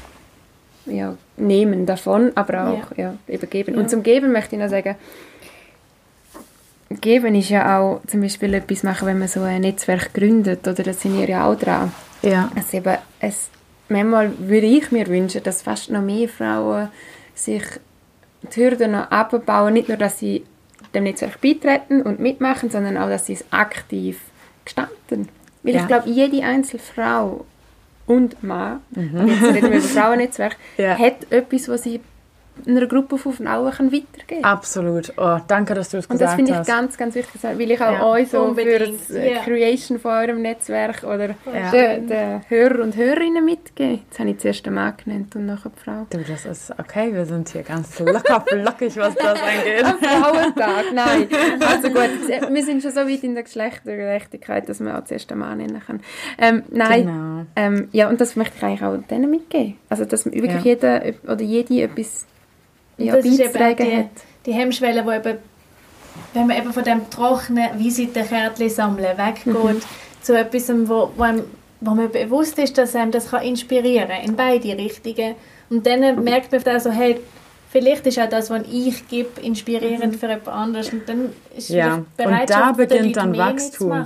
ja, 0.85 1.17
nehmen 1.35 1.85
davon, 1.85 2.31
aber 2.35 2.67
auch 2.67 2.97
ja. 2.97 3.15
eben 3.27 3.49
geben. 3.49 3.75
Und 3.75 3.89
zum 3.89 4.03
Geben 4.03 4.31
möchte 4.31 4.55
ich 4.55 4.61
noch 4.61 4.69
sagen, 4.69 4.95
Geben 6.89 7.33
ist 7.35 7.49
ja 7.49 7.79
auch 7.79 8.01
zum 8.07 8.21
Beispiel 8.21 8.53
etwas 8.53 8.83
machen, 8.83 9.07
wenn 9.07 9.19
man 9.19 9.27
so 9.27 9.41
ein 9.41 9.61
Netzwerk 9.61 10.13
gründet, 10.13 10.67
oder 10.67 10.83
das 10.83 11.01
sind 11.01 11.19
ihr 11.19 11.27
ja 11.29 11.45
auch 11.47 11.55
dran. 11.57 11.91
Ja. 12.21 12.51
Also 12.55 12.77
eben, 12.77 12.97
es, 13.19 13.49
manchmal 13.89 14.31
würde 14.37 14.67
ich 14.67 14.91
mir 14.91 15.07
wünschen, 15.07 15.41
dass 15.43 15.61
fast 15.63 15.89
noch 15.89 16.01
mehr 16.01 16.29
Frauen 16.29 16.89
sich 17.33 17.63
die 18.55 18.61
Hürden 18.61 18.91
noch 18.91 19.09
abbauen, 19.09 19.73
nicht 19.73 19.87
nur, 19.87 19.97
dass 19.97 20.19
sie 20.19 20.43
dem 20.93 21.05
Netzwerk 21.05 21.41
beitreten 21.41 22.01
und 22.03 22.19
mitmachen, 22.19 22.69
sondern 22.69 22.97
auch, 22.97 23.07
dass 23.09 23.25
sie 23.25 23.33
es 23.33 23.45
aktiv 23.51 24.19
gestalten. 24.65 25.29
Weil 25.63 25.75
Ja. 25.75 25.81
ich 25.81 25.87
glaube, 25.87 26.09
jede 26.09 26.43
einzelne 26.43 26.81
Frau 26.83 27.45
und 28.05 28.43
Mann, 28.43 28.81
aber 28.95 29.25
jetzt 29.27 29.43
reden 29.43 29.71
wir 29.71 29.79
über 29.79 29.87
Frauennetzwerk, 29.87 30.57
Ja. 30.77 30.97
hat 30.97 31.31
etwas, 31.31 31.67
was 31.69 31.83
sie 31.83 32.01
einer 32.67 32.85
Gruppe 32.87 33.17
von 33.17 33.33
Frauen 33.33 33.71
kann 33.71 33.91
weitergeben 33.91 34.41
kann. 34.41 34.51
Absolut. 34.51 35.11
Oh, 35.17 35.37
danke, 35.47 35.73
dass 35.73 35.89
du 35.89 35.97
es 35.97 36.05
Und 36.05 36.13
das 36.21 36.31
gesagt 36.31 36.35
finde 36.35 36.51
ich 36.51 36.57
hast. 36.59 36.67
ganz, 36.67 36.97
ganz 36.97 37.15
wichtig, 37.15 37.43
weil 37.43 37.71
ich 37.71 37.81
auch 37.81 37.91
Ja, 37.91 38.05
euch 38.09 38.29
so 38.29 38.37
für 38.37 38.43
unbedingt, 38.49 38.99
das 39.01 39.09
äh, 39.15 39.33
ja. 39.33 39.41
Creation 39.41 39.99
von 39.99 40.11
eurem 40.11 40.41
Netzwerk 40.41 41.03
oder 41.03 41.29
Ja. 41.53 41.71
den, 41.71 42.07
den 42.07 42.41
Hörer 42.47 42.83
und 42.83 42.95
Hörerinnen 42.95 43.43
mitgeben. 43.43 44.01
Jetzt 44.07 44.19
habe 44.19 44.29
ich 44.29 44.37
zuerst 44.37 44.65
den 44.65 44.75
Mann 44.75 44.93
genannt 45.03 45.35
und 45.35 45.45
nachher 45.47 45.71
die 45.75 45.79
Frau. 45.83 46.05
Du, 46.09 46.19
das 46.19 46.45
ist 46.45 46.71
okay, 46.79 47.13
wir 47.13 47.25
sind 47.25 47.49
hier 47.49 47.63
ganz 47.63 47.99
locker 47.99 48.41
flockig, 48.47 48.95
was 48.97 49.15
das 49.15 49.39
angeht. 49.41 49.85
Frauentag, 50.01 50.85
nein. 50.93 51.27
Also 51.59 51.89
gut, 51.89 52.09
wir 52.53 52.63
sind 52.63 52.81
schon 52.81 52.91
so 52.91 53.01
weit 53.01 53.23
in 53.23 53.33
der 53.33 53.43
Geschlechtergerechtigkeit, 53.43 54.67
dass 54.69 54.79
man 54.79 54.95
auch 54.95 55.03
zuerst 55.05 55.29
den 55.29 55.39
Mann 55.39 55.57
nennen 55.57 55.81
kann. 55.85 56.01
Ähm, 56.37 56.63
nein, 56.69 57.05
Genau. 57.05 57.45
ähm, 57.55 57.89
ja, 57.91 58.09
und 58.09 58.21
das 58.21 58.35
möchte 58.35 58.57
ich 58.57 58.63
eigentlich 58.63 58.83
auch 58.83 58.97
denen 59.09 59.29
mitgeben. 59.29 59.75
Also, 59.89 60.05
dass 60.05 60.25
wirklich 60.25 60.51
Ja. 60.53 60.59
jeder 60.59 61.01
oder 61.27 61.41
jede 61.41 61.81
etwas 61.81 62.25
ja, 62.97 63.15
das 63.15 63.25
ist 63.25 63.39
eben 63.39 63.55
auch 63.55 63.75
die, 63.75 63.97
hat. 63.97 64.05
die 64.45 64.53
Hemmschwelle, 64.53 65.05
wo 65.05 65.11
eben, 65.11 65.37
wenn 66.33 66.47
man 66.47 66.57
eben 66.57 66.73
von 66.73 66.83
dem 66.83 67.09
trockenen 67.09 67.77
Visitenkärtchen 67.79 68.69
sammeln 68.69 69.17
weggeht, 69.17 69.53
Mhm. 69.53 69.81
zu 70.21 70.37
etwas, 70.37 70.69
wo, 70.87 71.11
wo, 71.15 71.23
einem, 71.23 71.43
wo 71.81 71.91
man 71.91 72.11
bewusst 72.11 72.57
ist, 72.59 72.77
dass 72.77 72.95
einem 72.95 73.11
das 73.11 73.29
kann 73.31 73.43
inspirieren 73.43 74.09
kann, 74.09 74.23
in 74.23 74.35
beide 74.35 74.77
Richtungen. 74.77 75.35
Und 75.69 75.85
dann 75.85 76.23
merkt 76.23 76.51
man 76.51 76.63
dann 76.63 76.79
so, 76.79 76.91
hey, 76.91 77.19
vielleicht 77.73 78.05
ist 78.05 78.19
auch 78.19 78.29
das, 78.29 78.51
was 78.51 78.61
ich 78.71 79.07
gebe, 79.07 79.41
inspirierend 79.41 80.15
für 80.15 80.27
jemand 80.27 80.47
anderes 80.47 80.93
und 80.93 81.09
dann 81.09 81.31
ist 81.57 81.69
Ja, 81.69 82.05
Bereitschaft 82.15 82.79
und 82.79 82.79
da 82.79 82.95
beginnt 82.95 83.17
dann 83.17 83.35
Wachstum. 83.35 84.05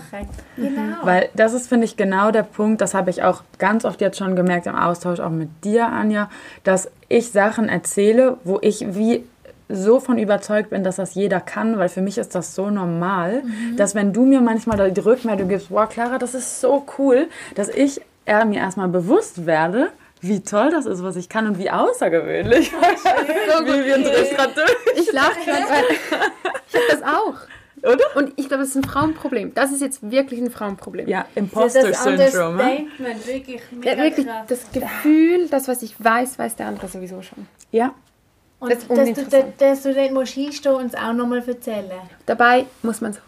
Genau. 0.56 0.97
Weil 1.03 1.30
das 1.36 1.53
ist, 1.53 1.67
finde 1.67 1.86
ich, 1.86 1.97
genau 1.97 2.32
der 2.32 2.43
Punkt, 2.43 2.80
das 2.80 2.93
habe 2.93 3.10
ich 3.10 3.23
auch 3.23 3.43
ganz 3.60 3.84
oft 3.84 3.99
jetzt 3.99 4.17
schon 4.17 4.38
gemerkt 4.38 4.67
im 4.67 4.75
Austausch 4.75 5.19
auch 5.19 5.30
mit 5.30 5.49
dir, 5.65 5.88
Anja, 5.88 6.30
dass 6.63 6.89
ich 7.10 7.32
Sachen 7.32 7.67
erzähle, 7.67 8.38
wo 8.45 8.58
ich 8.62 8.95
wie 8.95 9.25
so 9.67 9.99
von 9.99 10.17
überzeugt 10.17 10.69
bin, 10.69 10.86
dass 10.86 10.95
das 10.95 11.13
jeder 11.13 11.41
kann, 11.41 11.77
weil 11.77 11.89
für 11.89 12.01
mich 12.01 12.17
ist 12.17 12.36
das 12.36 12.56
so 12.56 12.69
normal, 12.69 13.43
dass 13.75 13.95
wenn 13.95 14.13
du 14.13 14.25
mir 14.25 14.39
manchmal 14.39 14.91
die 14.91 15.01
Rückmeldung 15.01 15.49
gibst, 15.49 15.69
wow, 15.69 15.89
Clara, 15.89 16.17
das 16.17 16.36
ist 16.36 16.62
so 16.62 16.86
cool, 16.97 17.27
dass 17.56 17.67
ich 17.67 17.99
mir 18.25 18.60
erstmal 18.60 18.88
bewusst 18.88 19.45
werde, 19.45 19.89
wie 20.21 20.41
toll 20.41 20.69
das 20.71 20.86
ist, 20.86 21.03
was 21.03 21.15
ich 21.15 21.30
kann 21.30 21.47
und 21.47 21.58
wie 21.60 21.69
außergewöhnlich. 21.69 22.71
wie 22.73 23.86
wir 23.86 24.36
gerade 24.36 24.53
durch. 24.53 24.75
Ich 24.95 25.12
lache 25.12 25.39
gerade, 25.45 25.63
weil 25.69 25.84
ich 26.69 26.75
habe 26.75 26.86
das 26.89 27.03
auch. 27.03 27.36
Oder? 27.84 28.03
Und 28.15 28.34
ich 28.38 28.47
glaube, 28.47 28.63
das 28.63 28.69
ist 28.69 28.75
ein 28.75 28.84
Frauenproblem. 28.84 29.53
Das 29.53 29.71
ist 29.71 29.82
jetzt 29.82 30.10
wirklich 30.10 30.41
ein 30.41 30.49
Frauenproblem. 30.49 31.08
Ja, 31.08 31.21
das 31.36 31.43
Imposter-Syndrom. 31.43 32.58
ne? 32.58 32.63
Understatement, 32.97 33.27
wirklich 33.27 33.62
mega 33.71 33.91
Ja, 33.91 33.97
wirklich 33.97 34.25
krass. 34.25 34.45
das 34.47 34.71
Gefühl, 34.71 35.47
das, 35.49 35.67
was 35.67 35.84
ich 35.84 35.95
weiß, 36.03 36.39
weiß 36.39 36.56
der 36.56 36.65
andere 36.67 36.88
sowieso 36.88 37.21
schon. 37.21 37.47
Ja, 37.71 37.93
Und 38.60 38.71
das 38.71 38.80
ist 38.80 38.89
dass 38.89 38.95
du, 38.97 39.01
uninteressant. 39.03 39.45
dass 39.60 39.84
du 39.84 39.93
dann 39.93 40.13
musst 40.13 40.34
hinstehen 40.34 40.73
und 40.75 40.86
es 40.88 40.95
auch 40.95 41.13
nochmal 41.13 41.43
erzählen. 41.47 41.91
Dabei 42.25 42.65
muss 42.82 42.99
man 42.99 43.13
so, 43.13 43.19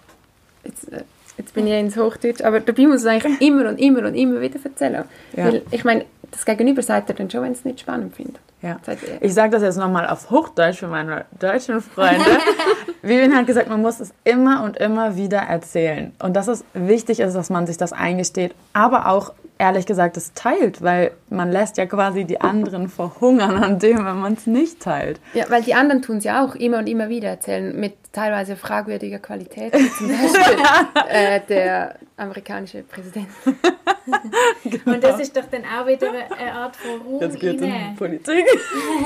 jetzt, 0.64 0.92
äh, 0.92 1.04
jetzt 1.38 1.54
bin 1.54 1.68
ich 1.68 1.74
ins 1.74 1.96
Hochdeutsch, 1.96 2.42
aber 2.42 2.60
dabei 2.60 2.88
muss 2.88 3.04
man 3.04 3.14
eigentlich 3.14 3.40
immer 3.42 3.70
und 3.70 3.78
immer 3.78 4.00
und 4.00 4.16
immer 4.16 4.42
wieder 4.42 4.60
erzählen. 4.64 5.06
Ja. 5.38 5.46
Weil, 5.46 5.62
ich 5.70 5.84
meine, 5.84 6.06
das 6.32 6.46
Gegenüber 6.46 6.82
sagt 6.82 7.10
er 7.10 7.16
dann 7.16 7.30
schon, 7.30 7.44
wenn 7.44 7.52
es 7.52 7.66
nicht 7.66 7.80
spannend 7.80 8.16
findet. 8.16 8.42
Ja. 8.62 8.78
Ich 9.22 9.34
sage 9.34 9.52
das 9.52 9.62
jetzt 9.62 9.78
nochmal 9.78 10.08
auf 10.08 10.30
Hochdeutsch 10.30 10.80
für 10.80 10.88
meine 10.88 11.26
deutschen 11.40 11.82
Freunde. 11.82 12.26
Vivian 13.02 13.34
hat 13.34 13.48
gesagt, 13.48 13.70
man 13.70 13.82
muss 13.82 14.02
es 14.02 14.14
immer 14.26 14.64
und 14.64 14.76
immer 14.78 15.16
wieder 15.16 15.38
erzählen. 15.38 16.14
Und 16.20 16.36
dass 16.36 16.50
es 16.50 16.66
wichtig 16.74 17.22
ist, 17.22 17.36
dass 17.36 17.50
man 17.50 17.68
sich 17.68 17.78
das 17.78 17.94
eingesteht, 17.94 18.54
aber 18.74 19.08
auch 19.08 19.34
ehrlich 19.60 19.86
gesagt 19.86 20.18
es 20.18 20.34
teilt, 20.34 20.82
weil 20.82 21.12
man 21.30 21.52
lässt 21.52 21.78
ja 21.78 21.86
quasi 21.86 22.24
die 22.24 22.42
anderen 22.42 22.88
verhungern 22.88 23.62
an 23.62 23.78
dem, 23.78 23.98
wenn 23.98 24.20
man 24.20 24.34
es 24.34 24.48
nicht 24.48 24.80
teilt. 24.80 25.20
Ja, 25.34 25.46
weil 25.50 25.62
die 25.62 25.76
anderen 25.76 26.02
tun 26.02 26.18
es 26.18 26.24
ja 26.24 26.44
auch 26.44 26.56
immer 26.56 26.80
und 26.80 26.88
immer 26.88 27.10
wieder 27.10 27.30
erzählen, 27.30 27.78
mit 27.78 27.94
teilweise 28.14 28.56
fragwürdiger 28.56 29.20
Qualität, 29.20 29.74
wie 29.74 29.92
zum 29.98 30.08
Beispiel 30.08 30.64
äh, 31.10 31.42
der 31.48 31.96
amerikanische 32.18 32.84
Präsident. 32.84 33.28
Und 34.86 35.04
das 35.04 35.20
ist 35.20 35.38
doch 35.38 35.46
dann 35.52 35.64
auch 35.66 35.86
wieder 35.86 36.10
eine 36.10 36.52
Art 36.52 36.76
von 36.76 37.02
Ruhm 37.02 37.22
Jetzt 37.22 37.40
geht 37.40 37.62
rein. 37.62 37.96
Politik. 37.96 38.44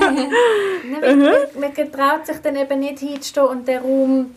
Nein, 0.00 1.18
man, 1.18 1.38
man 1.60 1.74
getraut 1.74 2.26
sich 2.26 2.38
dann 2.38 2.56
eben 2.56 2.80
nicht 2.80 3.00
hinzustehen 3.00 3.46
und 3.46 3.68
den 3.68 3.82
Raum 3.82 4.34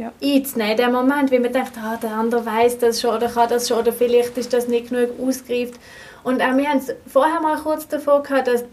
Ja. 0.00 0.12
einzunehmen. 0.22 0.76
Der 0.78 0.90
Moment, 0.90 1.30
wie 1.30 1.38
man 1.38 1.52
denkt, 1.52 1.72
ah, 1.76 1.98
der 2.02 2.12
andere 2.12 2.46
weiß 2.46 2.78
das 2.78 3.00
schon 3.00 3.14
oder 3.14 3.28
kann 3.28 3.50
das 3.50 3.68
schon 3.68 3.78
oder 3.78 3.92
vielleicht 3.92 4.38
ist 4.38 4.52
das 4.52 4.66
nicht 4.66 4.88
genug 4.88 5.10
ausgereift. 5.20 5.74
Und 6.22 6.40
auch 6.40 6.56
wir 6.56 6.68
haben 6.68 6.78
es 6.78 6.94
vorher 7.06 7.40
mal 7.40 7.58
kurz 7.58 7.86
davon 7.86 8.22
gehabt, 8.22 8.48
dass 8.48 8.64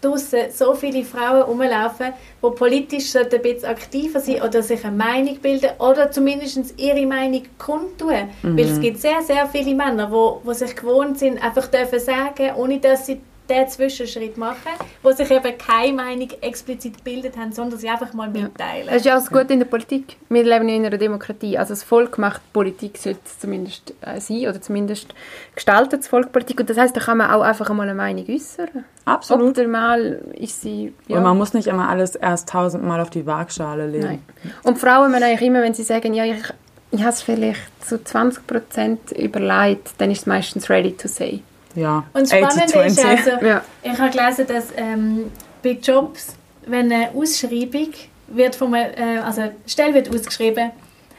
draussen 0.00 0.50
so 0.52 0.74
viele 0.74 1.04
Frauen 1.04 1.42
rumlaufen, 1.42 2.12
die 2.42 2.50
politisch 2.56 3.16
ein 3.16 3.28
bisschen 3.28 3.64
aktiver 3.68 4.20
sein 4.20 4.42
oder 4.42 4.62
sich 4.62 4.84
eine 4.84 4.96
Meinung 4.96 5.38
bilden 5.38 5.70
oder 5.78 6.10
zumindest 6.10 6.74
ihre 6.78 7.04
Meinung 7.06 7.42
kundtun. 7.58 8.28
Weil 8.42 8.64
es 8.64 8.80
gibt 8.80 9.00
sehr, 9.00 9.22
sehr 9.22 9.46
viele 9.46 9.74
Männer, 9.74 10.06
die, 10.06 10.48
die 10.48 10.54
sich 10.54 10.76
gewohnt 10.76 11.18
sind, 11.18 11.42
einfach 11.42 11.66
dürfen 11.66 11.98
sagen, 11.98 12.54
ohne 12.56 12.78
dass 12.78 13.06
sie 13.06 13.20
den 13.48 13.68
Zwischenschritt 13.68 14.36
machen, 14.36 14.72
wo 15.02 15.10
sich 15.12 15.30
eben 15.30 15.56
keine 15.58 15.92
Meinung 15.92 16.28
explizit 16.40 16.98
gebildet 16.98 17.36
haben, 17.36 17.52
sondern 17.52 17.78
sie 17.78 17.88
einfach 17.88 18.12
mal 18.12 18.28
mitteilen. 18.28 18.86
Das 18.86 18.96
ist 18.96 19.06
ja 19.06 19.14
auch 19.16 19.20
das 19.20 19.30
Gute 19.30 19.52
in 19.52 19.60
der 19.60 19.66
Politik. 19.66 20.16
Wir 20.28 20.42
leben 20.42 20.68
ja 20.68 20.76
in 20.76 20.86
einer 20.86 20.98
Demokratie. 20.98 21.56
Also 21.56 21.72
das 21.72 21.82
Volk 21.82 22.18
macht 22.18 22.40
Politik, 22.52 22.98
sollte 22.98 23.20
es 23.24 23.38
zumindest 23.38 23.94
äh, 24.02 24.20
sein, 24.20 24.42
oder 24.48 24.60
zumindest 24.60 25.14
gestaltet 25.54 26.00
das 26.00 26.08
Volk 26.08 26.32
Politik. 26.32 26.60
Und 26.60 26.70
das 26.70 26.76
heißt, 26.76 26.96
da 26.96 27.00
kann 27.00 27.18
man 27.18 27.30
auch 27.30 27.42
einfach 27.42 27.70
einmal 27.70 27.88
eine 27.88 27.96
Meinung 27.96 28.26
äußern. 28.28 28.84
Absolut. 29.04 29.48
Optimal 29.48 30.20
ist 30.34 30.60
sie... 30.60 30.92
Ja. 31.06 31.16
Und 31.16 31.22
man 31.22 31.36
muss 31.36 31.54
nicht 31.54 31.68
immer 31.68 31.88
alles 31.88 32.14
erst 32.14 32.48
tausendmal 32.48 33.00
auf 33.00 33.10
die 33.10 33.26
Waagschale 33.26 33.86
legen. 33.86 34.04
Nein. 34.04 34.22
Und 34.62 34.78
Frauen 34.78 35.10
müssen 35.10 35.24
eigentlich 35.24 35.48
immer, 35.48 35.62
wenn 35.62 35.74
sie 35.74 35.84
sagen, 35.84 36.12
ja, 36.12 36.24
ich, 36.24 36.42
ich 36.90 37.00
habe 37.00 37.10
es 37.10 37.22
vielleicht 37.22 37.60
zu 37.84 37.96
20% 37.96 39.14
überlegt, 39.16 39.92
dann 39.98 40.10
ist 40.10 40.20
es 40.20 40.26
meistens 40.26 40.68
ready 40.68 40.92
to 40.92 41.08
say. 41.08 41.42
Ja, 41.74 42.04
Und 42.12 42.22
das 42.22 42.30
Spannende 42.30 42.86
ist 42.86 42.98
80-20. 42.98 43.04
also, 43.06 43.46
Ja. 43.46 43.62
ich 43.82 43.98
habe 43.98 44.10
gelesen, 44.10 44.46
dass 44.46 44.66
ähm, 44.76 45.30
bei 45.62 45.70
Jobs, 45.82 46.34
wenn 46.66 46.90
eine 46.92 47.10
Ausschreibung 47.14 47.92
wird 48.28 48.56
vom, 48.56 48.74
äh, 48.74 48.88
also 49.24 49.50
Stelle 49.66 49.94
wird 49.94 50.08
ausgeschrieben 50.14 50.70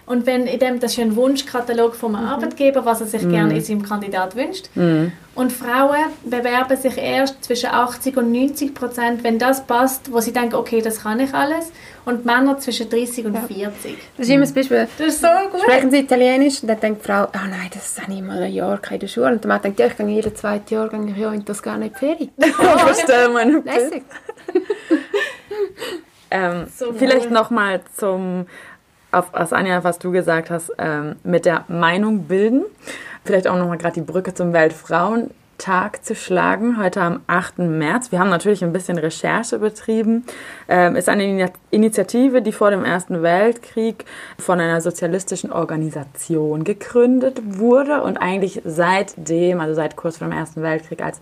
und 0.09 0.25
wenn 0.25 0.47
in 0.47 0.57
dem, 0.59 0.79
das 0.79 0.93
ist 0.93 0.99
ein 0.99 1.15
Wunschkatalog 1.15 1.95
vom 1.95 2.15
Arbeitgeber, 2.15 2.83
was 2.83 2.99
er 2.99 3.05
sich 3.05 3.29
gerne 3.29 3.53
in 3.55 3.61
seinem 3.61 3.83
Kandidat 3.83 4.35
wünscht. 4.35 4.67
Und 5.35 5.51
Frauen 5.51 6.05
bewerben 6.23 6.75
sich 6.75 6.97
erst 6.97 7.43
zwischen 7.43 7.69
80 7.69 8.17
und 8.17 8.31
90 8.31 8.73
Prozent, 8.73 9.23
wenn 9.23 9.37
das 9.37 9.67
passt, 9.67 10.11
wo 10.11 10.19
sie 10.19 10.33
denken, 10.33 10.55
okay, 10.55 10.81
das 10.81 11.03
kann 11.03 11.19
ich 11.19 11.31
alles. 11.31 11.71
Und 12.05 12.25
Männer 12.25 12.57
zwischen 12.57 12.89
30 12.89 13.27
und 13.27 13.37
40. 13.37 13.97
Das 14.17 14.25
ist 14.27 14.33
immer 14.33 14.41
das 14.45 14.53
Beispiel. 14.53 14.87
Das 14.97 15.07
ist 15.07 15.21
so 15.21 15.27
gut. 15.51 15.61
Sprechen 15.61 15.91
Sie 15.91 15.99
Italienisch? 15.99 16.63
Und 16.63 16.69
dann 16.69 16.79
denkt 16.79 17.03
die 17.03 17.05
Frau, 17.07 17.25
ah 17.25 17.47
nein, 17.47 17.69
das 17.71 18.01
habe 18.01 18.11
ich 18.11 18.21
mal 18.23 18.41
ein 18.41 18.51
Jahr 18.51 18.81
in 18.89 18.99
der 18.99 19.07
Schule. 19.07 19.27
Und 19.33 19.43
der 19.43 19.47
Mann 19.47 19.61
denkt, 19.61 19.79
ja, 19.79 19.85
ich 19.85 19.95
gehe 19.95 20.07
jeden 20.07 20.35
zweiten 20.35 20.73
Jahr 20.73 20.89
gehe 20.89 21.05
ich 21.07 21.17
ja 21.17 21.31
in 21.31 21.45
das 21.45 21.61
gar 21.61 21.77
nicht 21.77 21.95
Ferien. 21.99 22.31
Verstell 22.39 23.29
meine 23.29 23.59
Lässig. 23.59 24.03
Ähm, 26.31 26.67
So 26.75 26.93
vielleicht 26.93 27.31
nochmal 27.31 27.81
zum, 27.97 28.45
auf, 29.11 29.27
was 29.31 29.53
Anja, 29.53 29.83
was 29.83 29.99
du 29.99 30.11
gesagt 30.11 30.49
hast, 30.49 30.71
ähm, 30.77 31.15
mit 31.23 31.45
der 31.45 31.65
Meinung 31.67 32.23
bilden. 32.23 32.63
Vielleicht 33.25 33.47
auch 33.47 33.57
nochmal 33.57 33.77
gerade 33.77 33.95
die 33.95 34.01
Brücke 34.01 34.33
zum 34.33 34.53
Weltfrauentag 34.53 36.03
zu 36.05 36.15
schlagen, 36.15 36.81
heute 36.81 37.01
am 37.01 37.21
8. 37.27 37.59
März. 37.59 38.11
Wir 38.11 38.19
haben 38.19 38.29
natürlich 38.29 38.63
ein 38.63 38.71
bisschen 38.71 38.97
Recherche 38.97 39.59
betrieben. 39.59 40.25
Ähm, 40.67 40.95
ist 40.95 41.09
eine 41.09 41.23
Ini- 41.23 41.51
Initiative, 41.69 42.41
die 42.41 42.51
vor 42.51 42.71
dem 42.71 42.85
Ersten 42.85 43.21
Weltkrieg 43.21 44.05
von 44.37 44.59
einer 44.59 44.81
sozialistischen 44.81 45.51
Organisation 45.51 46.63
gegründet 46.63 47.41
wurde 47.43 48.01
und 48.01 48.17
eigentlich 48.17 48.61
seitdem, 48.63 49.59
also 49.59 49.73
seit 49.73 49.95
kurz 49.95 50.17
vor 50.17 50.27
dem 50.27 50.37
Ersten 50.37 50.61
Weltkrieg, 50.61 51.01
als 51.03 51.19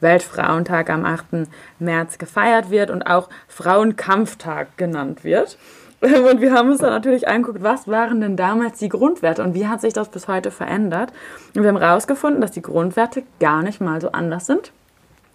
Weltfrauentag 0.00 0.90
am 0.90 1.04
8. 1.04 1.46
März 1.78 2.18
gefeiert 2.18 2.70
wird 2.70 2.90
und 2.90 3.02
auch 3.02 3.28
Frauenkampftag 3.48 4.76
genannt 4.76 5.24
wird. 5.24 5.58
Und 6.30 6.40
wir 6.40 6.52
haben 6.54 6.70
uns 6.70 6.78
dann 6.80 6.90
natürlich 6.90 7.28
angeguckt, 7.28 7.62
was 7.62 7.86
waren 7.86 8.20
denn 8.20 8.36
damals 8.36 8.78
die 8.78 8.88
Grundwerte 8.88 9.42
und 9.42 9.52
wie 9.54 9.66
hat 9.66 9.82
sich 9.82 9.92
das 9.92 10.08
bis 10.08 10.28
heute 10.28 10.50
verändert. 10.50 11.12
Und 11.54 11.62
wir 11.62 11.68
haben 11.68 11.78
herausgefunden, 11.78 12.40
dass 12.40 12.52
die 12.52 12.62
Grundwerte 12.62 13.22
gar 13.38 13.62
nicht 13.62 13.80
mal 13.82 14.00
so 14.00 14.10
anders 14.12 14.46
sind. 14.46 14.72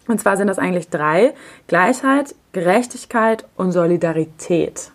Und 0.07 0.19
zwar 0.19 0.37
sind 0.37 0.47
das 0.47 0.57
eigentlich 0.59 0.89
drei. 0.89 1.33
Gleichheit, 1.67 2.33
Gerechtigkeit 2.51 3.45
und 3.57 3.71
Solidarität. 3.73 4.89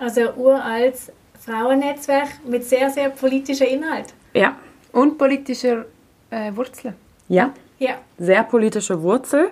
Also 0.00 0.32
uraltes 0.36 1.10
Frauennetzwerk 1.40 2.28
mit 2.46 2.64
sehr, 2.64 2.90
sehr 2.90 3.08
politischer 3.10 3.66
Inhalt. 3.68 4.12
Ja, 4.34 4.56
Und 4.92 5.16
politischer 5.16 5.86
äh, 6.30 6.54
Wurzeln. 6.54 6.94
ja, 7.28 7.52
Ja. 7.78 7.94
sehr 8.18 8.42
politische 8.44 9.00
Wurzel. 9.02 9.50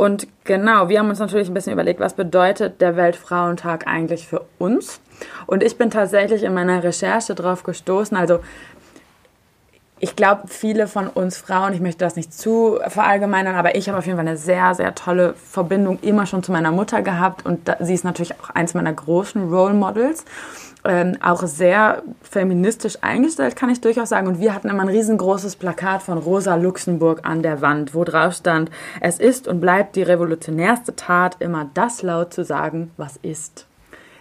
Und 0.00 0.28
genau, 0.44 0.88
wir 0.88 0.98
haben 0.98 1.10
uns 1.10 1.18
natürlich 1.18 1.48
ein 1.48 1.52
bisschen 1.52 1.74
überlegt, 1.74 2.00
was 2.00 2.14
bedeutet 2.14 2.80
der 2.80 2.96
Weltfrauentag 2.96 3.86
eigentlich 3.86 4.26
für 4.26 4.46
uns? 4.56 4.98
Und 5.46 5.62
ich 5.62 5.76
bin 5.76 5.90
tatsächlich 5.90 6.42
in 6.42 6.54
meiner 6.54 6.82
Recherche 6.82 7.34
darauf 7.34 7.64
gestoßen, 7.64 8.16
also 8.16 8.38
ich 10.00 10.16
glaube, 10.16 10.48
viele 10.48 10.88
von 10.88 11.08
uns 11.08 11.36
Frauen, 11.36 11.74
ich 11.74 11.80
möchte 11.80 12.04
das 12.04 12.16
nicht 12.16 12.32
zu 12.32 12.80
verallgemeinern, 12.88 13.54
aber 13.54 13.74
ich 13.76 13.88
habe 13.88 13.98
auf 13.98 14.06
jeden 14.06 14.16
Fall 14.16 14.26
eine 14.26 14.38
sehr, 14.38 14.74
sehr 14.74 14.94
tolle 14.94 15.34
Verbindung 15.34 15.98
immer 16.00 16.24
schon 16.24 16.42
zu 16.42 16.52
meiner 16.52 16.72
Mutter 16.72 17.02
gehabt 17.02 17.44
und 17.44 17.68
da, 17.68 17.76
sie 17.80 17.92
ist 17.92 18.04
natürlich 18.04 18.32
auch 18.40 18.50
eins 18.50 18.72
meiner 18.72 18.92
großen 18.92 19.52
Role 19.52 19.74
Models. 19.74 20.24
Ähm, 20.82 21.18
auch 21.20 21.42
sehr 21.42 22.02
feministisch 22.22 22.96
eingestellt, 23.02 23.54
kann 23.54 23.68
ich 23.68 23.82
durchaus 23.82 24.08
sagen. 24.08 24.26
Und 24.26 24.40
wir 24.40 24.54
hatten 24.54 24.70
immer 24.70 24.80
ein 24.80 24.88
riesengroßes 24.88 25.56
Plakat 25.56 26.02
von 26.02 26.16
Rosa 26.16 26.54
Luxemburg 26.54 27.20
an 27.24 27.42
der 27.42 27.60
Wand, 27.60 27.94
wo 27.94 28.02
drauf 28.02 28.32
stand, 28.32 28.70
es 29.02 29.18
ist 29.18 29.46
und 29.46 29.60
bleibt 29.60 29.94
die 29.96 30.02
revolutionärste 30.02 30.96
Tat, 30.96 31.36
immer 31.40 31.68
das 31.74 32.00
laut 32.00 32.32
zu 32.32 32.44
sagen, 32.44 32.92
was 32.96 33.18
ist. 33.20 33.66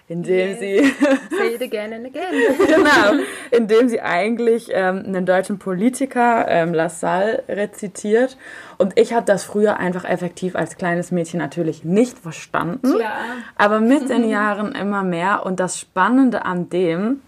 Indem 0.10 0.58
sie 0.58 0.92
Say 1.38 1.54
it 1.54 1.62
again 1.62 1.94
and 1.94 2.08
again. 2.08 2.34
genau, 2.58 3.24
indem 3.52 3.90
sie 3.90 4.02
eigentlich 4.02 4.70
ähm, 4.72 5.04
einen 5.06 5.26
deutschen 5.26 5.60
Politiker, 5.60 6.46
ähm, 6.48 6.74
Lassalle, 6.74 7.44
rezitiert. 7.48 8.38
Und 8.78 8.98
ich 8.98 9.14
habe 9.14 9.26
das 9.26 9.44
früher 9.44 9.78
einfach 9.78 10.06
effektiv 10.06 10.56
als 10.56 10.78
kleines 10.78 11.12
Mädchen 11.12 11.40
natürlich 11.40 11.84
nicht 11.84 12.18
verstanden. 12.18 12.96
Klar. 12.96 13.18
Aber 13.56 13.80
mit 13.80 14.10
den 14.10 14.30
Jahren 14.30 14.74
immer 14.74 15.04
mehr. 15.04 15.46
Und 15.46 15.60
das 15.60 15.80
Spannende 15.80 16.46
an 16.46 16.70
dem 16.70 17.22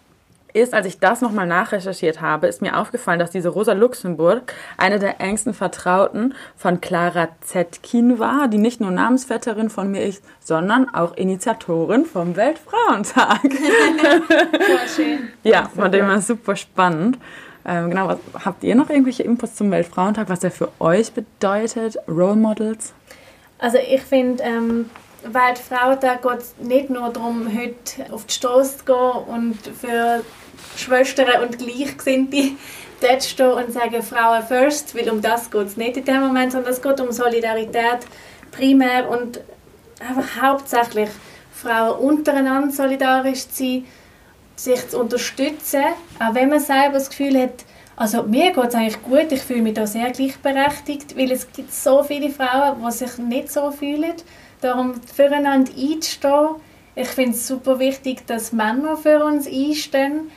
ist, 0.54 0.74
als 0.74 0.86
ich 0.86 1.00
das 1.00 1.22
nochmal 1.22 1.48
nachrecherchiert 1.48 2.22
habe, 2.22 2.48
ist 2.48 2.62
mir 2.62 2.78
aufgefallen, 2.78 3.20
dass 3.20 3.32
diese 3.32 3.50
Rosa 3.50 3.74
Luxemburg 3.74 4.54
eine 4.78 5.00
der 5.00 5.20
engsten 5.22 5.54
Vertrauten 5.54 6.34
von 6.56 6.82
Clara 6.82 7.30
Zetkin 7.42 8.20
war, 8.20 8.48
die 8.48 8.58
nicht 8.58 8.82
nur 8.82 8.92
Namensvetterin 8.92 9.70
von 9.70 9.92
mir 9.92 10.04
ist, 10.04 10.24
sondern 10.40 10.94
auch 10.94 11.16
Initiatorin 11.16 12.06
vom 12.06 12.36
Weltfrauentag. 12.36 13.42
Schön. 14.96 15.30
ja, 15.44 15.70
von 15.74 15.92
dem 15.92 16.06
her 16.06 16.22
super 16.22 16.56
spannend. 16.56 17.18
Ähm, 17.66 17.90
genau, 17.90 18.08
was, 18.08 18.18
habt 18.46 18.64
ihr 18.64 18.76
noch 18.76 18.90
irgendwelche 18.90 19.24
Infos 19.24 19.56
zum 19.56 19.70
Weltfrauentag, 19.72 20.30
was 20.30 20.40
der 20.40 20.52
für 20.52 20.70
euch 20.80 21.12
bedeutet? 21.12 21.98
Role 22.08 22.36
Models? 22.36 22.94
Also 23.60 23.78
ich 23.78 24.02
finde, 24.02 24.44
ähm, 24.44 24.90
Weltfrauentag 25.24 26.24
geht 26.24 26.40
es 26.40 26.56
nicht 26.60 26.90
nur 26.90 27.10
darum, 27.10 27.48
heute 27.48 28.12
auf 28.12 28.26
die 28.26 28.34
Straße 28.34 28.80
zu 28.80 28.86
gehen 28.86 28.96
und 29.28 29.58
für 29.80 30.24
Schwestern 30.82 31.44
und 31.44 31.58
Gleichgesinnte 31.58 32.52
dort 33.02 33.24
stehen 33.24 33.52
und 33.52 33.74
sagen 33.74 34.02
Frauen 34.04 34.44
first, 34.44 34.96
weil 34.96 35.10
um 35.10 35.22
das 35.22 35.50
geht 35.50 35.68
es 35.68 35.78
nicht 35.78 35.98
in 35.98 36.06
dem 36.06 36.22
Moment, 36.22 36.52
sondern 36.52 36.72
es 36.72 36.82
geht 36.82 37.00
um 37.00 37.12
Solidarität 37.12 38.00
primär 38.52 39.10
und 39.10 39.40
einfach 40.00 40.42
hauptsächlich 40.42 41.10
Frauen 41.54 42.00
untereinander 42.00 42.72
solidarisch 42.72 43.48
zu 43.48 43.64
sein, 43.64 43.86
sich 44.56 44.90
zu 44.90 45.00
unterstützen, 45.00 45.84
auch 46.20 46.36
wenn 46.36 46.50
man 46.50 46.60
selber 46.60 46.94
das 46.94 47.10
Gefühl 47.10 47.42
hat, 47.42 47.66
also 47.96 48.24
mir 48.24 48.52
geht 48.52 48.66
es 48.66 48.76
eigentlich 48.76 49.02
gut, 49.04 49.32
ich 49.32 49.42
fühle 49.42 49.62
mich 49.62 49.74
da 49.74 49.86
sehr 49.86 50.12
gleichberechtigt, 50.12 51.18
weil 51.18 51.32
es 51.32 51.52
gibt 51.52 51.74
so 51.74 52.04
viele 52.04 52.30
Frauen, 52.30 52.84
die 52.84 52.92
sich 52.92 53.18
nicht 53.18 53.52
so 53.52 53.72
fühlen. 53.72 54.14
Darum 54.62 54.96
füreinander 55.02 55.72
einzustehen. 55.72 56.56
Ich 56.96 57.10
finde 57.10 57.32
es 57.32 57.48
super 57.48 57.80
wichtig, 57.80 58.26
dass 58.28 58.52
Männer 58.52 58.98
für 58.98 59.24
uns 59.24 59.48
einstehen, 59.48 60.32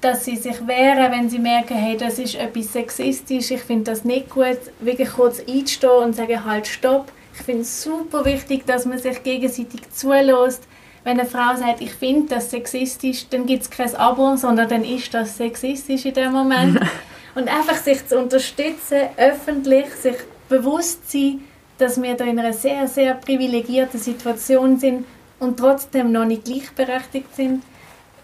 dass 0.00 0.24
sie 0.24 0.36
sich 0.36 0.66
wehren, 0.66 1.12
wenn 1.12 1.28
sie 1.28 1.38
merken, 1.38 1.76
hey, 1.76 1.96
das 1.96 2.18
ist 2.18 2.34
etwas 2.34 2.72
sexistisch, 2.72 3.50
ich 3.50 3.60
finde 3.60 3.90
das 3.90 4.04
nicht 4.04 4.30
gut, 4.30 4.58
wirklich 4.80 5.10
kurz 5.10 5.40
einzustehen 5.40 6.04
und 6.04 6.16
sagen, 6.16 6.44
halt, 6.44 6.66
stopp. 6.66 7.12
Ich 7.34 7.42
finde 7.42 7.62
es 7.62 7.82
super 7.82 8.24
wichtig, 8.24 8.66
dass 8.66 8.86
man 8.86 8.98
sich 8.98 9.22
gegenseitig 9.22 9.90
zulässt. 9.92 10.62
Wenn 11.04 11.18
eine 11.18 11.28
Frau 11.28 11.54
sagt, 11.56 11.80
ich 11.80 11.92
finde 11.92 12.34
das 12.34 12.50
sexistisch, 12.50 13.26
dann 13.30 13.46
gibt 13.46 13.62
es 13.62 13.70
kein 13.70 13.94
Abo, 13.94 14.36
sondern 14.36 14.68
dann 14.68 14.84
ist 14.84 15.14
das 15.14 15.36
sexistisch 15.36 16.04
in 16.04 16.14
dem 16.14 16.32
Moment. 16.32 16.80
und 17.34 17.48
einfach 17.48 17.76
sich 17.76 18.06
zu 18.06 18.18
unterstützen, 18.18 19.08
öffentlich, 19.16 19.86
sich 19.94 20.16
bewusst 20.48 21.10
sein, 21.10 21.40
dass 21.78 22.00
wir 22.02 22.14
da 22.14 22.24
in 22.24 22.38
einer 22.38 22.52
sehr, 22.52 22.86
sehr 22.86 23.14
privilegierten 23.14 23.98
Situation 23.98 24.78
sind 24.78 25.06
und 25.38 25.58
trotzdem 25.58 26.12
noch 26.12 26.26
nicht 26.26 26.44
gleichberechtigt 26.44 27.34
sind. 27.34 27.62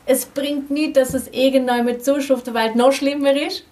Es 0.06 0.24
bringt 0.24 0.70
nichts, 0.70 0.94
dass 0.94 1.14
es 1.14 1.28
irgendjemand 1.28 2.04
sonst 2.04 2.30
auf 2.30 2.42
der 2.42 2.54
Welt 2.54 2.76
noch 2.76 2.92
schlimmer 2.92 3.34
ist, 3.34 3.64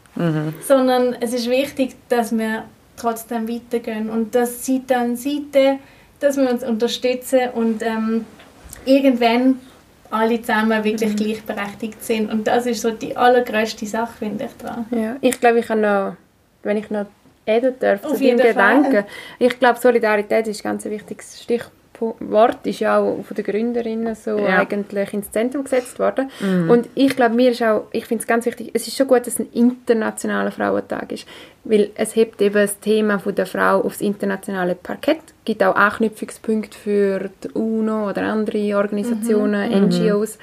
sondern 0.66 1.16
es 1.20 1.32
ist 1.32 1.48
wichtig, 1.48 1.94
dass 2.08 2.36
wir 2.36 2.64
trotzdem 2.96 3.48
weitergehen 3.48 4.10
und 4.10 4.34
das 4.34 4.64
Seite 4.66 4.96
an 4.96 5.16
Seite, 5.16 5.78
dass 6.20 6.36
wir 6.36 6.50
uns 6.50 6.62
unterstützen 6.64 7.50
und 7.54 7.82
ähm, 7.82 8.24
irgendwann 8.84 9.58
alle 10.10 10.40
zusammen 10.40 10.84
wirklich 10.84 11.16
gleichberechtigt 11.16 12.02
sind. 12.02 12.32
Und 12.32 12.46
das 12.46 12.66
ist 12.66 12.82
so 12.82 12.90
die 12.90 13.16
allergrößte 13.16 13.86
Sache, 13.86 14.12
finde 14.18 14.44
ich, 14.44 14.52
dran. 14.56 14.86
Ja, 14.90 15.16
ich 15.20 15.40
glaube, 15.40 15.58
ich 15.60 15.66
kann 15.66 15.80
noch, 15.80 16.14
wenn 16.62 16.76
ich 16.76 16.90
noch 16.90 17.06
reden 17.46 17.74
darf, 17.80 18.02
zu 18.02 18.06
Auf 18.08 18.12
deinem 18.14 18.22
jeden 18.22 18.38
Gedanken. 18.38 18.92
Fall. 18.92 19.06
Ich 19.38 19.58
glaube, 19.58 19.80
Solidarität 19.80 20.46
ist 20.46 20.60
ein 20.60 20.70
ganz 20.70 20.84
wichtiges 20.84 21.42
Stichwort, 21.42 21.72
ist 22.64 22.80
ja 22.80 22.98
auch 22.98 23.24
von 23.24 23.34
den 23.36 23.44
Gründerinnen 23.44 24.14
so 24.14 24.38
Ja. 24.38 24.58
eigentlich 24.58 25.12
ins 25.14 25.30
Zentrum 25.30 25.64
gesetzt 25.64 25.98
worden. 25.98 26.30
Und 26.68 26.88
ich 26.94 27.14
glaube, 27.16 27.34
mir 27.34 27.50
ist 27.50 27.62
auch, 27.62 27.86
ich 27.92 28.06
finde 28.06 28.22
es 28.22 28.26
ganz 28.26 28.46
wichtig, 28.46 28.70
es 28.74 28.86
ist 28.88 28.96
schon 28.96 29.06
gut, 29.06 29.20
dass 29.20 29.34
es 29.34 29.38
ein 29.40 29.48
internationaler 29.52 30.50
Frauentag 30.50 31.12
ist, 31.12 31.26
weil 31.64 31.90
es 31.94 32.14
hebt 32.16 32.40
eben 32.42 32.54
das 32.54 32.78
Thema 32.80 33.18
von 33.18 33.34
der 33.34 33.46
Frau 33.46 33.80
aufs 33.80 34.00
internationale 34.00 34.74
Parkett, 34.74 35.20
gibt 35.44 35.62
auch 35.62 35.74
Anknüpfungspunkte 35.76 36.76
für 36.76 37.30
die 37.42 37.48
UNO 37.50 38.08
oder 38.10 38.22
andere 38.22 38.76
Organisationen, 38.76 39.70
NGOs. 39.88 40.38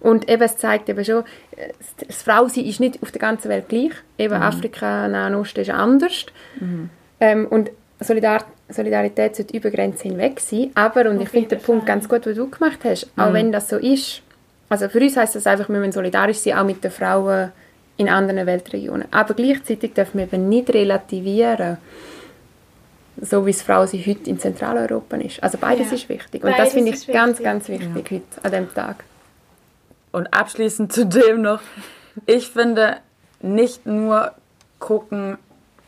Und 0.00 0.28
eben, 0.28 0.42
es 0.42 0.56
zeigt 0.56 0.88
eben 0.88 1.04
schon, 1.04 1.22
das 2.08 2.22
Frausein 2.22 2.64
ist 2.64 2.80
nicht 2.80 3.02
auf 3.02 3.12
der 3.12 3.20
ganzen 3.20 3.48
Welt 3.48 3.68
gleich. 3.68 3.92
Eben 4.18 4.34
Afrika, 4.34 5.06
Nahen 5.08 5.34
Osten 5.36 5.60
ist 5.60 5.70
anders. 5.70 6.26
Ähm, 7.20 7.46
und 7.48 7.70
Solidar 8.00 8.44
Solidarität 8.72 9.36
sollte 9.36 9.56
über 9.56 9.70
Grenzen 9.70 10.10
hinweg 10.12 10.40
sein. 10.40 10.70
Aber, 10.74 11.08
und 11.10 11.20
ich 11.20 11.28
finde 11.28 11.56
den 11.56 11.60
Punkt 11.60 11.86
ganz 11.86 12.08
gut, 12.08 12.26
den 12.26 12.34
du 12.34 12.48
gemacht 12.48 12.80
hast, 12.84 13.08
auch 13.16 13.32
wenn 13.32 13.52
das 13.52 13.68
so 13.68 13.76
ist, 13.76 14.22
also 14.68 14.88
für 14.88 15.00
uns 15.00 15.16
heißt 15.16 15.34
das 15.34 15.46
einfach, 15.46 15.68
wir 15.68 15.78
müssen 15.78 15.92
solidarisch 15.92 16.38
sein, 16.38 16.56
auch 16.58 16.64
mit 16.64 16.82
den 16.82 16.90
Frauen 16.90 17.52
in 17.98 18.08
anderen 18.08 18.46
Weltregionen. 18.46 19.06
Aber 19.10 19.34
gleichzeitig 19.34 19.92
dürfen 19.92 20.18
wir 20.18 20.24
eben 20.24 20.48
nicht 20.48 20.72
relativieren, 20.72 21.76
so 23.20 23.44
wie 23.44 23.50
es 23.50 23.60
Frau 23.62 23.84
sie 23.84 24.00
heute 24.04 24.30
in 24.30 24.38
Zentraleuropa 24.38 25.16
ist. 25.18 25.42
Also 25.42 25.58
beides 25.58 25.88
Ja. 25.90 25.94
ist 25.96 26.08
wichtig. 26.08 26.42
Und 26.42 26.50
Beides 26.52 26.64
das 26.66 26.72
finde 26.74 26.90
ich 26.92 27.06
ganz, 27.06 27.38
wichtig. 27.38 27.44
ganz 27.44 27.68
wichtig 27.68 28.10
heute, 28.10 28.44
an 28.44 28.52
dem 28.52 28.74
Tag. 28.74 29.04
Und 30.10 30.32
abschließend 30.32 30.92
zu 30.92 31.04
dem 31.06 31.42
noch, 31.42 31.60
ich 32.26 32.48
finde, 32.48 32.96
nicht 33.42 33.84
nur 33.86 34.32
gucken, 34.78 35.36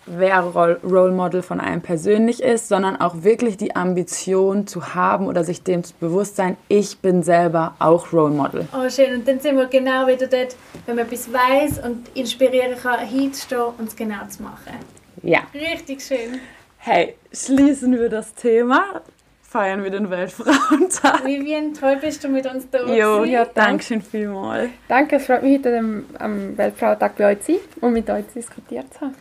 wer 0.07 0.41
Rol- 0.41 0.81
Role 0.85 1.13
Model 1.13 1.43
von 1.43 1.61
einem 1.61 1.81
persönlich 1.81 2.43
ist, 2.43 2.69
sondern 2.69 2.97
auch 3.01 3.23
wirklich 3.23 3.57
die 3.57 3.75
Ambition 3.75 4.67
zu 4.67 4.95
haben 4.95 5.27
oder 5.27 5.45
sich 5.45 5.63
dem 5.63 5.83
bewusst 6.01 6.37
sein, 6.37 6.57
ich 6.69 6.99
bin 6.99 7.23
selber 7.23 7.75
auch 7.79 8.13
Role 8.13 8.35
Model. 8.35 8.69
Oh, 8.73 8.89
schön. 8.89 9.15
Und 9.15 9.29
dann 9.29 9.41
sind 9.41 9.57
wir 9.57 9.67
genau 9.67 10.07
wieder 10.07 10.27
dort, 10.27 10.57
wenn 10.87 10.97
man 10.97 11.07
etwas 11.07 11.33
weiß 11.33 11.85
und 11.85 12.09
inspirieren 12.15 12.77
kann, 12.81 13.01
hinzustehen 13.07 13.63
und 13.79 13.89
es 13.89 13.97
genau 13.97 14.27
zu 14.29 14.43
machen. 14.43 14.75
Ja. 15.23 15.41
Richtig 15.55 16.03
schön. 16.03 16.39
Hey, 16.79 17.17
schließen 17.33 17.93
wir 17.99 18.11
das 18.11 18.35
Thema, 18.35 19.01
feiern 19.43 19.83
wir 19.83 19.91
den 19.91 20.11
Weltfrauentag. 20.11 21.25
Vivian, 21.25 21.73
toll 21.73 21.97
bist 21.99 22.23
du 22.23 22.29
mit 22.29 22.47
uns 22.47 22.69
da. 22.71 22.85
Jo, 22.85 23.25
ja, 23.25 23.47
danke 23.47 23.83
schön 23.83 24.03
vielmals. 24.03 24.69
Danke, 24.87 25.17
es 25.17 25.25
freut 25.25 25.43
mich 25.43 25.59
heute 25.59 25.79
am, 25.79 26.05
am 26.19 26.59
Weltfrauentag 26.59 27.17
bei 27.17 27.33
euch 27.33 27.41
zu 27.41 27.53
sein 27.53 27.61
und 27.81 27.93
mit 27.95 28.11
euch 28.11 28.25
diskutiert 28.35 28.93
zu 28.93 29.01
haben. 29.03 29.15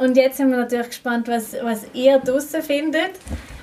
Und 0.00 0.16
jetzt 0.16 0.38
sind 0.38 0.50
wir 0.50 0.56
natürlich 0.56 0.88
gespannt, 0.88 1.28
was, 1.28 1.54
was 1.62 1.84
ihr 1.92 2.18
draussen 2.20 2.62
findet. 2.62 3.10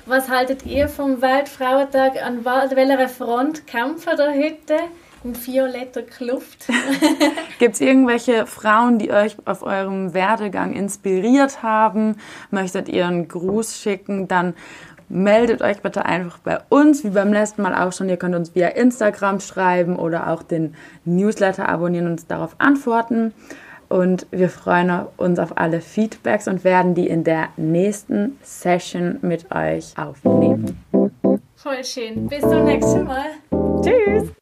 Was 0.06 0.28
haltet 0.28 0.64
ihr 0.64 0.86
vom 0.86 1.20
Weltfrauentag? 1.20 2.24
An 2.24 2.44
welcher 2.44 3.08
Front 3.08 3.66
kämpfen 3.66 4.12
da 4.16 4.30
heute? 4.30 4.76
In 5.24 5.34
violetter 5.34 6.02
Kluft. 6.02 6.68
Gibt 7.58 7.74
es 7.74 7.80
irgendwelche 7.80 8.46
Frauen, 8.46 9.00
die 9.00 9.10
euch 9.10 9.36
auf 9.46 9.64
eurem 9.64 10.14
Werdegang 10.14 10.74
inspiriert 10.74 11.64
haben? 11.64 12.18
Möchtet 12.52 12.88
ihr 12.88 13.08
einen 13.08 13.26
Gruß 13.26 13.76
schicken? 13.76 14.28
Dann 14.28 14.54
meldet 15.08 15.60
euch 15.60 15.82
bitte 15.82 16.06
einfach 16.06 16.38
bei 16.38 16.60
uns, 16.68 17.02
wie 17.02 17.10
beim 17.10 17.32
letzten 17.32 17.62
Mal 17.62 17.74
auch 17.74 17.92
schon. 17.92 18.08
Ihr 18.08 18.16
könnt 18.16 18.36
uns 18.36 18.54
via 18.54 18.68
Instagram 18.68 19.40
schreiben 19.40 19.96
oder 19.96 20.30
auch 20.30 20.44
den 20.44 20.76
Newsletter 21.04 21.68
abonnieren 21.68 22.06
und 22.06 22.12
uns 22.12 22.28
darauf 22.28 22.54
antworten. 22.58 23.34
Und 23.88 24.26
wir 24.30 24.50
freuen 24.50 25.06
uns 25.16 25.38
auf 25.38 25.56
alle 25.56 25.80
Feedbacks 25.80 26.46
und 26.46 26.64
werden 26.64 26.94
die 26.94 27.08
in 27.08 27.24
der 27.24 27.48
nächsten 27.56 28.38
Session 28.42 29.18
mit 29.22 29.50
euch 29.54 29.94
aufnehmen. 29.96 30.78
Voll 31.56 31.84
schön. 31.84 32.26
Bis 32.26 32.40
zum 32.40 32.64
nächsten 32.64 33.04
Mal. 33.04 33.30
Tschüss! 33.82 34.32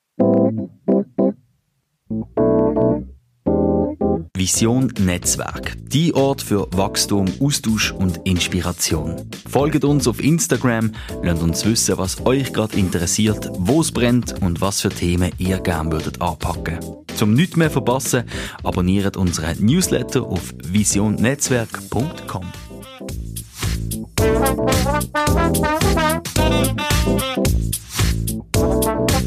Vision 4.47 4.93
Netzwerk. 5.01 5.73
Die 5.89 6.15
Ort 6.15 6.41
für 6.41 6.69
Wachstum, 6.71 7.27
Austausch 7.41 7.91
und 7.91 8.21
Inspiration. 8.23 9.29
Folgt 9.51 9.85
uns 9.85 10.07
auf 10.07 10.23
Instagram, 10.23 10.93
lasst 11.25 11.43
uns 11.43 11.65
wissen, 11.65 11.99
was 11.99 12.25
euch 12.25 12.53
gerade 12.53 12.79
interessiert, 12.79 13.51
wo 13.59 13.81
es 13.81 13.91
brennt 13.91 14.41
und 14.43 14.61
was 14.61 14.83
für 14.83 14.91
Themen 14.91 15.33
ihr 15.39 15.59
gerne 15.59 15.91
würdet 15.91 16.23
anpacken. 16.23 16.79
Zum 17.17 17.35
nichts 17.35 17.57
mehr 17.57 17.73
verpassen, 17.73 18.23
abonniert 18.63 19.17
unseren 19.17 19.57
Newsletter 19.59 20.23
auf 20.23 20.55
visionnetzwerk.com. 20.65 22.45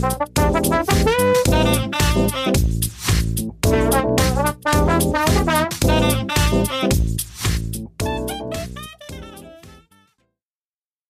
Thank 0.02 0.30
you. 0.30 0.39
Musik 4.72 5.79